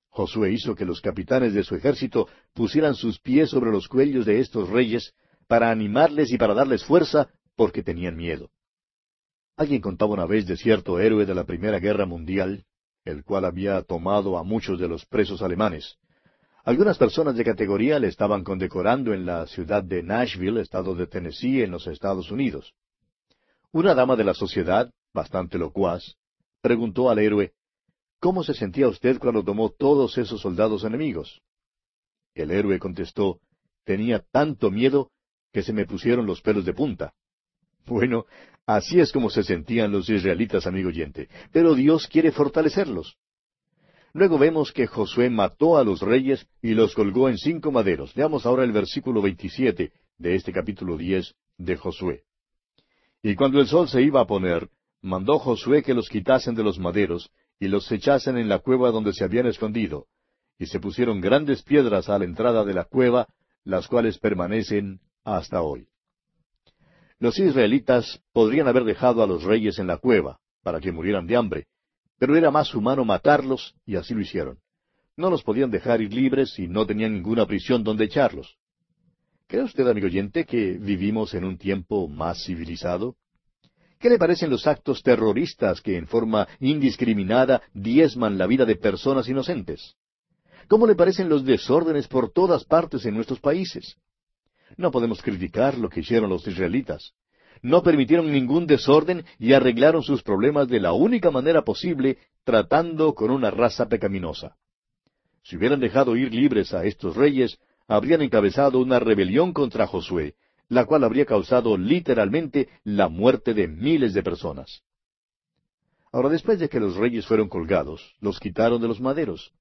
Josué 0.09 0.53
hizo 0.53 0.75
que 0.75 0.85
los 0.85 1.01
capitanes 1.01 1.53
de 1.53 1.65
su 1.65 1.75
ejército 1.75 2.29
pusieran 2.55 2.95
sus 2.95 3.21
pies 3.21 3.51
sobre 3.51 3.71
los 3.71 3.89
cuellos 3.89 4.25
de 4.25 4.41
estos 4.41 4.69
reyes 4.69 5.13
para 5.47 5.71
animarles 5.71 6.33
y 6.33 6.39
para 6.39 6.55
darles 6.55 6.85
fuerza, 6.85 7.29
porque 7.57 7.83
tenían 7.83 8.17
miedo. 8.17 8.51
Alguien 9.57 9.81
contaba 9.81 10.13
una 10.13 10.27
vez 10.27 10.47
de 10.47 10.57
cierto 10.57 10.99
héroe 10.99 11.27
de 11.27 11.35
la 11.35 11.45
Primera 11.45 11.79
Guerra 11.79 12.07
Mundial, 12.07 12.65
el 13.05 13.25
cual 13.25 13.45
había 13.45 13.83
tomado 13.83 14.39
a 14.39 14.45
muchos 14.45 14.79
de 14.79 14.89
los 14.89 15.05
presos 15.05 15.43
alemanes. 15.43 15.99
Algunas 16.69 16.99
personas 16.99 17.35
de 17.35 17.45
categoría 17.45 17.99
le 17.99 18.09
estaban 18.09 18.45
condecorando 18.45 19.15
en 19.15 19.25
la 19.25 19.47
ciudad 19.47 19.83
de 19.83 20.03
Nashville, 20.03 20.61
estado 20.61 20.95
de 20.95 21.07
Tennessee, 21.07 21.63
en 21.63 21.71
los 21.71 21.87
Estados 21.87 22.31
Unidos. 22.31 22.75
Una 23.73 23.95
dama 23.95 24.17
de 24.17 24.25
la 24.25 24.35
sociedad, 24.35 24.93
bastante 25.15 25.57
locuaz, 25.57 26.17
preguntó 26.61 27.09
al 27.09 27.21
héroe, 27.21 27.55
¿Cómo 28.21 28.45
se 28.45 28.53
sentía 28.53 28.87
usted 28.87 29.19
cuando 29.19 29.43
tomó 29.43 29.71
todos 29.71 30.19
esos 30.19 30.43
soldados 30.43 30.85
enemigos? 30.85 31.41
El 32.35 32.51
héroe 32.51 32.79
contestó, 32.79 33.41
tenía 33.85 34.23
tanto 34.31 34.71
miedo 34.71 35.11
que 35.55 35.63
se 35.63 35.73
me 35.73 35.87
pusieron 35.87 36.27
los 36.27 36.43
pelos 36.43 36.67
de 36.67 36.75
punta. 36.75 37.15
Bueno, 37.87 38.27
así 38.67 39.01
es 39.01 39.11
como 39.11 39.31
se 39.31 39.43
sentían 39.43 39.91
los 39.91 40.11
israelitas, 40.11 40.67
amigo 40.67 40.91
oyente, 40.91 41.31
pero 41.51 41.75
Dios 41.75 42.07
quiere 42.09 42.31
fortalecerlos. 42.31 43.17
Luego 44.19 44.37
vemos 44.37 44.73
que 44.73 44.89
Josué 44.89 45.31
mató 45.31 45.79
a 45.79 45.85
los 45.85 46.01
reyes 46.01 46.45
y 46.61 46.75
los 46.75 46.93
colgó 46.93 47.29
en 47.29 47.39
cinco 47.39 47.71
maderos. 47.71 48.13
Veamos 48.15 48.47
ahora 48.47 48.65
el 48.65 48.73
versículo 48.73 49.23
27 49.23 49.93
de 50.19 50.35
este 50.35 50.53
capítulo 50.53 50.97
10 50.97 51.37
de 51.59 51.77
Josué. 51.77 52.25
Y 53.23 53.37
cuando 53.37 53.61
el 53.61 53.69
sol 53.69 53.89
se 53.89 54.03
iba 54.03 54.21
a 54.21 54.27
poner, 54.27 54.71
mandó 55.03 55.39
Josué 55.39 55.85
que 55.85 55.95
los 55.95 56.09
quitasen 56.09 56.57
de 56.57 56.65
los 56.65 56.81
maderos 56.81 57.31
y 57.61 57.69
los 57.69 57.93
echasen 57.93 58.39
en 58.39 58.49
la 58.49 58.59
cueva 58.59 58.91
donde 58.91 59.13
se 59.13 59.23
habían 59.23 59.47
escondido. 59.47 60.07
Y 60.59 60.67
se 60.67 60.81
pusieron 60.81 61.21
grandes 61.21 61.63
piedras 61.63 62.09
a 62.09 62.19
la 62.19 62.25
entrada 62.25 62.65
de 62.65 62.75
la 62.75 62.87
cueva, 62.87 63.29
las 63.63 63.87
cuales 63.87 64.19
permanecen 64.19 64.99
hasta 65.23 65.63
hoy. 65.63 65.87
Los 67.21 67.39
israelitas 67.39 68.21
podrían 68.33 68.67
haber 68.67 68.83
dejado 68.83 69.23
a 69.23 69.29
los 69.29 69.45
reyes 69.45 69.79
en 69.79 69.87
la 69.87 69.99
cueva, 69.99 70.41
para 70.65 70.81
que 70.81 70.91
murieran 70.91 71.29
de 71.29 71.37
hambre, 71.37 71.67
pero 72.19 72.37
era 72.37 72.51
más 72.51 72.75
humano 72.75 73.05
matarlos, 73.05 73.75
y 73.87 73.97
así 73.97 74.15
lo 74.15 74.21
hicieron. 74.21 74.59
No 75.17 75.31
los 75.31 75.43
podían 75.43 75.71
dejar 75.71 76.01
ir 76.01 76.13
libres 76.13 76.59
y 76.59 76.67
no 76.67 76.87
tenían 76.87 77.15
ninguna 77.15 77.47
prisión 77.47 77.83
donde 77.83 78.05
echarlos. 78.05 78.57
¿Cree 79.47 79.63
usted, 79.63 79.87
amigo 79.89 80.07
oyente, 80.07 80.45
que 80.45 80.73
vivimos 80.73 81.33
en 81.35 81.45
un 81.45 81.57
tiempo 81.57 82.09
más 82.09 82.45
civilizado? 82.45 83.17
¿Qué 83.99 84.11
le 84.11 84.19
parecen 84.19 84.51
los 84.51 84.67
actos 84.67 85.03
terroristas 85.03 85.81
que 85.81 85.97
en 85.97 86.07
forma 86.07 86.47
indiscriminada 86.61 87.63
diezman 87.73 88.39
la 88.39 88.47
vida 88.47 88.65
de 88.65 88.77
personas 88.77 89.29
inocentes? 89.29 89.97
¿Cómo 90.69 90.87
le 90.87 90.95
parecen 90.95 91.29
los 91.29 91.45
desórdenes 91.45 92.07
por 92.07 92.31
todas 92.31 92.65
partes 92.65 93.07
en 93.07 93.15
nuestros 93.15 93.41
países? 93.41 93.97
No 94.77 94.91
podemos 94.91 95.23
criticar 95.23 95.79
lo 95.79 95.89
que 95.89 96.01
hicieron 96.01 96.29
los 96.29 96.47
israelitas 96.47 97.15
no 97.63 97.83
permitieron 97.83 98.31
ningún 98.33 98.67
desorden 98.67 99.25
y 99.39 99.53
arreglaron 99.53 100.03
sus 100.03 100.23
problemas 100.23 100.69
de 100.69 100.81
la 100.81 100.93
única 100.93 101.31
manera 101.31 101.63
posible, 101.63 102.19
tratando 102.45 103.15
con 103.15 103.31
una 103.31 103.51
raza 103.51 103.89
pecaminosa. 103.89 104.57
Si 105.43 105.57
hubieran 105.57 105.81
dejado 105.81 106.17
ir 106.17 106.35
libres 106.35 106.75
a 106.75 106.85
estos 106.85 107.17
reyes, 107.17 107.59
habrían 107.87 108.23
encabezado 108.23 108.81
una 108.81 108.99
rebelión 108.99 109.53
contra 109.53 109.87
Josué, 109.87 110.35
la 110.69 110.85
cual 110.85 111.05
habría 111.05 111.25
causado 111.25 111.77
literalmente 111.77 112.69
la 112.85 113.09
muerte 113.09 113.55
de 113.55 113.69
miles 113.69 114.13
de 114.13 114.23
personas. 114.23 114.83
Ahora, 116.13 116.29
después 116.29 116.59
de 116.59 116.69
que 116.69 116.81
los 116.81 116.97
reyes 116.97 117.27
fueron 117.27 117.49
colgados, 117.49 118.15
los 118.21 118.41
quitaron 118.41 118.81
de 118.81 118.89
los 118.89 119.01
maderos. 119.01 119.53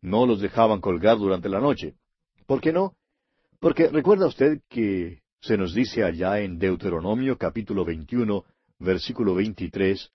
No 0.00 0.26
los 0.26 0.40
dejaban 0.40 0.80
colgar 0.80 1.18
durante 1.18 1.48
la 1.48 1.60
noche. 1.60 1.94
¿Por 2.46 2.60
qué 2.60 2.72
no? 2.72 2.94
Porque 3.58 3.88
recuerda 3.88 4.26
usted 4.26 4.60
que 4.68 5.22
se 5.44 5.58
nos 5.58 5.74
dice 5.74 6.02
allá 6.02 6.40
en 6.40 6.58
Deuteronomio 6.58 7.36
capítulo 7.36 7.84
21, 7.84 8.44
versículo 8.78 9.34
23, 9.34 10.10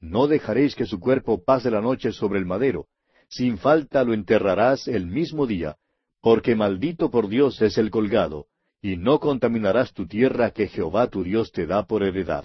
No 0.00 0.26
dejaréis 0.26 0.74
que 0.74 0.84
su 0.84 1.00
cuerpo 1.00 1.42
pase 1.42 1.70
la 1.70 1.80
noche 1.80 2.12
sobre 2.12 2.38
el 2.38 2.44
madero, 2.44 2.86
sin 3.30 3.56
falta 3.56 4.04
lo 4.04 4.12
enterrarás 4.12 4.86
el 4.86 5.06
mismo 5.06 5.46
día, 5.46 5.76
porque 6.20 6.54
maldito 6.54 7.10
por 7.10 7.28
Dios 7.28 7.62
es 7.62 7.78
el 7.78 7.90
colgado, 7.90 8.46
y 8.82 8.98
no 8.98 9.20
contaminarás 9.20 9.94
tu 9.94 10.06
tierra 10.06 10.50
que 10.50 10.68
Jehová 10.68 11.06
tu 11.06 11.24
Dios 11.24 11.50
te 11.50 11.66
da 11.66 11.86
por 11.86 12.02
heredad. 12.02 12.44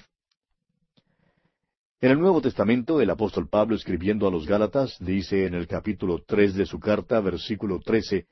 En 2.00 2.12
el 2.12 2.20
Nuevo 2.20 2.42
Testamento, 2.42 3.02
el 3.02 3.10
apóstol 3.10 3.50
Pablo 3.50 3.76
escribiendo 3.76 4.28
a 4.28 4.32
los 4.32 4.48
Gálatas 4.48 4.96
dice 5.02 5.46
en 5.46 5.56
el 5.56 5.68
capítulo 5.68 6.24
tres 6.26 6.56
de 6.56 6.66
su 6.66 6.80
carta, 6.80 7.20
versículo 7.20 7.80
trece, 7.80 8.28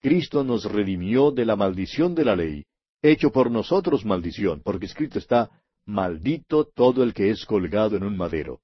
Cristo 0.00 0.42
nos 0.42 0.64
redimió 0.64 1.32
de 1.32 1.44
la 1.44 1.56
maldición 1.56 2.14
de 2.14 2.24
la 2.24 2.34
ley, 2.34 2.64
hecho 3.02 3.30
por 3.30 3.50
nosotros 3.50 4.04
maldición, 4.04 4.62
porque 4.64 4.86
escrito 4.86 5.18
está, 5.18 5.50
maldito 5.84 6.64
todo 6.64 7.02
el 7.02 7.14
que 7.14 7.30
es 7.30 7.44
colgado 7.44 7.96
en 7.96 8.04
un 8.04 8.16
madero. 8.16 8.60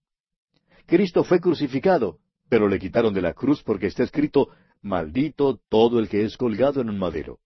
Cristo 0.86 1.24
fue 1.24 1.40
crucificado, 1.40 2.18
pero 2.48 2.68
le 2.68 2.78
quitaron 2.78 3.14
de 3.14 3.22
la 3.22 3.32
cruz 3.32 3.62
porque 3.62 3.86
está 3.86 4.02
escrito, 4.02 4.48
maldito 4.82 5.60
todo 5.68 5.98
el 5.98 6.08
que 6.08 6.24
es 6.24 6.36
colgado 6.36 6.80
en 6.80 6.90
un 6.90 6.98
madero. 6.98 7.38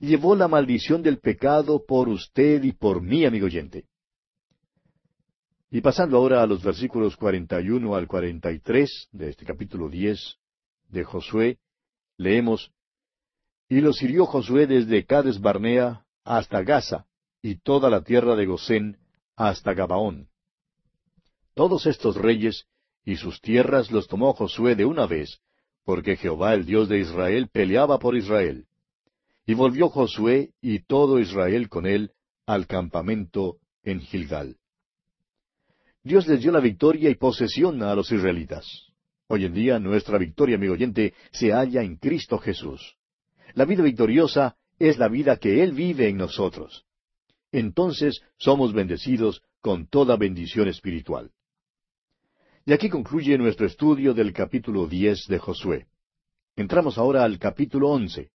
Llevó 0.00 0.34
la 0.34 0.48
maldición 0.48 1.02
del 1.02 1.18
pecado 1.18 1.84
por 1.86 2.08
usted 2.08 2.64
y 2.64 2.72
por 2.72 3.02
mí, 3.02 3.24
amigo 3.24 3.46
oyente. 3.46 3.84
Y 5.70 5.80
pasando 5.80 6.16
ahora 6.16 6.42
a 6.42 6.46
los 6.46 6.62
versículos 6.62 7.16
41 7.16 7.94
al 7.94 8.06
43 8.06 9.08
de 9.12 9.30
este 9.30 9.44
capítulo 9.44 9.88
10 9.88 10.36
de 10.88 11.04
Josué, 11.04 11.58
leemos, 12.16 12.72
Y 13.68 13.80
los 13.80 14.02
hirió 14.02 14.26
Josué 14.26 14.66
desde 14.66 15.06
Cades 15.06 15.40
Barnea 15.40 16.04
hasta 16.24 16.62
Gaza, 16.62 17.06
y 17.42 17.56
toda 17.56 17.90
la 17.90 18.02
tierra 18.02 18.36
de 18.36 18.46
Gosén 18.46 18.98
hasta 19.36 19.74
Gabaón. 19.74 20.28
Todos 21.54 21.86
estos 21.86 22.16
reyes 22.16 22.66
y 23.04 23.16
sus 23.16 23.40
tierras 23.40 23.90
los 23.90 24.06
tomó 24.06 24.32
Josué 24.32 24.74
de 24.74 24.84
una 24.84 25.06
vez, 25.06 25.40
porque 25.84 26.16
Jehová 26.16 26.54
el 26.54 26.64
Dios 26.64 26.88
de 26.88 27.00
Israel 27.00 27.48
peleaba 27.52 27.98
por 27.98 28.16
Israel. 28.16 28.66
Y 29.44 29.54
volvió 29.54 29.88
Josué 29.88 30.52
y 30.60 30.80
todo 30.80 31.18
Israel 31.18 31.68
con 31.68 31.86
él 31.86 32.12
al 32.46 32.66
campamento 32.66 33.58
en 33.82 34.00
Gilgal. 34.00 34.56
Dios 36.04 36.26
les 36.26 36.40
dio 36.40 36.52
la 36.52 36.60
victoria 36.60 37.10
y 37.10 37.16
posesión 37.16 37.82
a 37.82 37.94
los 37.94 38.10
israelitas. 38.10 38.92
Hoy 39.28 39.44
en 39.44 39.54
día 39.54 39.78
nuestra 39.78 40.18
victoria, 40.18 40.56
amigo 40.56 40.74
oyente, 40.74 41.14
se 41.32 41.52
halla 41.52 41.82
en 41.82 41.96
Cristo 41.96 42.38
Jesús. 42.38 42.96
La 43.54 43.64
vida 43.64 43.82
victoriosa 43.82 44.56
es 44.88 44.98
la 44.98 45.06
vida 45.06 45.36
que 45.36 45.62
Él 45.62 45.74
vive 45.74 46.08
en 46.08 46.16
nosotros. 46.16 46.84
Entonces 47.52 48.20
somos 48.36 48.72
bendecidos 48.72 49.40
con 49.60 49.86
toda 49.86 50.16
bendición 50.16 50.66
espiritual. 50.66 51.30
Y 52.66 52.72
aquí 52.72 52.90
concluye 52.90 53.38
nuestro 53.38 53.64
estudio 53.64 54.12
del 54.12 54.32
capítulo 54.32 54.88
diez 54.88 55.28
de 55.28 55.38
Josué. 55.38 55.86
Entramos 56.56 56.98
ahora 56.98 57.22
al 57.22 57.38
capítulo 57.38 57.90
once. 57.90 58.30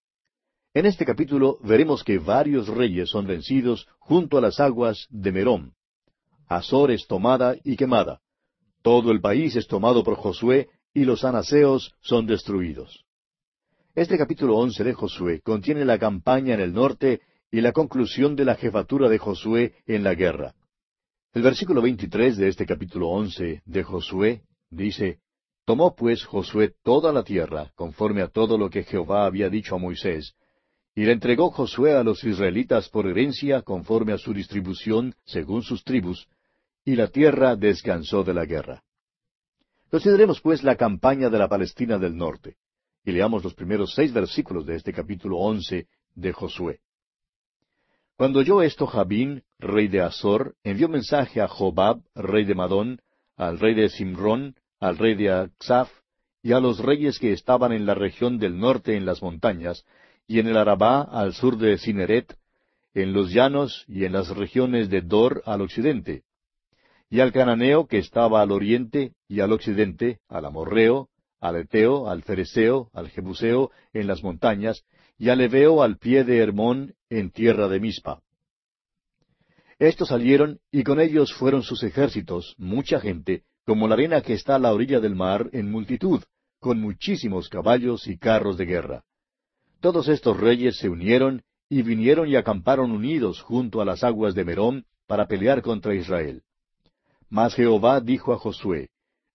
En 0.74 0.86
este 0.86 1.06
capítulo 1.06 1.58
veremos 1.64 2.02
que 2.02 2.18
varios 2.18 2.70
reyes 2.70 3.10
son 3.10 3.28
vencidos 3.28 3.86
junto 4.00 4.38
a 4.38 4.42
las 4.42 4.62
aguas 4.62 5.06
de 5.10 5.34
Merón. 5.34 5.74
Azor 6.48 6.92
es 6.92 7.08
tomada 7.08 7.58
y 7.66 7.76
quemada. 7.76 8.22
Todo 8.84 9.12
el 9.12 9.20
país 9.20 9.58
es 9.58 9.68
tomado 9.68 10.02
por 10.02 10.16
Josué 10.16 10.70
y 10.94 11.04
los 11.04 11.26
anaseos 11.26 11.94
son 12.00 12.26
destruidos. 12.26 13.07
Este 13.98 14.16
capítulo 14.16 14.56
once 14.58 14.84
de 14.84 14.94
Josué 14.94 15.42
contiene 15.42 15.84
la 15.84 15.98
campaña 15.98 16.54
en 16.54 16.60
el 16.60 16.72
norte 16.72 17.22
y 17.50 17.62
la 17.62 17.72
conclusión 17.72 18.36
de 18.36 18.46
la 18.46 18.54
jefatura 18.54 19.10
de 19.10 19.18
Josué 19.18 19.74
en 19.88 20.04
la 20.04 20.14
guerra. 20.14 20.54
El 21.34 21.42
versículo 21.42 21.82
23 21.82 22.38
de 22.38 22.48
este 22.48 22.68
capítulo 22.68 23.10
once 23.10 23.64
de 23.66 23.84
Josué 23.84 24.44
dice, 24.70 25.18
Tomó 25.66 25.96
pues 25.96 26.24
Josué 26.26 26.76
toda 26.84 27.12
la 27.12 27.24
tierra, 27.24 27.72
conforme 27.74 28.22
a 28.22 28.28
todo 28.28 28.56
lo 28.60 28.70
que 28.70 28.84
Jehová 28.84 29.26
había 29.26 29.50
dicho 29.50 29.74
a 29.74 29.80
Moisés, 29.80 30.36
y 30.94 31.04
la 31.04 31.14
entregó 31.14 31.50
Josué 31.50 31.94
a 31.94 32.04
los 32.04 32.24
israelitas 32.24 32.90
por 32.90 33.08
herencia, 33.08 33.64
conforme 33.64 34.14
a 34.14 34.20
su 34.20 34.32
distribución, 34.32 35.16
según 35.26 35.64
sus 35.64 35.84
tribus, 35.84 36.28
y 36.86 36.96
la 36.96 37.08
tierra 37.08 37.56
descansó 37.56 38.24
de 38.24 38.36
la 38.36 38.46
guerra. 38.46 38.84
Consideremos 39.90 40.40
pues 40.40 40.62
la 40.62 40.76
campaña 40.76 41.32
de 41.32 41.40
la 41.40 41.50
Palestina 41.50 41.98
del 41.98 42.16
norte, 42.16 42.58
y 43.08 43.14
leamos 43.14 43.42
los 43.42 43.54
primeros 43.54 43.94
seis 43.96 44.12
versículos 44.12 44.66
de 44.66 44.76
este 44.76 44.92
capítulo 44.92 45.38
once 45.38 45.88
de 46.14 46.34
Josué. 46.34 46.82
Cuando 48.18 48.40
oyó 48.40 48.62
esto 48.62 48.86
Jabín, 48.86 49.44
rey 49.60 49.88
de 49.88 50.02
Azor, 50.02 50.56
envió 50.62 50.90
mensaje 50.90 51.40
a 51.40 51.48
Jobab, 51.48 52.02
rey 52.16 52.44
de 52.44 52.54
Madón, 52.54 53.00
al 53.38 53.60
rey 53.60 53.76
de 53.76 53.88
Simrón, 53.88 54.56
al 54.82 54.98
rey 54.98 55.16
de 55.16 55.32
Aksaf, 55.32 55.90
y 56.44 56.52
a 56.52 56.60
los 56.60 56.80
reyes 56.80 57.18
que 57.18 57.32
estaban 57.32 57.72
en 57.72 57.86
la 57.86 57.94
región 57.94 58.40
del 58.40 58.60
norte 58.60 58.98
en 58.98 59.06
las 59.06 59.22
montañas, 59.22 59.86
y 60.28 60.40
en 60.40 60.48
el 60.48 60.58
Arabá 60.58 61.02
al 61.02 61.34
sur 61.34 61.58
de 61.58 61.78
Cineret, 61.78 62.36
en 62.94 63.14
los 63.14 63.32
llanos 63.32 63.86
y 63.88 64.04
en 64.04 64.12
las 64.12 64.36
regiones 64.36 64.90
de 64.90 65.02
Dor 65.02 65.44
al 65.46 65.62
occidente, 65.62 66.24
y 67.10 67.22
al 67.22 67.32
cananeo 67.32 67.88
que 67.88 68.00
estaba 68.00 68.42
al 68.42 68.52
oriente 68.52 69.14
y 69.30 69.40
al 69.40 69.54
occidente, 69.54 70.20
al 70.28 70.44
amorreo, 70.44 71.08
al 71.40 71.56
eteo, 71.58 72.10
al 72.10 72.24
fereceo, 72.24 72.90
al 72.94 73.10
jebuseo 73.10 73.72
en 73.94 74.08
las 74.08 74.24
montañas, 74.24 74.84
y 75.18 75.30
al 75.30 75.40
Leveo 75.40 75.82
al 75.82 75.98
pie 75.98 76.24
de 76.24 76.38
Hermón 76.38 76.96
en 77.10 77.32
tierra 77.32 77.68
de 77.68 77.80
Mispa. 77.80 78.22
Estos 79.80 80.10
salieron, 80.10 80.60
y 80.72 80.84
con 80.84 81.00
ellos 81.00 81.34
fueron 81.34 81.64
sus 81.64 81.84
ejércitos, 81.84 82.56
mucha 82.58 83.00
gente, 83.00 83.44
como 83.66 83.88
la 83.88 83.96
arena 83.96 84.22
que 84.22 84.34
está 84.34 84.56
a 84.56 84.60
la 84.60 84.74
orilla 84.74 85.00
del 85.00 85.16
mar, 85.16 85.50
en 85.54 85.70
multitud, 85.70 86.24
con 86.60 86.80
muchísimos 86.80 87.50
caballos 87.50 88.08
y 88.08 88.18
carros 88.18 88.58
de 88.58 88.66
guerra. 88.66 89.04
Todos 89.80 90.08
estos 90.08 90.40
reyes 90.40 90.78
se 90.78 90.90
unieron 90.90 91.44
y 91.70 91.82
vinieron 91.82 92.28
y 92.28 92.36
acamparon 92.36 92.92
unidos 92.92 93.42
junto 93.42 93.82
a 93.82 93.86
las 93.86 94.04
aguas 94.04 94.34
de 94.34 94.46
Merón 94.46 94.86
para 95.06 95.28
pelear 95.28 95.62
contra 95.62 95.94
Israel. 95.94 96.42
Mas 97.30 97.54
Jehová 97.54 98.00
dijo 98.00 98.34
a 98.34 98.38
Josué, 98.38 98.90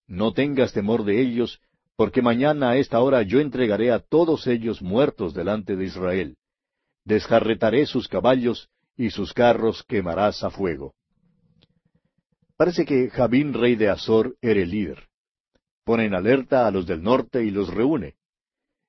No 0.07 0.33
tengas 0.33 0.73
temor 0.73 1.05
de 1.05 1.21
ellos, 1.21 1.61
porque 1.97 2.23
mañana 2.23 2.71
a 2.71 2.77
esta 2.77 3.01
hora 3.01 3.23
yo 3.23 3.41
entregaré 3.41 3.91
a 3.93 4.01
todos 4.01 4.47
ellos 4.47 4.83
muertos 4.83 5.35
delante 5.35 5.77
de 5.77 5.85
Israel. 5.85 6.37
Desjarretaré 7.05 7.87
sus 7.87 8.09
caballos 8.09 8.69
y 8.97 9.11
sus 9.11 9.33
carros 9.33 9.83
quemarás 9.85 10.43
a 10.45 10.51
fuego. 10.51 10.95
Parece 12.57 12.85
que 12.85 13.11
Jabín, 13.11 13.55
rey 13.55 13.75
de 13.77 13.89
Azor, 13.89 14.37
era 14.41 14.61
el 14.61 14.71
líder. 14.71 15.09
Pone 15.85 16.05
en 16.07 16.15
alerta 16.15 16.67
a 16.67 16.71
los 16.71 16.87
del 16.87 17.03
norte 17.03 17.45
y 17.45 17.51
los 17.51 17.69
reúne. 17.69 18.15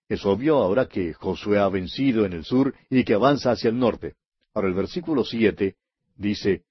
Es 0.08 0.26
obvio 0.26 0.58
ahora 0.58 0.88
que 0.88 1.14
Josué 1.14 1.58
ha 1.58 1.70
vencido 1.70 2.26
en 2.26 2.34
el 2.34 2.43
sur 2.43 2.76
y 2.89 3.04
que 3.04 3.16
avanza 3.16 3.51
hacia 3.51 3.70
el 3.70 3.80
norte. 3.80 4.16
Ahora 4.54 4.68
el 4.68 4.76
versículo 4.76 5.24
siete 5.24 5.76
dice, 6.16 6.64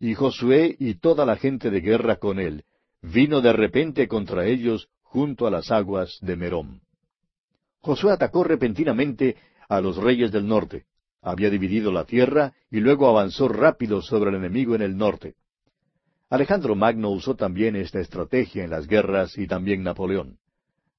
Y 0.00 0.14
Josué 0.14 0.74
y 0.78 0.94
toda 0.94 1.24
la 1.24 1.36
gente 1.36 1.70
de 1.70 1.80
guerra 1.80 2.16
con 2.16 2.40
él 2.40 2.64
vino 3.02 3.40
de 3.40 3.52
repente 3.52 4.08
contra 4.08 4.46
ellos 4.46 4.88
junto 5.10 5.46
a 5.46 5.50
las 5.50 5.70
aguas 5.70 6.18
de 6.20 6.36
Merón. 6.36 6.80
Josué 7.80 8.12
atacó 8.12 8.44
repentinamente 8.44 9.36
a 9.68 9.80
los 9.80 9.96
reyes 9.96 10.30
del 10.32 10.46
norte. 10.46 10.84
Había 11.22 11.50
dividido 11.50 11.90
la 11.90 12.04
tierra 12.04 12.52
y 12.70 12.80
luego 12.80 13.08
avanzó 13.08 13.48
rápido 13.48 14.02
sobre 14.02 14.30
el 14.30 14.36
enemigo 14.36 14.74
en 14.74 14.82
el 14.82 14.96
norte. 14.96 15.34
Alejandro 16.30 16.74
Magno 16.74 17.10
usó 17.10 17.34
también 17.34 17.74
esta 17.74 18.00
estrategia 18.00 18.64
en 18.64 18.70
las 18.70 18.86
guerras 18.86 19.38
y 19.38 19.46
también 19.46 19.82
Napoleón. 19.82 20.38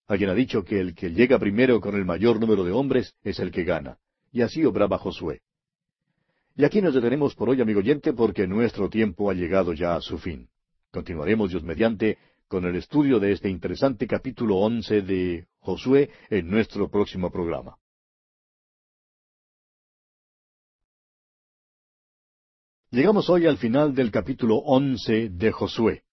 Alguien 0.07 0.32
ha 0.32 0.34
dicho 0.34 0.64
que 0.64 0.80
el 0.80 0.95
que 0.95 1.12
llega 1.12 1.38
primero 1.38 1.80
con 1.80 1.95
el 1.95 2.03
mayor 2.03 2.39
número 2.39 2.64
de 2.64 2.72
hombres 2.72 3.14
es 3.24 3.39
el 3.39 3.51
que 3.51 3.64
gana. 3.64 3.99
Y 4.32 4.41
así 4.41 4.66
obraba 4.66 4.97
Josué. 4.97 5.41
Y 6.55 6.66
aquí 6.66 6.82
nos 6.82 6.95
detenemos 6.95 7.36
por 7.36 7.49
hoy, 7.49 7.62
amigo 7.62 7.80
oyente, 7.80 8.12
porque 8.14 8.47
nuestro 8.47 8.89
tiempo 8.89 9.30
ha 9.30 9.36
llegado 9.36 9.74
ya 9.74 9.95
a 9.95 10.01
su 10.01 10.18
fin. 10.18 10.49
Continuaremos, 10.91 11.51
Dios 11.51 11.64
mediante, 11.64 12.18
con 12.49 12.65
el 12.65 12.75
estudio 12.75 13.19
de 13.19 13.31
este 13.31 13.47
interesante 13.47 14.07
capítulo 14.07 14.57
once 14.57 15.03
de 15.03 15.47
Josué 15.59 16.09
en 16.31 16.49
nuestro 16.49 16.89
próximo 16.89 17.31
programa. 17.31 17.77
Llegamos 22.89 23.29
hoy 23.29 23.45
al 23.45 23.59
final 23.59 23.93
del 23.93 24.09
capítulo 24.09 24.55
once 24.57 25.29
de 25.29 25.51
Josué. 25.51 26.03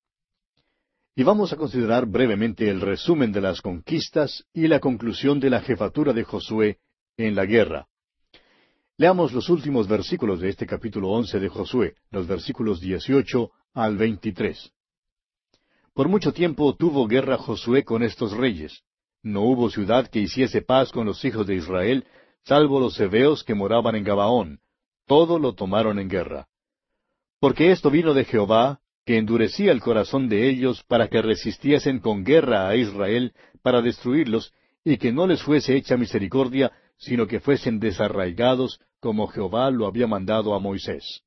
Y 1.15 1.23
vamos 1.23 1.55
a 1.55 1.57
considerar 1.57 2.05
brevemente 2.05 2.69
el 2.69 2.83
resumen 2.83 3.33
de 3.33 3.41
las 3.41 3.63
conquistas 3.63 4.45
y 4.53 4.69
la 4.69 4.79
conclusión 4.79 5.41
de 5.41 5.49
la 5.49 5.63
jefatura 5.63 6.13
de 6.13 6.25
Josué 6.25 6.81
en 7.17 7.35
la 7.35 7.47
guerra. 7.47 7.89
Leamos 8.99 9.33
los 9.33 9.49
últimos 9.49 9.89
versículos 9.89 10.41
de 10.41 10.51
este 10.51 10.67
capítulo 10.67 11.09
once 11.09 11.41
de 11.41 11.49
Josué, 11.49 11.95
los 12.11 12.27
versículos 12.27 12.79
dieciocho 12.79 13.53
al 13.73 13.97
veintitrés. 13.97 14.75
Por 15.97 16.11
mucho 16.11 16.35
tiempo 16.35 16.77
tuvo 16.77 17.07
guerra 17.07 17.39
Josué 17.39 17.83
con 17.83 18.03
estos 18.03 18.37
reyes. 18.37 18.83
No 19.23 19.41
hubo 19.45 19.71
ciudad 19.71 20.09
que 20.09 20.21
hiciese 20.21 20.61
paz 20.61 20.93
con 20.93 21.07
los 21.07 21.25
hijos 21.25 21.47
de 21.47 21.55
Israel, 21.55 22.05
salvo 22.45 22.79
los 22.81 23.01
heveos 23.01 23.43
que 23.43 23.55
moraban 23.55 23.95
en 23.95 24.05
Gabaón. 24.05 24.61
Todo 25.07 25.39
lo 25.39 25.55
tomaron 25.55 25.99
en 25.99 26.11
guerra. 26.11 26.49
Porque 27.41 27.71
esto 27.71 27.91
vino 27.91 28.13
de 28.13 28.27
Jehová, 28.27 28.81
que 29.07 29.17
endurecía 29.17 29.73
el 29.73 29.81
corazón 29.81 30.29
de 30.29 30.51
ellos 30.51 30.85
para 30.87 31.09
que 31.09 31.23
resistiesen 31.23 32.01
con 32.01 32.25
guerra 32.25 32.69
a 32.69 32.77
Israel 32.77 33.33
para 33.63 33.81
destruirlos, 33.81 34.53
y 34.85 34.99
que 34.99 35.13
no 35.13 35.27
les 35.27 35.43
fuese 35.43 35.77
hecha 35.77 35.97
misericordia, 35.97 36.73
sino 36.99 37.27
que 37.27 37.41
fuesen 37.41 37.81
desarraigados, 37.81 38.81
como 39.01 39.29
Jehová 39.29 39.71
lo 39.71 39.87
había 39.87 40.07
mandado 40.07 40.55
a 40.55 40.59
Moisés. 40.59 41.23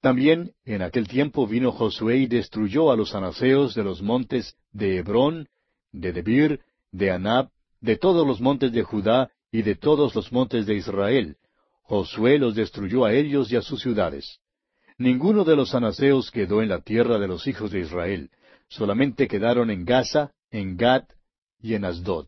También 0.00 0.52
en 0.64 0.80
aquel 0.82 1.06
tiempo 1.06 1.46
vino 1.46 1.72
Josué 1.72 2.16
y 2.18 2.26
destruyó 2.26 2.90
a 2.90 2.96
los 2.96 3.14
anaseos 3.14 3.74
de 3.74 3.84
los 3.84 4.00
montes 4.00 4.56
de 4.72 4.96
Hebrón, 4.96 5.48
de 5.92 6.12
Debir, 6.12 6.60
de 6.90 7.10
Anab, 7.10 7.50
de 7.80 7.96
todos 7.96 8.26
los 8.26 8.40
montes 8.40 8.72
de 8.72 8.82
Judá 8.82 9.30
y 9.52 9.62
de 9.62 9.74
todos 9.74 10.14
los 10.14 10.32
montes 10.32 10.64
de 10.64 10.74
Israel. 10.74 11.36
Josué 11.82 12.38
los 12.38 12.54
destruyó 12.54 13.04
a 13.04 13.12
ellos 13.12 13.52
y 13.52 13.56
a 13.56 13.62
sus 13.62 13.82
ciudades. 13.82 14.38
Ninguno 14.96 15.44
de 15.44 15.56
los 15.56 15.74
anaseos 15.74 16.30
quedó 16.30 16.62
en 16.62 16.68
la 16.68 16.80
tierra 16.80 17.18
de 17.18 17.28
los 17.28 17.46
hijos 17.46 17.70
de 17.70 17.80
Israel, 17.80 18.30
solamente 18.68 19.28
quedaron 19.28 19.70
en 19.70 19.84
Gaza, 19.84 20.32
en 20.50 20.76
Gad 20.76 21.04
y 21.60 21.74
en 21.74 21.84
Asdod. 21.84 22.26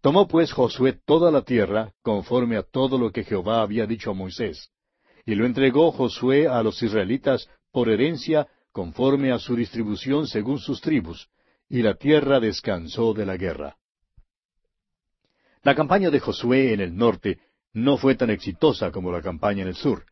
Tomó 0.00 0.28
pues 0.28 0.52
Josué 0.52 0.98
toda 1.04 1.30
la 1.30 1.42
tierra, 1.42 1.92
conforme 2.02 2.56
a 2.56 2.62
todo 2.62 2.98
lo 2.98 3.10
que 3.10 3.24
Jehová 3.24 3.62
había 3.62 3.86
dicho 3.86 4.10
a 4.10 4.14
Moisés, 4.14 4.70
y 5.28 5.34
lo 5.34 5.44
entregó 5.44 5.92
Josué 5.92 6.48
a 6.48 6.62
los 6.62 6.82
israelitas 6.82 7.50
por 7.70 7.90
herencia, 7.90 8.48
conforme 8.72 9.30
a 9.30 9.38
su 9.38 9.56
distribución 9.56 10.26
según 10.26 10.58
sus 10.58 10.80
tribus, 10.80 11.28
y 11.68 11.82
la 11.82 11.96
tierra 11.96 12.40
descansó 12.40 13.12
de 13.12 13.26
la 13.26 13.36
guerra. 13.36 13.76
La 15.62 15.74
campaña 15.74 16.08
de 16.08 16.18
Josué 16.18 16.72
en 16.72 16.80
el 16.80 16.96
norte 16.96 17.40
no 17.74 17.98
fue 17.98 18.14
tan 18.14 18.30
exitosa 18.30 18.90
como 18.90 19.12
la 19.12 19.20
campaña 19.20 19.60
en 19.60 19.68
el 19.68 19.74
sur. 19.74 20.06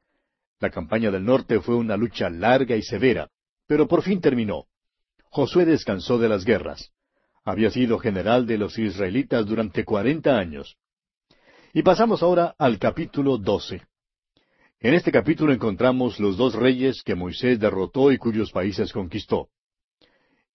La 0.60 0.68
campaña 0.68 1.10
del 1.10 1.24
norte 1.24 1.60
fue 1.60 1.76
una 1.76 1.96
lucha 1.96 2.28
larga 2.28 2.76
y 2.76 2.82
severa, 2.82 3.30
pero 3.66 3.88
por 3.88 4.02
fin 4.02 4.20
terminó. 4.20 4.66
Josué 5.30 5.64
descansó 5.64 6.18
de 6.18 6.28
las 6.28 6.44
guerras. 6.44 6.92
Había 7.42 7.70
sido 7.70 7.98
general 7.98 8.46
de 8.46 8.58
los 8.58 8.78
israelitas 8.78 9.46
durante 9.46 9.82
cuarenta 9.82 10.36
años. 10.36 10.76
Y 11.72 11.80
pasamos 11.80 12.22
ahora 12.22 12.54
al 12.58 12.78
capítulo 12.78 13.38
doce. 13.38 13.80
En 14.80 14.92
este 14.92 15.10
capítulo 15.10 15.54
encontramos 15.54 16.20
los 16.20 16.36
dos 16.36 16.54
reyes 16.54 17.02
que 17.02 17.14
Moisés 17.14 17.58
derrotó 17.58 18.12
y 18.12 18.18
cuyos 18.18 18.52
países 18.52 18.92
conquistó. 18.92 19.48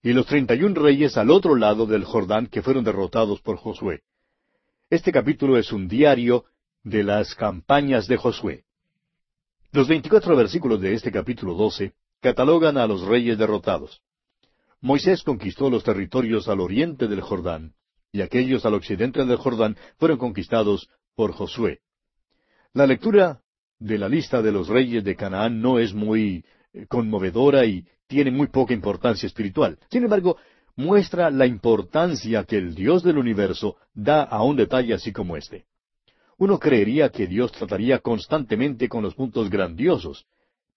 Y 0.03 0.13
los 0.13 0.27
treinta 0.27 0.53
y 0.53 0.61
un 0.63 0.75
reyes 0.75 1.17
al 1.17 1.31
otro 1.31 1.55
lado 1.55 1.87
del 1.87 2.03
Jordán 2.03 2.45
que 2.45 2.61
fueron 2.61 2.83
derrotados 2.83 3.41
por 3.41 3.57
Josué. 3.57 4.03
Este 4.91 5.11
capítulo 5.11 5.57
es 5.57 5.71
un 5.71 5.87
diario 5.87 6.45
de 6.83 7.03
las 7.03 7.33
campañas 7.33 8.07
de 8.07 8.17
Josué. 8.17 8.63
Los 9.71 9.87
veinticuatro 9.87 10.35
versículos 10.35 10.81
de 10.81 10.93
este 10.93 11.11
capítulo 11.11 11.55
doce 11.55 11.93
catalogan 12.19 12.77
a 12.77 12.85
los 12.85 13.01
reyes 13.01 13.39
derrotados. 13.39 14.01
Moisés 14.81 15.23
conquistó 15.23 15.69
los 15.69 15.83
territorios 15.83 16.47
al 16.47 16.59
oriente 16.59 17.07
del 17.07 17.21
Jordán, 17.21 17.73
y 18.11 18.21
aquellos 18.21 18.65
al 18.65 18.75
occidente 18.75 19.25
del 19.25 19.37
Jordán 19.37 19.77
fueron 19.97 20.17
conquistados 20.17 20.89
por 21.15 21.31
Josué. 21.31 21.79
La 22.73 22.87
lectura 22.87 23.40
de 23.81 23.97
la 23.97 24.07
lista 24.07 24.43
de 24.43 24.51
los 24.51 24.67
reyes 24.67 25.03
de 25.03 25.15
Canaán 25.15 25.59
no 25.59 25.79
es 25.79 25.93
muy 25.93 26.45
eh, 26.71 26.85
conmovedora 26.87 27.65
y 27.65 27.83
tiene 28.07 28.29
muy 28.29 28.47
poca 28.47 28.73
importancia 28.73 29.25
espiritual. 29.25 29.79
Sin 29.89 30.03
embargo, 30.03 30.37
muestra 30.75 31.31
la 31.31 31.47
importancia 31.47 32.43
que 32.43 32.57
el 32.57 32.75
Dios 32.75 33.01
del 33.01 33.17
universo 33.17 33.77
da 33.93 34.21
a 34.23 34.43
un 34.43 34.55
detalle 34.55 34.93
así 34.93 35.11
como 35.11 35.35
este. 35.35 35.65
Uno 36.37 36.59
creería 36.59 37.09
que 37.09 37.25
Dios 37.25 37.51
trataría 37.51 37.99
constantemente 37.99 38.87
con 38.87 39.01
los 39.01 39.15
puntos 39.15 39.49
grandiosos, 39.49 40.27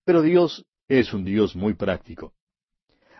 pero 0.04 0.22
Dios 0.22 0.64
es 0.88 1.12
un 1.12 1.24
Dios 1.24 1.54
muy 1.54 1.74
práctico. 1.74 2.32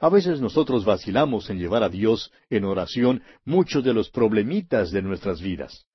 A 0.01 0.09
veces 0.09 0.41
nosotros 0.41 0.85
vacilamos 0.85 1.51
en 1.51 1.59
llevar 1.59 1.82
a 1.82 1.91
Dios 1.91 2.32
en 2.49 2.64
oración 2.64 3.22
muchos 3.45 3.85
de 3.85 3.93
los 3.93 4.11
problemitas 4.11 4.91
de 4.91 5.03
nuestras 5.03 5.43
vidas. 5.43 5.87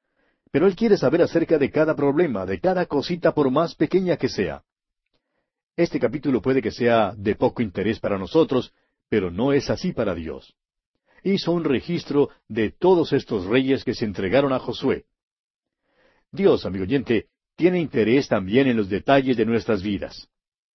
Pero 0.52 0.68
Él 0.68 0.76
quiere 0.76 0.98
saber 0.98 1.22
acerca 1.22 1.58
de 1.58 1.70
cada 1.70 1.96
problema, 1.96 2.46
de 2.46 2.60
cada 2.60 2.86
cosita 2.86 3.34
por 3.34 3.52
más 3.52 3.76
pequeña 3.76 4.18
que 4.18 4.30
sea. 4.30 4.64
Este 5.76 6.00
capítulo 6.00 6.42
puede 6.42 6.62
que 6.62 6.72
sea 6.72 7.14
de 7.16 7.36
poco 7.36 7.62
interés 7.62 8.00
para 8.00 8.18
nosotros, 8.18 8.74
pero 9.10 9.32
no 9.32 9.54
es 9.54 9.70
así 9.70 9.94
para 9.94 10.16
Dios. 10.16 10.56
Hizo 11.24 11.52
un 11.52 11.64
registro 11.64 12.30
de 12.48 12.72
todos 12.72 13.14
estos 13.14 13.46
reyes 13.46 13.84
que 13.84 13.94
se 13.94 14.06
entregaron 14.06 14.54
a 14.54 14.60
Josué. 14.60 15.06
Dios, 16.32 16.66
amigo 16.66 16.84
oyente, 16.84 17.28
tiene 17.56 17.80
interés 17.80 18.28
también 18.28 18.68
en 18.68 18.78
los 18.78 18.90
detalles 18.90 19.38
de 19.38 19.46
nuestras 19.46 19.84
vidas. 19.84 20.30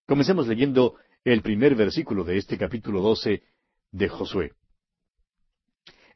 Comencemos 0.07 0.47
leyendo 0.47 0.97
el 1.25 1.43
primer 1.43 1.75
versículo 1.75 2.25
de 2.25 2.37
este 2.37 2.59
capítulo 2.59 3.01
doce 3.01 3.43
de 3.91 4.09
Josué. 4.09 4.53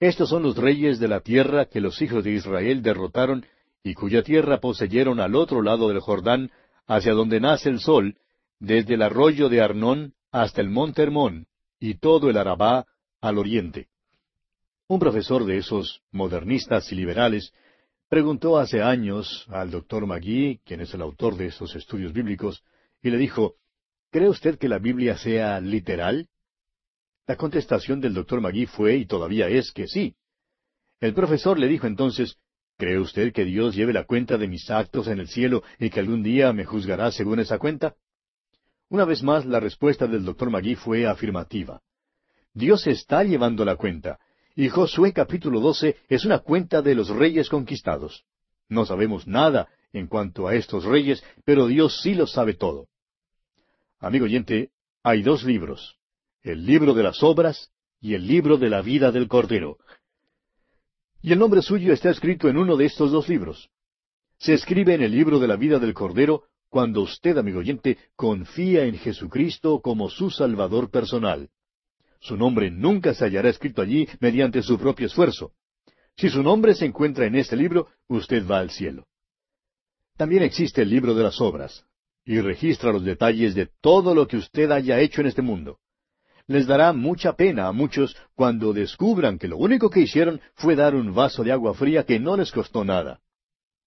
Estos 0.00 0.28
son 0.28 0.44
los 0.44 0.56
reyes 0.56 1.00
de 1.00 1.08
la 1.08 1.20
tierra 1.20 1.66
que 1.66 1.80
los 1.80 2.00
hijos 2.00 2.22
de 2.22 2.32
Israel 2.32 2.82
derrotaron 2.82 3.44
y 3.82 3.94
cuya 3.94 4.22
tierra 4.22 4.60
poseyeron 4.60 5.18
al 5.20 5.34
otro 5.34 5.62
lado 5.62 5.88
del 5.88 6.00
Jordán, 6.00 6.50
hacia 6.86 7.12
donde 7.12 7.40
nace 7.40 7.68
el 7.68 7.80
sol, 7.80 8.16
desde 8.60 8.94
el 8.94 9.02
arroyo 9.02 9.48
de 9.48 9.60
Arnón 9.60 10.14
hasta 10.30 10.60
el 10.60 10.68
monte 10.68 11.02
Hermón, 11.02 11.46
y 11.80 11.94
todo 11.94 12.30
el 12.30 12.36
Arabá 12.36 12.86
al 13.20 13.38
oriente. 13.38 13.88
Un 14.88 14.98
profesor 14.98 15.44
de 15.44 15.58
esos 15.58 16.02
modernistas 16.12 16.90
y 16.92 16.94
liberales 16.94 17.52
preguntó 18.08 18.58
hace 18.58 18.82
años 18.82 19.46
al 19.48 19.70
doctor 19.70 20.06
Magui, 20.06 20.60
quien 20.64 20.80
es 20.80 20.94
el 20.94 21.02
autor 21.02 21.36
de 21.36 21.46
esos 21.46 21.74
estudios 21.76 22.12
bíblicos, 22.12 22.62
y 23.02 23.10
le 23.10 23.18
dijo, 23.18 23.54
¿Cree 24.10 24.28
usted 24.28 24.58
que 24.58 24.68
la 24.68 24.78
Biblia 24.78 25.18
sea 25.18 25.60
literal? 25.60 26.28
La 27.28 27.36
contestación 27.36 28.00
del 28.00 28.14
doctor 28.14 28.40
Magui 28.40 28.64
fue, 28.64 28.96
y 28.96 29.04
todavía 29.04 29.48
es, 29.48 29.70
que 29.70 29.86
sí. 29.86 30.16
El 30.98 31.12
profesor 31.12 31.58
le 31.58 31.68
dijo 31.68 31.86
entonces, 31.86 32.38
¿Cree 32.78 32.98
usted 32.98 33.34
que 33.34 33.44
Dios 33.44 33.74
lleve 33.74 33.92
la 33.92 34.04
cuenta 34.04 34.38
de 34.38 34.48
mis 34.48 34.70
actos 34.70 35.08
en 35.08 35.18
el 35.18 35.28
cielo 35.28 35.62
y 35.78 35.90
que 35.90 36.00
algún 36.00 36.22
día 36.22 36.54
me 36.54 36.64
juzgará 36.64 37.12
según 37.12 37.38
esa 37.40 37.58
cuenta? 37.58 37.96
Una 38.88 39.04
vez 39.04 39.22
más, 39.22 39.44
la 39.44 39.60
respuesta 39.60 40.06
del 40.06 40.24
doctor 40.24 40.48
Magui 40.48 40.74
fue 40.74 41.06
afirmativa. 41.06 41.82
Dios 42.54 42.86
está 42.86 43.22
llevando 43.24 43.62
la 43.62 43.76
cuenta, 43.76 44.18
y 44.56 44.70
Josué 44.70 45.12
capítulo 45.12 45.60
12 45.60 45.96
es 46.08 46.24
una 46.24 46.38
cuenta 46.38 46.80
de 46.80 46.94
los 46.94 47.10
reyes 47.10 47.50
conquistados. 47.50 48.24
No 48.70 48.86
sabemos 48.86 49.26
nada 49.26 49.68
en 49.92 50.06
cuanto 50.06 50.48
a 50.48 50.54
estos 50.54 50.84
reyes, 50.84 51.22
pero 51.44 51.66
Dios 51.66 52.00
sí 52.00 52.14
lo 52.14 52.26
sabe 52.26 52.54
todo. 52.54 52.86
Amigo 53.98 54.24
oyente, 54.24 54.70
hay 55.02 55.22
dos 55.22 55.44
libros, 55.44 55.97
el 56.42 56.64
libro 56.64 56.94
de 56.94 57.02
las 57.02 57.22
obras 57.22 57.70
y 58.00 58.14
el 58.14 58.26
libro 58.26 58.58
de 58.58 58.70
la 58.70 58.82
vida 58.82 59.10
del 59.10 59.28
Cordero. 59.28 59.78
Y 61.20 61.32
el 61.32 61.38
nombre 61.38 61.62
suyo 61.62 61.92
está 61.92 62.10
escrito 62.10 62.48
en 62.48 62.56
uno 62.56 62.76
de 62.76 62.86
estos 62.86 63.10
dos 63.10 63.28
libros. 63.28 63.70
Se 64.38 64.54
escribe 64.54 64.94
en 64.94 65.02
el 65.02 65.10
libro 65.10 65.40
de 65.40 65.48
la 65.48 65.56
vida 65.56 65.78
del 65.78 65.94
Cordero 65.94 66.44
cuando 66.68 67.00
usted, 67.00 67.36
amigo 67.38 67.58
oyente, 67.58 67.98
confía 68.14 68.84
en 68.84 68.98
Jesucristo 68.98 69.80
como 69.80 70.10
su 70.10 70.30
Salvador 70.30 70.90
personal. 70.90 71.48
Su 72.20 72.36
nombre 72.36 72.70
nunca 72.70 73.14
se 73.14 73.24
hallará 73.24 73.48
escrito 73.48 73.82
allí 73.82 74.08
mediante 74.20 74.62
su 74.62 74.78
propio 74.78 75.06
esfuerzo. 75.06 75.52
Si 76.16 76.28
su 76.28 76.42
nombre 76.42 76.74
se 76.74 76.84
encuentra 76.84 77.26
en 77.26 77.36
este 77.36 77.56
libro, 77.56 77.88
usted 78.08 78.46
va 78.46 78.58
al 78.58 78.70
cielo. 78.70 79.06
También 80.16 80.42
existe 80.42 80.82
el 80.82 80.90
libro 80.90 81.14
de 81.14 81.22
las 81.22 81.40
obras, 81.40 81.84
y 82.24 82.40
registra 82.40 82.92
los 82.92 83.04
detalles 83.04 83.54
de 83.54 83.70
todo 83.80 84.14
lo 84.14 84.26
que 84.26 84.36
usted 84.36 84.70
haya 84.70 85.00
hecho 85.00 85.20
en 85.20 85.28
este 85.28 85.42
mundo. 85.42 85.78
Les 86.48 86.66
dará 86.66 86.94
mucha 86.94 87.34
pena 87.34 87.68
a 87.68 87.72
muchos 87.72 88.16
cuando 88.34 88.72
descubran 88.72 89.38
que 89.38 89.48
lo 89.48 89.58
único 89.58 89.90
que 89.90 90.00
hicieron 90.00 90.40
fue 90.54 90.74
dar 90.74 90.94
un 90.94 91.14
vaso 91.14 91.44
de 91.44 91.52
agua 91.52 91.74
fría 91.74 92.04
que 92.04 92.18
no 92.18 92.38
les 92.38 92.50
costó 92.50 92.84
nada. 92.84 93.20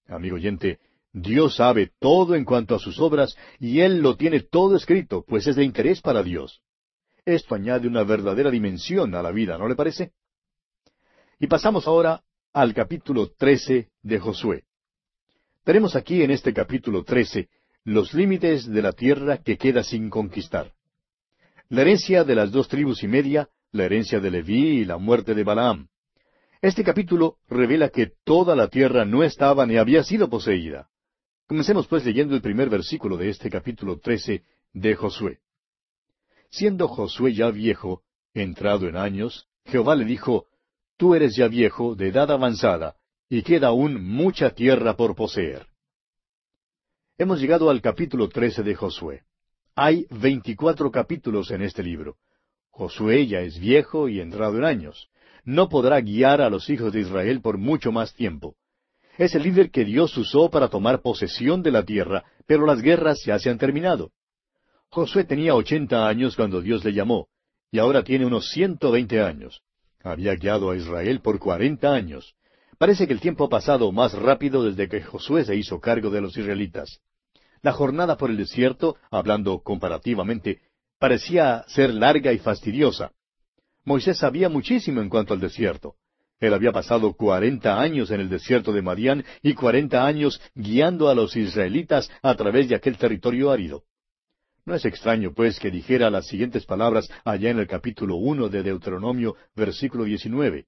Amigo 0.06 0.36
oyente, 0.36 0.78
Dios 1.12 1.56
sabe 1.56 1.90
todo 1.98 2.36
en 2.36 2.44
cuanto 2.44 2.76
a 2.76 2.78
sus 2.78 3.00
obras 3.00 3.36
y 3.58 3.80
Él 3.80 3.98
lo 3.98 4.16
tiene 4.16 4.40
todo 4.40 4.76
escrito, 4.76 5.24
pues 5.26 5.48
es 5.48 5.56
de 5.56 5.64
interés 5.64 6.00
para 6.00 6.22
Dios. 6.22 6.62
Esto 7.24 7.56
añade 7.56 7.88
una 7.88 8.04
verdadera 8.04 8.50
dimensión 8.50 9.14
a 9.16 9.22
la 9.22 9.32
vida, 9.32 9.58
¿no 9.58 9.66
le 9.66 9.74
parece? 9.74 10.12
Y 11.40 11.48
pasamos 11.48 11.88
ahora 11.88 12.22
al 12.52 12.74
capítulo 12.74 13.32
trece 13.36 13.88
de 14.02 14.20
Josué. 14.20 14.62
Tenemos 15.64 15.96
aquí 15.96 16.22
en 16.22 16.30
este 16.30 16.52
capítulo 16.52 17.02
trece 17.02 17.48
los 17.82 18.14
límites 18.14 18.66
de 18.66 18.82
la 18.82 18.92
tierra 18.92 19.38
que 19.38 19.58
queda 19.58 19.82
sin 19.82 20.10
conquistar. 20.10 20.72
La 21.72 21.80
herencia 21.80 22.22
de 22.22 22.34
las 22.34 22.52
dos 22.52 22.68
tribus 22.68 23.02
y 23.02 23.08
media, 23.08 23.48
la 23.70 23.86
herencia 23.86 24.20
de 24.20 24.30
Leví 24.30 24.80
y 24.80 24.84
la 24.84 24.98
muerte 24.98 25.32
de 25.32 25.42
Balaam. 25.42 25.88
Este 26.60 26.84
capítulo 26.84 27.38
revela 27.48 27.88
que 27.88 28.12
toda 28.24 28.54
la 28.54 28.68
tierra 28.68 29.06
no 29.06 29.24
estaba 29.24 29.64
ni 29.64 29.78
había 29.78 30.04
sido 30.04 30.28
poseída. 30.28 30.90
Comencemos 31.46 31.86
pues 31.86 32.04
leyendo 32.04 32.34
el 32.34 32.42
primer 32.42 32.68
versículo 32.68 33.16
de 33.16 33.30
este 33.30 33.48
capítulo 33.48 33.98
trece 34.00 34.42
de 34.74 34.94
Josué. 34.94 35.38
Siendo 36.50 36.88
Josué 36.88 37.32
ya 37.32 37.50
viejo, 37.50 38.02
entrado 38.34 38.86
en 38.86 38.98
años, 38.98 39.48
Jehová 39.64 39.96
le 39.96 40.04
dijo, 40.04 40.48
Tú 40.98 41.14
eres 41.14 41.36
ya 41.36 41.48
viejo, 41.48 41.94
de 41.94 42.08
edad 42.08 42.30
avanzada, 42.30 42.96
y 43.30 43.40
queda 43.40 43.68
aún 43.68 44.04
mucha 44.04 44.50
tierra 44.50 44.94
por 44.94 45.14
poseer. 45.14 45.68
Hemos 47.16 47.40
llegado 47.40 47.70
al 47.70 47.80
capítulo 47.80 48.28
trece 48.28 48.62
de 48.62 48.74
Josué. 48.74 49.22
Hay 49.74 50.06
veinticuatro 50.10 50.90
capítulos 50.90 51.50
en 51.50 51.62
este 51.62 51.82
libro. 51.82 52.16
Josué 52.70 53.26
ya 53.26 53.40
es 53.40 53.58
viejo 53.58 54.06
y 54.06 54.20
entrado 54.20 54.58
en 54.58 54.64
años. 54.64 55.08
No 55.44 55.70
podrá 55.70 55.98
guiar 56.02 56.42
a 56.42 56.50
los 56.50 56.68
hijos 56.68 56.92
de 56.92 57.00
Israel 57.00 57.40
por 57.40 57.56
mucho 57.56 57.90
más 57.90 58.14
tiempo. 58.14 58.54
Es 59.16 59.34
el 59.34 59.44
líder 59.44 59.70
que 59.70 59.86
Dios 59.86 60.14
usó 60.18 60.50
para 60.50 60.68
tomar 60.68 61.00
posesión 61.00 61.62
de 61.62 61.70
la 61.70 61.84
tierra, 61.84 62.22
pero 62.46 62.66
las 62.66 62.82
guerras 62.82 63.22
ya 63.24 63.38
se 63.38 63.48
han 63.48 63.56
terminado. 63.56 64.10
Josué 64.90 65.24
tenía 65.24 65.54
ochenta 65.54 66.06
años 66.06 66.36
cuando 66.36 66.60
Dios 66.60 66.84
le 66.84 66.92
llamó, 66.92 67.28
y 67.70 67.78
ahora 67.78 68.04
tiene 68.04 68.26
unos 68.26 68.50
ciento 68.50 68.90
veinte 68.90 69.22
años. 69.22 69.62
Había 70.04 70.34
guiado 70.34 70.70
a 70.70 70.76
Israel 70.76 71.20
por 71.20 71.38
cuarenta 71.38 71.94
años. 71.94 72.34
Parece 72.76 73.06
que 73.06 73.14
el 73.14 73.20
tiempo 73.20 73.44
ha 73.44 73.48
pasado 73.48 73.90
más 73.90 74.12
rápido 74.12 74.64
desde 74.64 74.86
que 74.86 75.00
Josué 75.00 75.46
se 75.46 75.56
hizo 75.56 75.80
cargo 75.80 76.10
de 76.10 76.20
los 76.20 76.36
israelitas. 76.36 77.00
La 77.62 77.72
jornada 77.72 78.16
por 78.16 78.30
el 78.30 78.36
desierto, 78.36 78.96
hablando 79.10 79.60
comparativamente, 79.60 80.60
parecía 80.98 81.64
ser 81.68 81.94
larga 81.94 82.32
y 82.32 82.38
fastidiosa. 82.38 83.12
Moisés 83.84 84.18
sabía 84.18 84.48
muchísimo 84.48 85.00
en 85.00 85.08
cuanto 85.08 85.32
al 85.32 85.40
desierto. 85.40 85.94
Él 86.40 86.54
había 86.54 86.72
pasado 86.72 87.12
cuarenta 87.12 87.80
años 87.80 88.10
en 88.10 88.20
el 88.20 88.28
desierto 88.28 88.72
de 88.72 88.82
Madián 88.82 89.24
y 89.42 89.54
cuarenta 89.54 90.04
años 90.04 90.40
guiando 90.56 91.08
a 91.08 91.14
los 91.14 91.36
israelitas 91.36 92.10
a 92.20 92.34
través 92.34 92.68
de 92.68 92.74
aquel 92.74 92.98
territorio 92.98 93.52
árido. 93.52 93.84
No 94.64 94.74
es 94.74 94.84
extraño, 94.84 95.32
pues, 95.32 95.60
que 95.60 95.70
dijera 95.70 96.10
las 96.10 96.26
siguientes 96.26 96.66
palabras 96.66 97.08
allá 97.24 97.50
en 97.50 97.60
el 97.60 97.68
capítulo 97.68 98.16
uno 98.16 98.48
de 98.48 98.64
Deuteronomio, 98.64 99.36
versículo 99.54 100.02
diecinueve. 100.02 100.66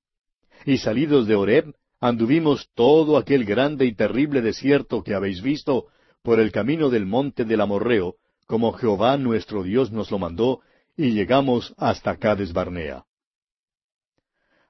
Y 0.65 0.79
salidos 0.79 1.27
de 1.27 1.35
Horeb, 1.35 1.75
anduvimos 2.01 2.69
todo 2.75 3.17
aquel 3.17 3.45
grande 3.45 3.85
y 3.85 3.95
terrible 3.95 4.43
desierto 4.43 5.03
que 5.03 5.15
habéis 5.15 5.43
visto, 5.43 5.87
por 6.25 6.41
el 6.41 6.51
camino 6.53 6.89
del 6.89 7.05
monte 7.05 7.45
del 7.45 7.61
Amorreo, 7.61 8.17
como 8.47 8.73
Jehová 8.73 9.19
nuestro 9.19 9.63
Dios 9.63 9.93
nos 9.93 10.11
lo 10.11 10.19
mandó, 10.19 10.61
y 10.97 11.11
llegamos 11.11 11.75
hasta 11.77 12.17
Cades 12.17 12.55
Barnea. 12.55 13.05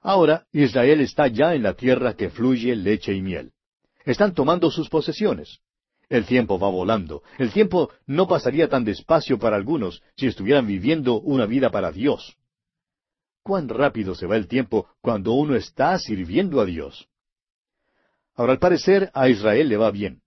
Ahora 0.01 0.45
Israel 0.51 0.99
está 0.99 1.27
ya 1.27 1.55
en 1.55 1.63
la 1.63 1.73
tierra 1.73 2.13
que 2.13 2.29
fluye 2.29 2.75
leche 2.75 3.13
y 3.13 3.21
miel. 3.21 3.53
Están 4.03 4.33
tomando 4.33 4.69
sus 4.69 4.89
posesiones. 4.89 5.61
El 6.09 6.25
tiempo 6.25 6.59
va 6.59 6.69
volando. 6.69 7.23
El 7.39 7.51
tiempo 7.51 7.89
no 8.05 8.27
pasaría 8.27 8.67
tan 8.67 8.83
despacio 8.83 9.39
para 9.39 9.55
algunos 9.55 10.03
si 10.17 10.27
estuvieran 10.27 10.67
viviendo 10.67 11.21
una 11.21 11.45
vida 11.45 11.71
para 11.71 11.91
Dios. 11.91 12.35
Cuán 13.43 13.69
rápido 13.69 14.13
se 14.13 14.27
va 14.27 14.35
el 14.35 14.49
tiempo 14.49 14.89
cuando 14.99 15.31
uno 15.31 15.55
está 15.55 15.97
sirviendo 15.99 16.59
a 16.59 16.65
Dios. 16.65 17.07
Ahora, 18.35 18.51
al 18.51 18.59
parecer, 18.59 19.09
a 19.13 19.29
Israel 19.29 19.69
le 19.69 19.77
va 19.77 19.89
bien. 19.89 20.21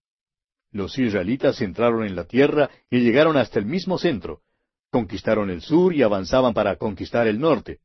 Los 0.71 0.99
israelitas 0.99 1.61
entraron 1.63 2.05
en 2.05 2.15
la 2.15 2.25
tierra 2.25 2.69
y 2.91 3.01
llegaron 3.01 3.37
hasta 3.37 3.59
el 3.59 3.65
mismo 3.65 3.99
centro. 3.99 4.43
Conquistaron 4.91 5.51
el 5.51 5.63
sur 5.63 5.95
y 5.95 6.03
avanzaban 6.03 6.55
para 6.55 6.77
conquistar 6.77 7.27
el 7.27 7.39
norte. 7.39 7.81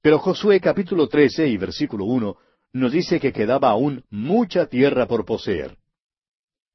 Pero 0.00 0.18
Josué 0.18 0.60
capítulo 0.60 1.08
13 1.08 1.48
y 1.48 1.56
versículo 1.56 2.04
1 2.04 2.36
nos 2.74 2.92
dice 2.92 3.20
que 3.20 3.32
quedaba 3.32 3.70
aún 3.70 4.04
mucha 4.10 4.66
tierra 4.66 5.06
por 5.06 5.24
poseer. 5.24 5.76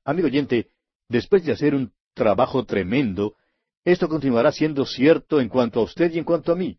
Amigo 0.05 0.27
oyente, 0.27 0.69
después 1.07 1.45
de 1.45 1.51
hacer 1.51 1.75
un 1.75 1.91
trabajo 2.13 2.65
tremendo, 2.65 3.35
esto 3.83 4.07
continuará 4.07 4.51
siendo 4.51 4.85
cierto 4.85 5.41
en 5.41 5.49
cuanto 5.49 5.79
a 5.79 5.83
usted 5.83 6.11
y 6.13 6.19
en 6.19 6.23
cuanto 6.23 6.51
a 6.51 6.55
mí. 6.55 6.77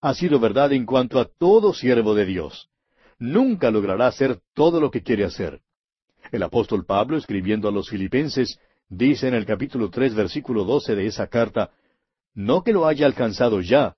Ha 0.00 0.14
sido 0.14 0.38
verdad 0.38 0.72
en 0.72 0.86
cuanto 0.86 1.18
a 1.20 1.26
todo 1.26 1.72
siervo 1.74 2.14
de 2.14 2.26
Dios. 2.26 2.70
Nunca 3.18 3.70
logrará 3.70 4.06
hacer 4.06 4.40
todo 4.54 4.80
lo 4.80 4.90
que 4.90 5.02
quiere 5.02 5.24
hacer. 5.24 5.60
El 6.34 6.42
apóstol 6.42 6.84
Pablo, 6.84 7.16
escribiendo 7.16 7.68
a 7.68 7.70
los 7.70 7.88
filipenses, 7.88 8.58
dice 8.88 9.28
en 9.28 9.34
el 9.34 9.46
capítulo 9.46 9.88
tres, 9.88 10.16
versículo 10.16 10.64
doce 10.64 10.96
de 10.96 11.06
esa 11.06 11.28
carta, 11.28 11.70
No 12.34 12.64
que 12.64 12.72
lo 12.72 12.88
haya 12.88 13.06
alcanzado 13.06 13.60
ya, 13.60 13.94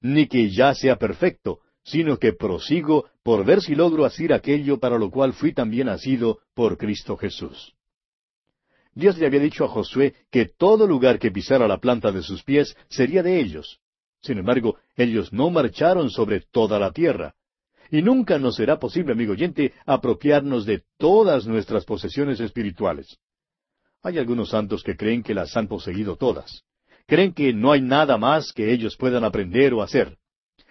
ni 0.00 0.26
que 0.26 0.48
ya 0.48 0.74
sea 0.74 0.96
perfecto, 0.96 1.58
sino 1.82 2.16
que 2.18 2.32
prosigo 2.32 3.10
por 3.22 3.44
ver 3.44 3.60
si 3.60 3.74
logro 3.74 4.06
hacer 4.06 4.32
aquello 4.32 4.80
para 4.80 4.98
lo 4.98 5.10
cual 5.10 5.34
fui 5.34 5.52
también 5.52 5.88
nacido 5.88 6.38
por 6.54 6.78
Cristo 6.78 7.18
Jesús. 7.18 7.74
Dios 8.94 9.18
le 9.18 9.26
había 9.26 9.40
dicho 9.40 9.66
a 9.66 9.68
Josué 9.68 10.14
que 10.30 10.46
todo 10.46 10.86
lugar 10.86 11.18
que 11.18 11.30
pisara 11.30 11.68
la 11.68 11.80
planta 11.80 12.10
de 12.12 12.22
sus 12.22 12.42
pies 12.44 12.74
sería 12.88 13.22
de 13.22 13.38
ellos. 13.38 13.78
Sin 14.22 14.38
embargo, 14.38 14.78
ellos 14.96 15.34
no 15.34 15.50
marcharon 15.50 16.08
sobre 16.08 16.40
toda 16.50 16.78
la 16.78 16.92
tierra. 16.92 17.34
Y 17.90 18.02
nunca 18.02 18.38
nos 18.38 18.56
será 18.56 18.78
posible, 18.78 19.12
amigo 19.12 19.32
oyente, 19.32 19.72
apropiarnos 19.86 20.66
de 20.66 20.82
todas 20.98 21.46
nuestras 21.46 21.84
posesiones 21.84 22.40
espirituales. 22.40 23.18
Hay 24.02 24.18
algunos 24.18 24.50
santos 24.50 24.82
que 24.82 24.96
creen 24.96 25.22
que 25.22 25.34
las 25.34 25.56
han 25.56 25.68
poseído 25.68 26.16
todas. 26.16 26.62
Creen 27.06 27.32
que 27.32 27.52
no 27.52 27.72
hay 27.72 27.80
nada 27.80 28.18
más 28.18 28.52
que 28.52 28.72
ellos 28.72 28.96
puedan 28.96 29.24
aprender 29.24 29.74
o 29.74 29.82
hacer. 29.82 30.16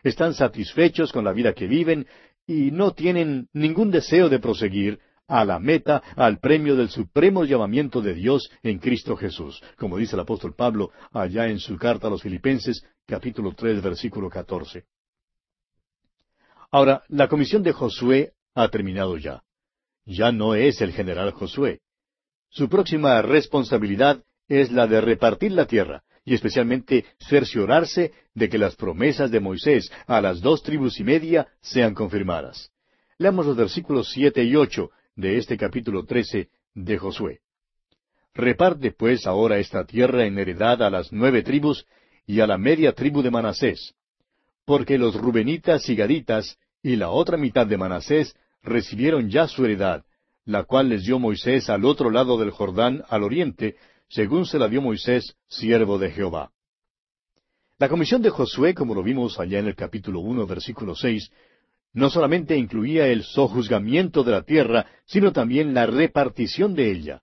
Están 0.03 0.33
satisfechos 0.33 1.11
con 1.11 1.23
la 1.23 1.33
vida 1.33 1.53
que 1.53 1.67
viven 1.67 2.07
y 2.45 2.71
no 2.71 2.91
tienen 2.91 3.47
ningún 3.53 3.91
deseo 3.91 4.29
de 4.29 4.39
proseguir 4.39 4.99
a 5.27 5.45
la 5.45 5.59
meta, 5.59 6.03
al 6.15 6.39
premio 6.39 6.75
del 6.75 6.89
supremo 6.89 7.45
llamamiento 7.45 8.01
de 8.01 8.13
Dios 8.13 8.49
en 8.61 8.79
Cristo 8.79 9.15
Jesús, 9.15 9.63
como 9.77 9.97
dice 9.97 10.15
el 10.15 10.19
apóstol 10.19 10.53
Pablo 10.53 10.91
allá 11.11 11.47
en 11.47 11.59
su 11.59 11.77
carta 11.77 12.07
a 12.07 12.09
los 12.09 12.21
Filipenses, 12.21 12.85
capítulo 13.05 13.53
tres, 13.55 13.81
versículo 13.81 14.29
catorce. 14.29 14.85
Ahora, 16.73 17.03
la 17.07 17.27
comisión 17.27 17.61
de 17.61 17.71
Josué 17.71 18.31
ha 18.55 18.67
terminado 18.67 19.15
ya. 19.17 19.43
Ya 20.05 20.31
no 20.31 20.55
es 20.55 20.81
el 20.81 20.91
general 20.91 21.29
Josué. 21.29 21.81
Su 22.49 22.67
próxima 22.67 23.21
responsabilidad 23.21 24.23
es 24.47 24.71
la 24.71 24.87
de 24.87 24.99
repartir 24.99 25.51
la 25.51 25.67
tierra, 25.67 26.01
y 26.25 26.33
especialmente 26.33 27.05
cerciorarse 27.19 28.11
de 28.33 28.49
que 28.49 28.57
las 28.57 28.75
promesas 28.75 29.29
de 29.29 29.39
Moisés 29.39 29.91
a 30.07 30.19
las 30.19 30.41
dos 30.41 30.63
tribus 30.63 30.99
y 30.99 31.03
media 31.03 31.47
sean 31.61 31.93
confirmadas. 31.93 32.71
Leamos 33.19 33.45
los 33.45 33.55
versículos 33.55 34.09
siete 34.11 34.43
y 34.43 34.55
ocho 34.55 34.89
de 35.15 35.37
este 35.37 35.57
capítulo 35.57 36.05
trece 36.05 36.49
de 36.73 36.97
Josué. 36.97 37.41
Reparte 38.33 38.91
pues 38.93 39.27
ahora 39.27 39.59
esta 39.59 39.85
tierra 39.85 40.25
en 40.25 40.39
heredad 40.39 40.81
a 40.81 40.89
las 40.89 41.13
nueve 41.13 41.43
tribus 41.43 41.85
y 42.25 42.39
a 42.39 42.47
la 42.47 42.57
media 42.57 42.93
tribu 42.93 43.21
de 43.21 43.29
Manasés, 43.29 43.93
porque 44.65 44.97
los 44.97 45.13
rubenitas 45.13 45.87
y 45.87 45.95
gaditas 45.95 46.57
y 46.83 46.97
la 46.97 47.09
otra 47.09 47.37
mitad 47.37 47.65
de 47.65 47.77
Manasés 47.77 48.35
recibieron 48.61 49.29
ya 49.29 49.47
su 49.47 49.63
heredad, 49.63 50.03
la 50.45 50.65
cual 50.65 50.89
les 50.89 51.05
dio 51.05 51.17
Moisés 51.17 51.69
al 51.69 51.85
otro 51.85 52.11
lado 52.11 52.37
del 52.37 52.51
Jordán, 52.51 53.03
al 53.09 53.23
oriente, 53.23 53.77
según 54.09 54.45
se 54.45 54.59
la 54.59 54.67
dio 54.67 54.81
Moisés, 54.81 55.35
siervo 55.47 55.97
de 55.97 56.11
Jehová. 56.11 56.51
La 57.79 57.89
comisión 57.89 58.21
de 58.21 58.29
Josué, 58.29 58.73
como 58.73 58.93
lo 58.93 59.01
vimos 59.01 59.39
allá 59.39 59.59
en 59.59 59.67
el 59.67 59.75
capítulo 59.75 60.19
uno, 60.19 60.45
versículo 60.45 60.93
seis, 60.93 61.31
no 61.93 62.09
solamente 62.09 62.57
incluía 62.57 63.07
el 63.07 63.23
sojuzgamiento 63.23 64.23
de 64.23 64.31
la 64.31 64.43
tierra, 64.43 64.85
sino 65.05 65.31
también 65.31 65.73
la 65.73 65.85
repartición 65.85 66.75
de 66.75 66.91
ella. 66.91 67.21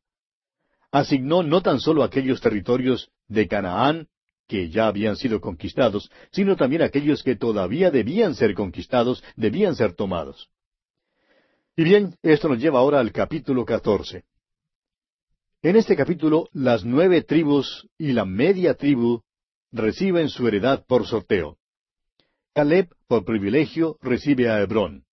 Asignó 0.91 1.43
no 1.43 1.61
tan 1.61 1.81
solo 1.81 2.03
aquellos 2.03 2.41
territorios 2.41 3.11
de 3.29 3.47
Canaán, 3.47 4.09
que 4.51 4.69
ya 4.69 4.89
habían 4.89 5.15
sido 5.15 5.41
conquistados, 5.41 6.11
sino 6.33 6.57
también 6.57 6.83
aquellos 6.83 7.23
que 7.23 7.37
todavía 7.37 7.93
debían 7.93 8.35
ser 8.35 8.53
conquistados, 8.55 9.23
debían 9.37 9.77
ser 9.77 9.93
tomados. 9.95 10.51
Y 11.77 11.85
bien, 11.85 12.17
esto 12.21 12.49
nos 12.49 12.59
lleva 12.59 12.81
ahora 12.81 12.99
al 12.99 13.13
capítulo 13.13 13.65
catorce. 13.65 14.25
En 15.63 15.77
este 15.77 15.95
capítulo, 15.95 16.49
las 16.53 16.85
nueve 16.85 17.23
tribus 17.23 17.89
y 17.97 18.11
la 18.11 18.25
media 18.25 18.75
tribu 18.75 19.23
reciben 19.71 20.29
su 20.29 20.49
heredad 20.49 20.85
por 20.85 21.07
sorteo. 21.07 21.59
Caleb, 22.53 22.89
por 23.07 23.25
privilegio, 23.25 23.99
recibe 24.03 24.51
a 24.51 24.61
Hebrón. 24.61 25.05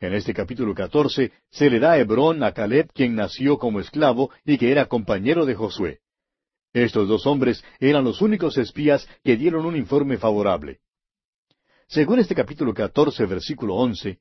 En 0.00 0.12
este 0.12 0.34
capítulo 0.34 0.74
catorce 0.74 1.32
se 1.50 1.70
le 1.70 1.78
da 1.78 1.96
Hebrón 1.96 2.42
a 2.44 2.52
Caleb, 2.52 2.90
quien 2.92 3.14
nació 3.14 3.56
como 3.56 3.80
esclavo 3.80 4.30
y 4.44 4.58
que 4.58 4.70
era 4.70 4.84
compañero 4.84 5.46
de 5.46 5.54
Josué. 5.54 6.00
Estos 6.72 7.08
dos 7.08 7.26
hombres 7.26 7.64
eran 7.80 8.04
los 8.04 8.20
únicos 8.20 8.58
espías 8.58 9.08
que 9.24 9.36
dieron 9.36 9.64
un 9.64 9.76
informe 9.76 10.18
favorable. 10.18 10.80
Según 11.88 12.18
este 12.18 12.34
capítulo 12.34 12.74
catorce, 12.74 13.24
versículo 13.26 13.76
once, 13.76 14.18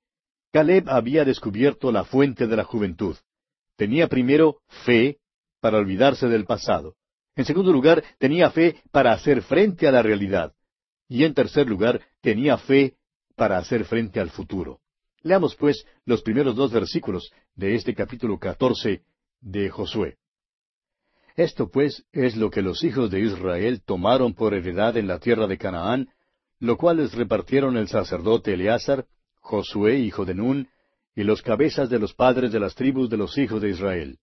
Caleb 0.52 0.90
había 0.90 1.26
descubierto 1.26 1.92
la 1.92 2.06
fuente 2.06 2.48
de 2.48 2.56
la 2.56 2.64
juventud. 2.64 3.18
Tenía 3.76 4.08
primero 4.08 4.62
fe 4.86 5.18
para 5.60 5.80
olvidarse 5.80 6.28
del 6.28 6.46
pasado. 6.46 6.96
En 7.36 7.44
segundo 7.44 7.74
lugar, 7.74 8.04
tenía 8.20 8.50
fe 8.52 8.82
para 8.92 9.12
hacer 9.12 9.42
frente 9.42 9.88
a 9.88 9.92
la 9.92 10.02
realidad. 10.02 10.54
Y 11.10 11.24
en 11.24 11.34
tercer 11.34 11.68
lugar, 11.68 12.02
tenía 12.22 12.58
fe 12.58 12.96
para 13.36 13.58
hacer 13.58 13.84
frente 13.84 14.20
al 14.20 14.30
futuro. 14.30 14.80
Leamos 15.22 15.56
pues 15.56 15.86
los 16.06 16.22
primeros 16.22 16.56
dos 16.56 16.72
versículos 16.72 17.32
de 17.56 17.76
este 17.76 17.94
capítulo 17.94 18.40
catorce 18.40 19.04
de 19.42 19.70
Josué. 19.70 20.18
Esto 21.36 21.70
pues 21.70 22.06
es 22.14 22.38
lo 22.38 22.50
que 22.50 22.62
los 22.62 22.84
hijos 22.84 23.12
de 23.12 23.20
Israel 23.20 23.82
tomaron 23.86 24.34
por 24.34 24.54
heredad 24.54 24.96
en 24.96 25.08
la 25.08 25.20
tierra 25.20 25.48
de 25.48 25.58
Canaán, 25.58 26.10
lo 26.60 26.78
cual 26.78 26.98
les 26.98 27.14
repartieron 27.14 27.76
el 27.76 27.90
sacerdote 27.90 28.54
Eleazar, 28.54 29.06
Josué, 29.42 30.00
hijo 30.00 30.26
de 30.26 30.34
Nun, 30.34 30.70
y 31.14 31.24
los 31.24 31.42
cabezas 31.42 31.90
de 31.90 32.00
los 32.00 32.14
padres 32.14 32.52
de 32.52 32.60
las 32.60 32.76
tribus 32.76 33.10
de 33.10 33.18
los 33.18 33.38
hijos 33.38 33.62
de 33.62 33.70
Israel. 33.70 34.18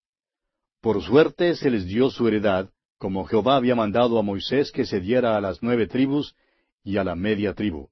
Por 0.80 1.02
suerte 1.02 1.54
se 1.54 1.70
les 1.70 1.86
dio 1.86 2.10
su 2.10 2.26
heredad, 2.26 2.70
como 2.98 3.24
Jehová 3.24 3.56
había 3.56 3.74
mandado 3.74 4.18
a 4.18 4.22
Moisés 4.22 4.72
que 4.72 4.86
se 4.86 5.00
diera 5.00 5.36
a 5.36 5.40
las 5.40 5.62
nueve 5.62 5.86
tribus 5.86 6.34
y 6.82 6.96
a 6.96 7.04
la 7.04 7.14
media 7.14 7.54
tribu. 7.54 7.88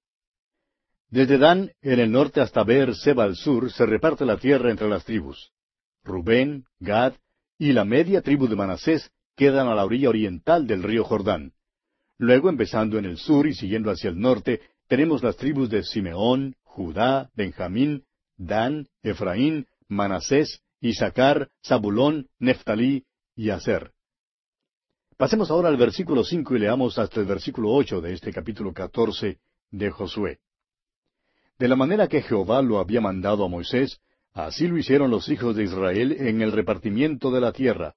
Desde 1.09 1.39
Dan, 1.39 1.73
en 1.83 1.99
el 2.01 2.11
norte 2.11 2.41
hasta 2.41 2.63
Ber 2.63 2.95
Seba 2.95 3.25
al 3.25 3.37
sur, 3.37 3.71
se 3.71 3.85
reparte 3.85 4.25
la 4.25 4.39
tierra 4.39 4.71
entre 4.71 4.89
las 4.89 5.05
tribus. 5.05 5.53
Rubén, 6.05 6.65
Gad, 6.79 7.15
y 7.61 7.75
la 7.75 7.85
media 7.85 8.23
tribu 8.23 8.49
de 8.49 8.57
Manasés 8.57 9.13
quedan 9.37 9.69
a 9.69 9.75
la 9.75 9.85
orilla 9.85 10.09
oriental 10.09 10.67
del 10.67 10.83
río 10.83 11.05
Jordán. 11.05 11.53
Luego, 12.17 12.49
empezando 12.49 12.97
en 12.97 13.05
el 13.05 13.19
sur 13.19 13.47
y 13.47 13.55
siguiendo 13.55 13.91
hacia 13.91 14.09
el 14.09 14.19
norte, 14.19 14.63
tenemos 14.89 15.23
las 15.23 15.37
tribus 15.37 15.69
de 15.69 15.83
Simeón, 15.83 16.57
Judá, 16.63 17.31
Benjamín, 17.35 18.07
Dan, 18.39 18.89
Efraín, 19.03 19.67
Manasés, 19.89 20.63
Isaacar, 20.81 21.51
Zabulón, 21.63 22.29
Neftalí 22.39 23.05
y 23.37 23.51
Aser. 23.51 23.93
Pasemos 25.19 25.51
ahora 25.51 25.69
al 25.69 25.77
versículo 25.77 26.25
cinco 26.25 26.57
y 26.57 26.61
leamos 26.61 26.99
hasta 26.99 27.21
el 27.21 27.27
versículo 27.27 27.73
ocho 27.73 28.01
de 28.01 28.15
este 28.15 28.33
capítulo 28.33 28.73
catorce 28.73 29.39
de 29.71 29.91
Josué. 29.91 30.39
De 31.59 31.69
la 31.69 31.77
manera 31.77 32.09
que 32.09 32.23
Jehová 32.23 32.63
lo 32.63 32.79
había 32.79 33.03
mandado 33.03 33.45
a 33.45 33.49
Moisés, 33.49 34.01
así 34.33 34.69
lo 34.69 34.79
hicieron 34.79 35.11
los 35.11 35.29
hijos 35.29 35.57
de 35.57 35.65
Israel 35.65 36.13
en 36.19 36.43
el 36.43 36.53
repartimiento 36.53 37.31
de 37.31 37.41
la 37.41 37.53
tierra. 37.53 37.95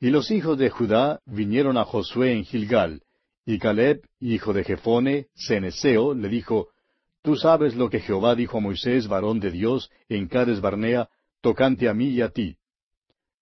Y 0.00 0.10
los 0.10 0.30
hijos 0.30 0.58
de 0.58 0.70
Judá 0.70 1.20
vinieron 1.24 1.78
a 1.78 1.84
Josué 1.84 2.32
en 2.32 2.44
Gilgal, 2.44 3.02
y 3.46 3.58
Caleb, 3.58 4.02
hijo 4.20 4.52
de 4.52 4.64
Jefone, 4.64 5.26
Ceneseo, 5.34 6.14
le 6.14 6.28
dijo, 6.28 6.68
Tú 7.22 7.36
sabes 7.36 7.74
lo 7.74 7.88
que 7.88 8.00
Jehová 8.00 8.34
dijo 8.34 8.58
a 8.58 8.60
Moisés, 8.60 9.08
varón 9.08 9.40
de 9.40 9.50
Dios, 9.50 9.90
en 10.08 10.28
Cades 10.28 10.60
Barnea, 10.60 11.08
tocante 11.40 11.88
a 11.88 11.94
mí 11.94 12.08
y 12.08 12.20
a 12.20 12.28
ti. 12.28 12.56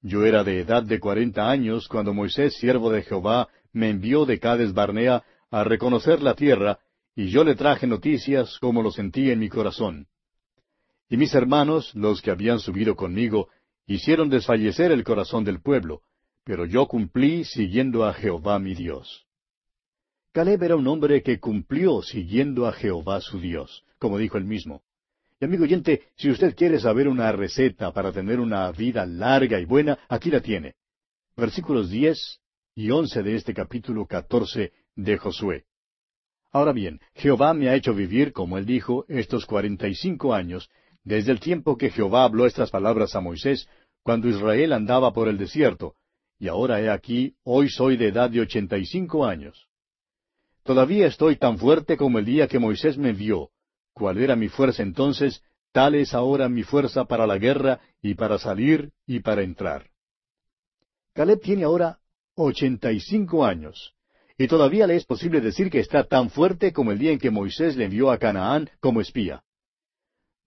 Yo 0.02 0.24
era 0.24 0.44
de 0.44 0.60
edad 0.60 0.82
de 0.82 1.00
cuarenta 1.00 1.50
años 1.50 1.88
cuando 1.88 2.14
Moisés, 2.14 2.54
siervo 2.54 2.90
de 2.90 3.02
Jehová, 3.02 3.48
me 3.72 3.90
envió 3.90 4.24
de 4.24 4.38
Cades 4.38 4.72
Barnea 4.72 5.24
a 5.50 5.64
reconocer 5.64 6.22
la 6.22 6.34
tierra, 6.34 6.78
y 7.14 7.28
yo 7.28 7.44
le 7.44 7.54
traje 7.54 7.86
noticias 7.86 8.58
como 8.60 8.82
lo 8.82 8.90
sentí 8.90 9.30
en 9.30 9.40
mi 9.40 9.48
corazón. 9.48 10.06
Y 11.12 11.18
mis 11.18 11.34
hermanos, 11.34 11.94
los 11.94 12.22
que 12.22 12.30
habían 12.30 12.58
subido 12.58 12.96
conmigo, 12.96 13.50
hicieron 13.86 14.30
desfallecer 14.30 14.92
el 14.92 15.04
corazón 15.04 15.44
del 15.44 15.60
pueblo, 15.60 16.00
pero 16.42 16.64
yo 16.64 16.86
cumplí 16.86 17.44
siguiendo 17.44 18.06
a 18.06 18.14
Jehová 18.14 18.58
mi 18.58 18.74
Dios. 18.74 19.26
Caleb 20.32 20.62
era 20.62 20.74
un 20.74 20.86
hombre 20.86 21.22
que 21.22 21.38
cumplió 21.38 22.00
siguiendo 22.00 22.66
a 22.66 22.72
Jehová 22.72 23.20
su 23.20 23.38
Dios, 23.38 23.84
como 23.98 24.16
dijo 24.16 24.38
él 24.38 24.44
mismo. 24.44 24.84
Y 25.38 25.44
amigo 25.44 25.64
oyente, 25.64 26.00
si 26.16 26.30
usted 26.30 26.56
quiere 26.56 26.80
saber 26.80 27.08
una 27.08 27.30
receta 27.30 27.92
para 27.92 28.10
tener 28.10 28.40
una 28.40 28.72
vida 28.72 29.04
larga 29.04 29.60
y 29.60 29.66
buena, 29.66 29.98
aquí 30.08 30.30
la 30.30 30.40
tiene. 30.40 30.76
Versículos 31.36 31.90
diez 31.90 32.40
y 32.74 32.90
once 32.90 33.22
de 33.22 33.36
este 33.36 33.52
capítulo 33.52 34.06
catorce 34.06 34.72
de 34.96 35.18
Josué. 35.18 35.66
Ahora 36.52 36.72
bien, 36.72 37.00
Jehová 37.14 37.52
me 37.52 37.68
ha 37.68 37.74
hecho 37.74 37.92
vivir, 37.92 38.32
como 38.32 38.56
él 38.56 38.64
dijo, 38.64 39.04
estos 39.08 39.44
cuarenta 39.44 39.88
y 39.88 39.94
cinco 39.94 40.32
años, 40.32 40.70
desde 41.04 41.32
el 41.32 41.40
tiempo 41.40 41.76
que 41.76 41.90
Jehová 41.90 42.24
habló 42.24 42.46
estas 42.46 42.70
palabras 42.70 43.14
a 43.14 43.20
Moisés, 43.20 43.68
cuando 44.02 44.28
Israel 44.28 44.72
andaba 44.72 45.12
por 45.12 45.28
el 45.28 45.38
desierto, 45.38 45.94
y 46.38 46.48
ahora 46.48 46.80
he 46.80 46.90
aquí, 46.90 47.36
hoy 47.44 47.68
soy 47.68 47.96
de 47.96 48.08
edad 48.08 48.30
de 48.30 48.40
ochenta 48.40 48.78
y 48.78 48.86
cinco 48.86 49.24
años. 49.24 49.68
Todavía 50.64 51.06
estoy 51.06 51.36
tan 51.36 51.58
fuerte 51.58 51.96
como 51.96 52.18
el 52.18 52.24
día 52.24 52.48
que 52.48 52.58
Moisés 52.58 52.96
me 52.96 53.12
vio. 53.12 53.50
Cuál 53.94 54.18
era 54.18 54.36
mi 54.36 54.48
fuerza 54.48 54.82
entonces, 54.82 55.42
tal 55.72 55.94
es 55.94 56.14
ahora 56.14 56.48
mi 56.48 56.62
fuerza 56.62 57.04
para 57.04 57.26
la 57.26 57.38
guerra 57.38 57.80
y 58.00 58.14
para 58.14 58.38
salir 58.38 58.90
y 59.06 59.20
para 59.20 59.42
entrar. 59.42 59.90
Caleb 61.14 61.40
tiene 61.40 61.64
ahora 61.64 61.98
ochenta 62.34 62.90
y 62.90 63.00
cinco 63.00 63.44
años, 63.44 63.94
y 64.38 64.46
todavía 64.46 64.86
le 64.86 64.96
es 64.96 65.04
posible 65.04 65.40
decir 65.40 65.70
que 65.70 65.80
está 65.80 66.04
tan 66.04 66.30
fuerte 66.30 66.72
como 66.72 66.90
el 66.90 66.98
día 66.98 67.12
en 67.12 67.18
que 67.18 67.30
Moisés 67.30 67.76
le 67.76 67.84
envió 67.84 68.10
a 68.10 68.18
Canaán 68.18 68.70
como 68.80 69.00
espía. 69.00 69.42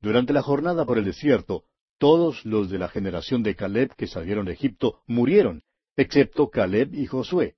Durante 0.06 0.34
la 0.34 0.44
jornada 0.44 0.86
por 0.86 1.00
el 1.00 1.06
desierto, 1.06 1.64
todos 1.98 2.46
los 2.46 2.70
de 2.70 2.78
la 2.78 2.90
generación 2.90 3.42
de 3.42 3.56
Caleb 3.56 3.96
que 3.96 4.06
salieron 4.06 4.46
de 4.46 4.54
Egipto 4.54 5.02
murieron, 5.08 5.64
excepto 5.98 6.52
Caleb 6.52 6.94
y 6.94 7.08
Josué. 7.08 7.56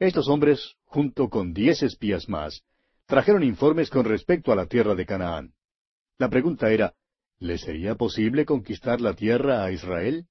Estos 0.00 0.26
hombres, 0.26 0.74
junto 0.86 1.28
con 1.28 1.54
diez 1.54 1.84
espías 1.84 2.28
más, 2.28 2.64
trajeron 3.06 3.44
informes 3.44 3.90
con 3.90 4.06
respecto 4.06 4.50
a 4.50 4.56
la 4.56 4.66
tierra 4.66 4.96
de 4.96 5.06
Canaán. 5.06 5.52
La 6.18 6.28
pregunta 6.28 6.72
era, 6.72 6.94
¿le 7.38 7.58
sería 7.58 7.94
posible 7.94 8.44
conquistar 8.44 9.00
la 9.00 9.14
tierra 9.14 9.62
a 9.62 9.70
Israel? 9.70 10.26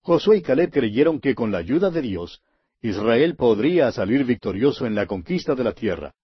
Josué 0.00 0.38
y 0.38 0.42
Caleb 0.42 0.72
creyeron 0.72 1.20
que 1.20 1.36
con 1.36 1.52
la 1.52 1.58
ayuda 1.58 1.90
de 1.90 2.02
Dios, 2.02 2.42
Israel 2.82 3.36
podría 3.36 3.92
salir 3.92 4.24
victorioso 4.24 4.86
en 4.86 4.96
la 4.96 5.06
conquista 5.06 5.54
de 5.54 5.62
la 5.62 5.72
tierra. 5.72 6.16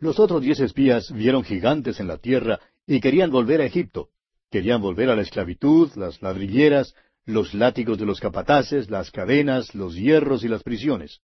Los 0.00 0.18
otros 0.18 0.40
diez 0.40 0.58
espías 0.60 1.12
vieron 1.12 1.44
gigantes 1.44 2.00
en 2.00 2.08
la 2.08 2.16
tierra 2.16 2.58
y 2.86 3.00
querían 3.00 3.30
volver 3.30 3.60
a 3.60 3.66
Egipto. 3.66 4.08
Querían 4.50 4.80
volver 4.80 5.10
a 5.10 5.14
la 5.16 5.22
esclavitud, 5.22 5.90
las 5.94 6.22
ladrilleras, 6.22 6.94
los 7.26 7.52
látigos 7.52 7.98
de 7.98 8.06
los 8.06 8.18
capataces, 8.18 8.90
las 8.90 9.10
cadenas, 9.10 9.74
los 9.74 9.94
hierros 9.94 10.42
y 10.42 10.48
las 10.48 10.62
prisiones. 10.62 11.20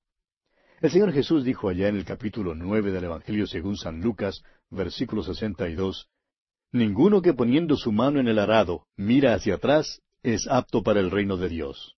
El 0.82 0.90
Señor 0.90 1.12
Jesús 1.12 1.42
dijo 1.42 1.70
allá 1.70 1.88
en 1.88 1.96
el 1.96 2.04
capítulo 2.04 2.54
nueve 2.54 2.92
del 2.92 3.04
Evangelio 3.04 3.46
según 3.46 3.78
San 3.78 4.02
Lucas, 4.02 4.42
versículo 4.70 5.22
sesenta 5.22 5.68
y 5.70 5.74
dos, 5.74 6.08
Ninguno 6.70 7.22
que 7.22 7.32
poniendo 7.32 7.76
su 7.76 7.92
mano 7.92 8.20
en 8.20 8.28
el 8.28 8.38
arado 8.38 8.86
mira 8.96 9.32
hacia 9.32 9.54
atrás 9.54 10.02
es 10.22 10.46
apto 10.48 10.82
para 10.82 11.00
el 11.00 11.10
reino 11.10 11.38
de 11.38 11.48
Dios. 11.48 11.96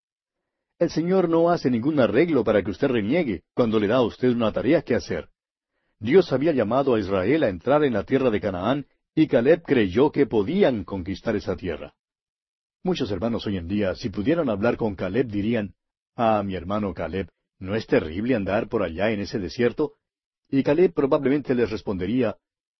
El 0.78 0.90
Señor 0.90 1.28
no 1.28 1.50
hace 1.50 1.70
ningún 1.70 1.98
arreglo 1.98 2.44
para 2.44 2.62
que 2.62 2.70
usted 2.70 2.86
reniegue 2.86 3.42
cuando 3.54 3.80
le 3.80 3.88
da 3.88 3.96
a 3.96 4.02
usted 4.02 4.30
una 4.30 4.52
tarea 4.52 4.82
que 4.82 4.94
hacer. 4.94 5.28
Dios 6.00 6.32
había 6.32 6.52
llamado 6.52 6.94
a 6.94 7.00
Israel 7.00 7.42
a 7.42 7.48
entrar 7.48 7.82
en 7.82 7.94
la 7.94 8.04
tierra 8.04 8.30
de 8.30 8.40
Canaán 8.40 8.86
y 9.14 9.26
Caleb 9.26 9.62
creyó 9.62 10.12
que 10.12 10.26
podían 10.26 10.84
conquistar 10.84 11.34
esa 11.34 11.56
tierra. 11.56 11.94
Muchos 12.84 13.10
hermanos 13.10 13.44
hoy 13.46 13.56
en 13.56 13.66
día, 13.66 13.96
si 13.96 14.08
pudieran 14.08 14.48
hablar 14.48 14.76
con 14.76 14.94
Caleb, 14.94 15.26
dirían, 15.26 15.74
Ah, 16.14 16.42
mi 16.44 16.54
hermano 16.54 16.94
Caleb, 16.94 17.28
¿no 17.58 17.74
es 17.74 17.86
terrible 17.86 18.36
andar 18.36 18.68
por 18.68 18.84
allá 18.84 19.10
en 19.10 19.20
ese 19.20 19.40
desierto? 19.40 19.94
Y 20.48 20.62
Caleb 20.62 20.92
probablemente 20.94 21.54
les 21.54 21.68
respondería, 21.68 22.36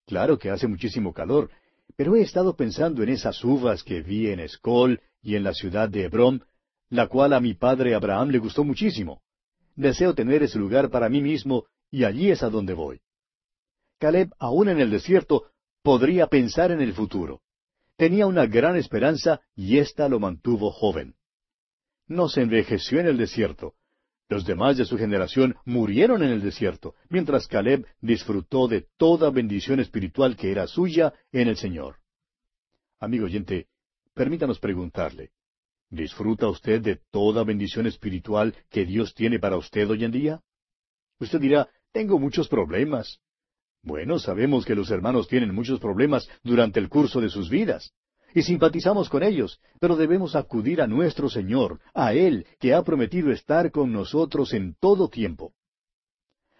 Claro 0.07 0.39
que 0.39 0.51
hace 0.51 0.69
muchísimo 0.69 1.13
calor, 1.13 1.51
pero 1.97 2.15
he 2.15 2.23
estado 2.23 2.55
pensando 2.55 3.03
en 3.03 3.09
esas 3.09 3.43
uvas 3.43 3.83
que 3.83 4.01
vi 4.01 4.29
en 4.31 4.39
Escol 4.39 5.01
y 5.23 5.35
en 5.35 5.43
la 5.43 5.55
ciudad 5.55 5.89
de 5.89 6.05
Hebrón, 6.05 6.45
la 6.89 7.09
cual 7.09 7.33
a 7.33 7.41
mi 7.41 7.55
padre 7.55 7.95
Abraham 7.95 8.31
le 8.31 8.39
gustó 8.39 8.63
muchísimo. 8.63 9.23
Deseo 9.75 10.15
tener 10.15 10.45
ese 10.45 10.59
lugar 10.59 10.89
para 10.89 11.09
mí 11.09 11.21
mismo, 11.21 11.67
y 11.91 12.05
allí 12.05 12.31
es 12.31 12.43
a 12.43 12.49
donde 12.49 12.75
voy. 12.75 13.01
Caleb, 13.99 14.33
aún 14.39 14.69
en 14.69 14.81
el 14.81 14.91
desierto, 14.91 15.51
podría 15.83 16.29
pensar 16.29 16.71
en 16.71 16.81
el 16.81 16.93
futuro. 16.93 17.43
Tenía 17.97 18.27
una 18.27 18.47
gran 18.47 18.77
esperanza 18.77 19.41
y 19.57 19.79
ésta 19.79 20.09
lo 20.09 20.21
mantuvo 20.21 20.71
joven. 20.71 21.17
No 22.07 22.29
se 22.29 22.43
envejeció 22.43 23.01
en 23.01 23.07
el 23.07 23.17
desierto. 23.17 23.75
Los 24.29 24.45
demás 24.45 24.77
de 24.77 24.85
su 24.85 24.97
generación 24.99 25.57
murieron 25.65 26.23
en 26.23 26.31
el 26.31 26.43
desierto, 26.43 26.95
mientras 27.09 27.49
Caleb 27.49 27.87
disfrutó 28.01 28.69
de 28.69 28.87
toda 28.97 29.31
bendición 29.31 29.81
espiritual 29.81 30.37
que 30.37 30.53
era 30.53 30.67
suya 30.67 31.13
en 31.33 31.49
el 31.49 31.57
Señor. 31.57 31.97
Amigo 33.01 33.25
oyente, 33.25 33.69
permítanos 34.15 34.59
preguntarle, 34.59 35.31
¿disfruta 35.89 36.49
usted 36.49 36.83
de 36.83 37.01
toda 37.11 37.43
bendición 37.43 37.87
espiritual 37.87 38.55
que 38.71 38.85
Dios 38.85 39.15
tiene 39.15 39.39
para 39.39 39.57
usted 39.57 39.89
hoy 39.89 40.05
en 40.05 40.13
día? 40.13 40.43
Usted 41.19 41.41
dirá, 41.41 41.69
tengo 41.93 42.19
muchos 42.19 42.49
problemas. 42.49 43.21
Bueno, 43.89 44.19
sabemos 44.19 44.67
que 44.67 44.75
los 44.75 44.91
hermanos 44.91 45.29
tienen 45.29 45.55
muchos 45.55 45.81
problemas 45.81 46.29
durante 46.43 46.79
el 46.79 46.91
curso 46.91 47.23
de 47.23 47.31
sus 47.31 47.49
vidas, 47.49 47.95
y 48.35 48.43
simpatizamos 48.43 49.09
con 49.09 49.23
ellos, 49.23 49.63
pero 49.81 49.97
debemos 49.97 50.37
acudir 50.37 50.83
a 50.83 50.87
nuestro 50.87 51.31
Señor, 51.31 51.81
a 51.95 52.13
Él, 52.13 52.45
que 52.61 52.75
ha 52.75 52.83
prometido 52.83 53.33
estar 53.33 53.71
con 53.71 53.91
nosotros 53.91 54.53
en 54.53 54.75
todo 54.79 55.09
tiempo. 55.09 55.55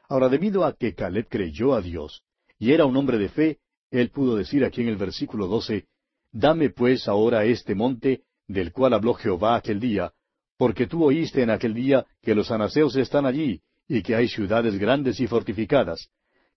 Ahora, 0.09 0.31
debido 0.31 0.65
a 0.65 0.73
que 0.73 0.95
Caleb 0.95 1.29
creyó 1.29 1.75
a 1.75 1.83
Dios, 1.83 2.23
y 2.59 2.73
era 2.73 2.87
un 2.87 2.97
hombre 2.97 3.19
de 3.19 3.29
fe, 3.29 3.59
él 3.91 4.09
pudo 4.09 4.35
decir 4.35 4.65
aquí 4.65 4.81
en 4.81 4.89
el 4.89 4.97
versículo 4.97 5.49
doce, 5.49 5.85
Dame 6.33 6.71
pues 6.71 7.09
ahora 7.09 7.45
este 7.45 7.75
monte, 7.75 8.23
del 8.47 8.73
cual 8.73 8.95
habló 8.95 9.13
Jehová 9.13 9.57
aquel 9.57 9.81
día, 9.81 10.15
porque 10.57 10.87
tú 10.87 11.05
oíste 11.05 11.43
en 11.43 11.51
aquel 11.51 11.75
día 11.75 12.07
que 12.23 12.35
los 12.35 12.51
anaseos 12.51 12.97
están 12.97 13.27
allí, 13.27 13.61
y 13.87 14.03
que 14.03 14.15
hay 14.15 14.29
ciudades 14.29 14.79
grandes 14.79 15.21
y 15.21 15.27
fortificadas, 15.27 16.09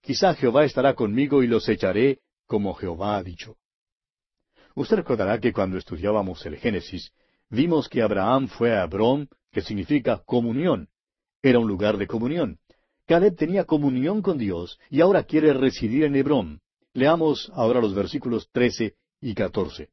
Quizá 0.02 0.34
Jehová 0.34 0.66
estará 0.66 0.96
conmigo 0.96 1.44
y 1.44 1.48
los 1.48 1.70
echaré, 1.70 2.20
como 2.48 2.74
Jehová 2.74 3.18
ha 3.18 3.24
dicho. 3.24 3.58
Usted 4.76 4.98
recordará 4.98 5.40
que 5.40 5.54
cuando 5.54 5.78
estudiábamos 5.78 6.46
el 6.46 6.58
Génesis, 6.58 7.12
vimos 7.50 7.88
que 7.88 8.02
Abraham 8.02 8.48
fue 8.48 8.76
a 8.76 8.84
Hebrón, 8.84 9.30
que 9.52 9.62
significa 9.62 10.24
comunión. 10.26 10.90
Era 11.42 11.60
un 11.60 11.68
lugar 11.68 11.98
de 11.98 12.08
comunión. 12.08 12.60
Caleb 13.06 13.36
tenía 13.36 13.66
comunión 13.66 14.22
con 14.22 14.38
Dios 14.38 14.80
y 14.90 15.02
ahora 15.02 15.24
quiere 15.24 15.54
residir 15.54 16.06
en 16.06 16.16
Hebrón. 16.16 16.62
Leamos 16.94 17.52
ahora 17.54 17.82
los 17.82 17.94
versículos 17.94 18.50
trece 18.52 18.96
y 19.20 19.34
catorce. 19.36 19.90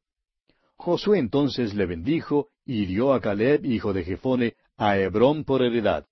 Josué 0.77 1.19
entonces 1.19 1.75
le 1.75 1.87
bendijo 1.87 2.49
y 2.65 2.87
dio 2.87 3.13
a 3.13 3.21
Caleb, 3.21 3.65
hijo 3.65 3.93
de 3.93 4.05
Jefone, 4.05 4.55
a 4.77 4.97
Hebrón 4.97 5.45
por 5.45 5.63
heredad. 5.63 6.07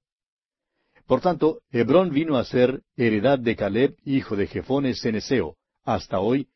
Por 1.07 1.20
tanto, 1.20 1.61
Hebrón 1.70 2.11
vino 2.11 2.36
a 2.36 2.44
ser 2.44 2.82
heredad 2.96 3.38
de 3.38 3.54
Caleb, 3.54 3.96
hijo 4.04 4.34
de 4.34 4.48
Jefones 4.48 5.00
Ceneseo, 5.00 5.57
hasta 5.84 6.18
hoy, 6.18 6.48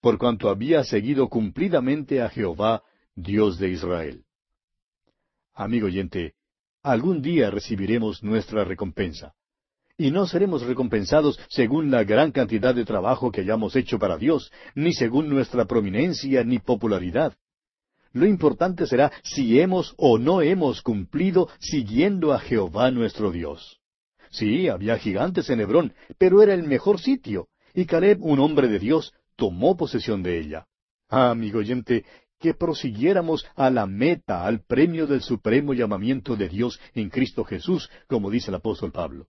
por 0.00 0.16
cuanto 0.16 0.48
había 0.48 0.82
seguido 0.84 1.28
cumplidamente 1.28 2.22
a 2.22 2.30
Jehová, 2.30 2.82
Dios 3.14 3.58
de 3.58 3.68
Israel. 3.68 4.24
Amigo 5.52 5.86
oyente, 5.86 6.34
algún 6.82 7.20
día 7.20 7.50
recibiremos 7.50 8.22
nuestra 8.22 8.64
recompensa. 8.64 9.34
y 10.00 10.12
no 10.12 10.28
seremos 10.28 10.62
recompensados 10.62 11.40
según 11.48 11.90
la 11.90 12.04
gran 12.04 12.30
cantidad 12.30 12.72
de 12.72 12.84
trabajo 12.84 13.32
que 13.32 13.40
hayamos 13.40 13.74
hecho 13.74 13.98
para 13.98 14.16
Dios, 14.16 14.52
ni 14.76 14.94
según 14.94 15.28
nuestra 15.28 15.64
prominencia 15.64 16.44
ni 16.44 16.60
popularidad. 16.60 17.36
Lo 18.12 18.24
importante 18.24 18.86
será 18.86 19.10
si 19.24 19.58
hemos 19.58 19.94
o 19.96 20.16
no 20.16 20.40
hemos 20.40 20.82
cumplido 20.82 21.48
siguiendo 21.58 22.32
a 22.32 22.38
Jehová 22.38 22.92
nuestro 22.92 23.32
Dios. 23.32 23.77
Sí, 24.30 24.68
había 24.68 24.98
gigantes 24.98 25.50
en 25.50 25.60
Hebrón, 25.60 25.94
pero 26.18 26.42
era 26.42 26.54
el 26.54 26.64
mejor 26.64 27.00
sitio, 27.00 27.48
y 27.74 27.86
Caleb, 27.86 28.22
un 28.22 28.40
hombre 28.40 28.68
de 28.68 28.78
Dios, 28.78 29.12
tomó 29.36 29.76
posesión 29.76 30.22
de 30.22 30.38
ella. 30.38 30.66
Ah, 31.08 31.30
amigo 31.30 31.60
oyente, 31.60 32.04
que 32.38 32.54
prosiguiéramos 32.54 33.46
a 33.56 33.70
la 33.70 33.86
meta, 33.86 34.44
al 34.44 34.60
premio 34.60 35.06
del 35.06 35.22
supremo 35.22 35.74
llamamiento 35.74 36.36
de 36.36 36.48
Dios 36.48 36.80
en 36.94 37.10
Cristo 37.10 37.44
Jesús, 37.44 37.90
como 38.06 38.30
dice 38.30 38.50
el 38.50 38.56
apóstol 38.56 38.92
Pablo. 38.92 39.26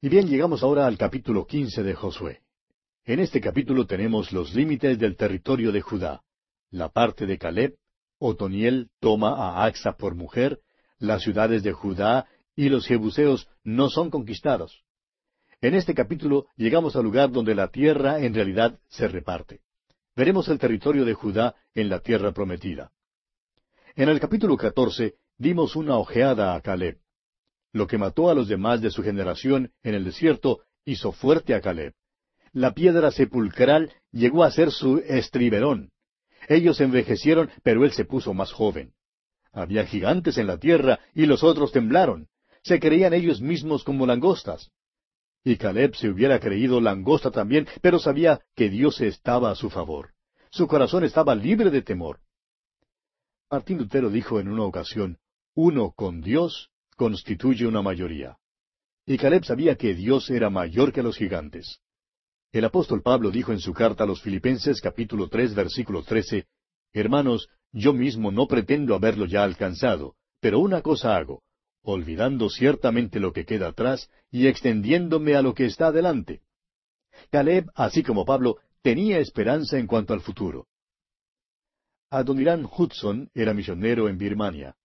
Y 0.00 0.08
bien, 0.08 0.28
llegamos 0.28 0.62
ahora 0.62 0.86
al 0.86 0.98
capítulo 0.98 1.46
quince 1.46 1.82
de 1.82 1.94
Josué. 1.94 2.40
En 3.04 3.20
este 3.20 3.40
capítulo 3.40 3.86
tenemos 3.86 4.32
los 4.32 4.54
límites 4.54 4.98
del 4.98 5.16
territorio 5.16 5.72
de 5.72 5.80
Judá, 5.80 6.22
la 6.70 6.88
parte 6.88 7.26
de 7.26 7.38
Caleb, 7.38 7.76
Otoniel 8.18 8.88
toma 9.00 9.34
a 9.34 9.64
Axa 9.64 9.96
por 9.96 10.14
mujer, 10.14 10.60
las 10.98 11.22
ciudades 11.22 11.62
de 11.62 11.72
Judá 11.72 12.26
y 12.56 12.68
los 12.68 12.86
jebuseos 12.86 13.48
no 13.62 13.88
son 13.88 14.10
conquistados. 14.10 14.84
En 15.60 15.74
este 15.74 15.94
capítulo 15.94 16.46
llegamos 16.56 16.96
al 16.96 17.04
lugar 17.04 17.30
donde 17.30 17.54
la 17.54 17.68
tierra 17.68 18.20
en 18.20 18.34
realidad 18.34 18.78
se 18.88 19.08
reparte. 19.08 19.60
Veremos 20.16 20.48
el 20.48 20.58
territorio 20.58 21.04
de 21.04 21.14
Judá 21.14 21.54
en 21.74 21.88
la 21.88 22.00
tierra 22.00 22.32
prometida. 22.32 22.92
En 23.96 24.08
el 24.08 24.20
capítulo 24.20 24.56
catorce 24.56 25.14
dimos 25.38 25.74
una 25.74 25.96
ojeada 25.96 26.54
a 26.54 26.60
Caleb. 26.60 26.98
Lo 27.72 27.86
que 27.86 27.98
mató 27.98 28.30
a 28.30 28.34
los 28.34 28.46
demás 28.46 28.80
de 28.80 28.90
su 28.90 29.02
generación 29.02 29.72
en 29.82 29.94
el 29.94 30.04
desierto 30.04 30.60
hizo 30.84 31.12
fuerte 31.12 31.54
a 31.54 31.60
Caleb. 31.60 31.94
La 32.52 32.72
piedra 32.72 33.10
sepulcral 33.10 33.92
llegó 34.12 34.44
a 34.44 34.50
ser 34.50 34.70
su 34.70 34.98
estriberón. 34.98 35.90
Ellos 36.48 36.80
envejecieron, 36.80 37.50
pero 37.62 37.84
él 37.84 37.92
se 37.92 38.04
puso 38.04 38.34
más 38.34 38.52
joven. 38.52 38.92
Había 39.50 39.86
gigantes 39.86 40.38
en 40.38 40.46
la 40.46 40.58
tierra 40.58 41.00
y 41.14 41.26
los 41.26 41.42
otros 41.42 41.72
temblaron. 41.72 42.28
Se 42.64 42.80
creían 42.80 43.12
ellos 43.12 43.42
mismos 43.42 43.84
como 43.84 44.06
langostas. 44.06 44.70
Y 45.44 45.56
Caleb 45.56 45.94
se 45.94 46.08
hubiera 46.08 46.40
creído 46.40 46.80
langosta 46.80 47.30
también, 47.30 47.68
pero 47.82 47.98
sabía 47.98 48.40
que 48.56 48.70
Dios 48.70 49.02
estaba 49.02 49.50
a 49.50 49.54
su 49.54 49.68
favor. 49.68 50.14
Su 50.50 50.66
corazón 50.66 51.04
estaba 51.04 51.34
libre 51.34 51.70
de 51.70 51.82
temor. 51.82 52.20
Martín 53.50 53.78
Lutero 53.78 54.08
dijo 54.08 54.40
en 54.40 54.48
una 54.48 54.64
ocasión, 54.64 55.18
uno 55.54 55.92
con 55.92 56.22
Dios 56.22 56.70
constituye 56.96 57.66
una 57.66 57.82
mayoría. 57.82 58.38
Y 59.04 59.18
Caleb 59.18 59.44
sabía 59.44 59.76
que 59.76 59.94
Dios 59.94 60.30
era 60.30 60.48
mayor 60.48 60.92
que 60.92 61.02
los 61.02 61.16
gigantes. 61.18 61.80
El 62.50 62.64
apóstol 62.64 63.02
Pablo 63.02 63.30
dijo 63.30 63.52
en 63.52 63.60
su 63.60 63.74
carta 63.74 64.04
a 64.04 64.06
los 64.06 64.22
Filipenses 64.22 64.80
capítulo 64.80 65.28
tres 65.28 65.54
versículo 65.54 66.02
trece, 66.02 66.46
Hermanos, 66.92 67.48
yo 67.72 67.92
mismo 67.92 68.32
no 68.32 68.46
pretendo 68.46 68.94
haberlo 68.94 69.26
ya 69.26 69.42
alcanzado, 69.42 70.14
pero 70.40 70.60
una 70.60 70.80
cosa 70.80 71.16
hago, 71.16 71.42
olvidando 71.84 72.50
ciertamente 72.50 73.20
lo 73.20 73.32
que 73.32 73.44
queda 73.44 73.68
atrás 73.68 74.10
y 74.30 74.48
extendiéndome 74.48 75.36
a 75.36 75.42
lo 75.42 75.54
que 75.54 75.66
está 75.66 75.88
adelante. 75.88 76.40
Caleb, 77.30 77.70
así 77.74 78.02
como 78.02 78.24
Pablo, 78.24 78.56
tenía 78.82 79.18
esperanza 79.18 79.78
en 79.78 79.86
cuanto 79.86 80.12
al 80.12 80.20
futuro. 80.20 80.66
Adoniran 82.10 82.64
Hudson 82.64 83.30
era 83.34 83.54
misionero 83.54 84.08
en 84.08 84.18
Birmania. 84.18 84.76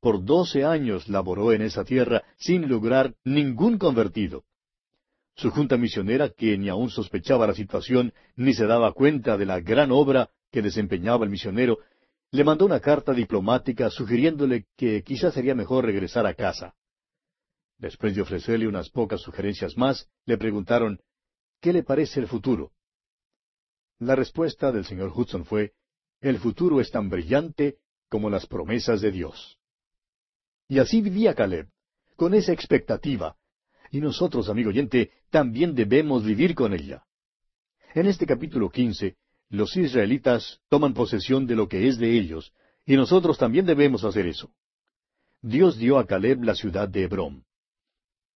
Por 0.00 0.24
doce 0.24 0.64
años 0.64 1.08
laboró 1.08 1.52
en 1.52 1.62
esa 1.62 1.84
tierra 1.84 2.22
sin 2.36 2.68
lograr 2.68 3.14
ningún 3.24 3.78
convertido. 3.78 4.44
Su 5.36 5.50
junta 5.50 5.76
misionera, 5.76 6.28
que 6.28 6.56
ni 6.56 6.68
aún 6.68 6.90
sospechaba 6.90 7.46
la 7.46 7.54
situación 7.54 8.12
ni 8.36 8.54
se 8.54 8.66
daba 8.66 8.92
cuenta 8.92 9.36
de 9.36 9.46
la 9.46 9.60
gran 9.60 9.90
obra 9.90 10.30
que 10.52 10.62
desempeñaba 10.62 11.24
el 11.24 11.30
misionero, 11.30 11.78
le 12.34 12.42
mandó 12.42 12.66
una 12.66 12.80
carta 12.80 13.12
diplomática 13.12 13.88
sugiriéndole 13.90 14.66
que 14.76 15.04
quizás 15.04 15.34
sería 15.34 15.54
mejor 15.54 15.84
regresar 15.84 16.26
a 16.26 16.34
casa. 16.34 16.74
Después 17.78 18.16
de 18.16 18.22
ofrecerle 18.22 18.66
unas 18.66 18.90
pocas 18.90 19.20
sugerencias 19.20 19.76
más, 19.76 20.08
le 20.26 20.36
preguntaron, 20.36 20.98
¿qué 21.60 21.72
le 21.72 21.84
parece 21.84 22.18
el 22.18 22.26
futuro? 22.26 22.72
La 24.00 24.16
respuesta 24.16 24.72
del 24.72 24.84
señor 24.84 25.12
Hudson 25.14 25.44
fue, 25.44 25.74
el 26.20 26.38
futuro 26.40 26.80
es 26.80 26.90
tan 26.90 27.08
brillante 27.08 27.76
como 28.08 28.28
las 28.28 28.46
promesas 28.46 29.00
de 29.00 29.12
Dios. 29.12 29.56
Y 30.66 30.80
así 30.80 31.02
vivía 31.02 31.36
Caleb, 31.36 31.68
con 32.16 32.34
esa 32.34 32.52
expectativa. 32.52 33.36
Y 33.92 34.00
nosotros, 34.00 34.48
amigo 34.48 34.70
oyente, 34.70 35.12
también 35.30 35.76
debemos 35.76 36.24
vivir 36.24 36.56
con 36.56 36.74
ella. 36.74 37.04
En 37.94 38.06
este 38.06 38.26
capítulo 38.26 38.70
quince, 38.70 39.18
los 39.54 39.76
israelitas 39.76 40.60
toman 40.68 40.94
posesión 40.94 41.46
de 41.46 41.54
lo 41.54 41.68
que 41.68 41.88
es 41.88 41.98
de 41.98 42.18
ellos, 42.18 42.52
y 42.84 42.96
nosotros 42.96 43.38
también 43.38 43.66
debemos 43.66 44.04
hacer 44.04 44.26
eso. 44.26 44.50
Dios 45.40 45.78
dio 45.78 45.98
a 45.98 46.06
Caleb 46.06 46.42
la 46.42 46.54
ciudad 46.54 46.88
de 46.88 47.04
Hebrón. 47.04 47.44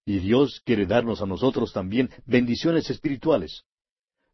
Y 0.05 0.21
Dios 0.21 0.63
quiere 0.65 0.87
darnos 0.87 1.21
a 1.21 1.27
nosotros 1.27 1.73
también 1.73 2.11
bendiciones 2.25 2.89
espirituales. 2.89 3.65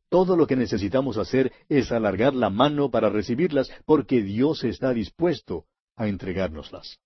Todo 0.08 0.36
lo 0.36 0.46
que 0.46 0.56
necesitamos 0.56 1.16
hacer 1.16 1.52
es 1.68 1.90
alargar 1.90 2.34
la 2.34 2.50
mano 2.50 2.90
para 2.90 3.08
recibirlas 3.08 3.70
porque 3.84 4.22
Dios 4.22 4.62
está 4.62 4.92
dispuesto 4.92 5.66
a 5.96 6.06
entregárnoslas. 6.06 7.00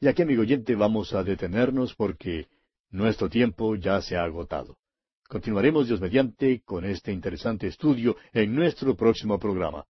Y 0.00 0.08
aquí, 0.08 0.22
amigo 0.22 0.42
oyente, 0.42 0.74
vamos 0.74 1.14
a 1.14 1.24
detenernos 1.24 1.94
porque 1.94 2.46
nuestro 2.90 3.28
tiempo 3.28 3.74
ya 3.76 4.00
se 4.02 4.16
ha 4.16 4.24
agotado. 4.24 4.76
Continuaremos, 5.28 5.88
Dios 5.88 6.00
mediante, 6.00 6.62
con 6.64 6.84
este 6.84 7.12
interesante 7.12 7.66
estudio 7.66 8.16
en 8.32 8.54
nuestro 8.54 8.94
próximo 8.94 9.38
programa. 9.38 9.84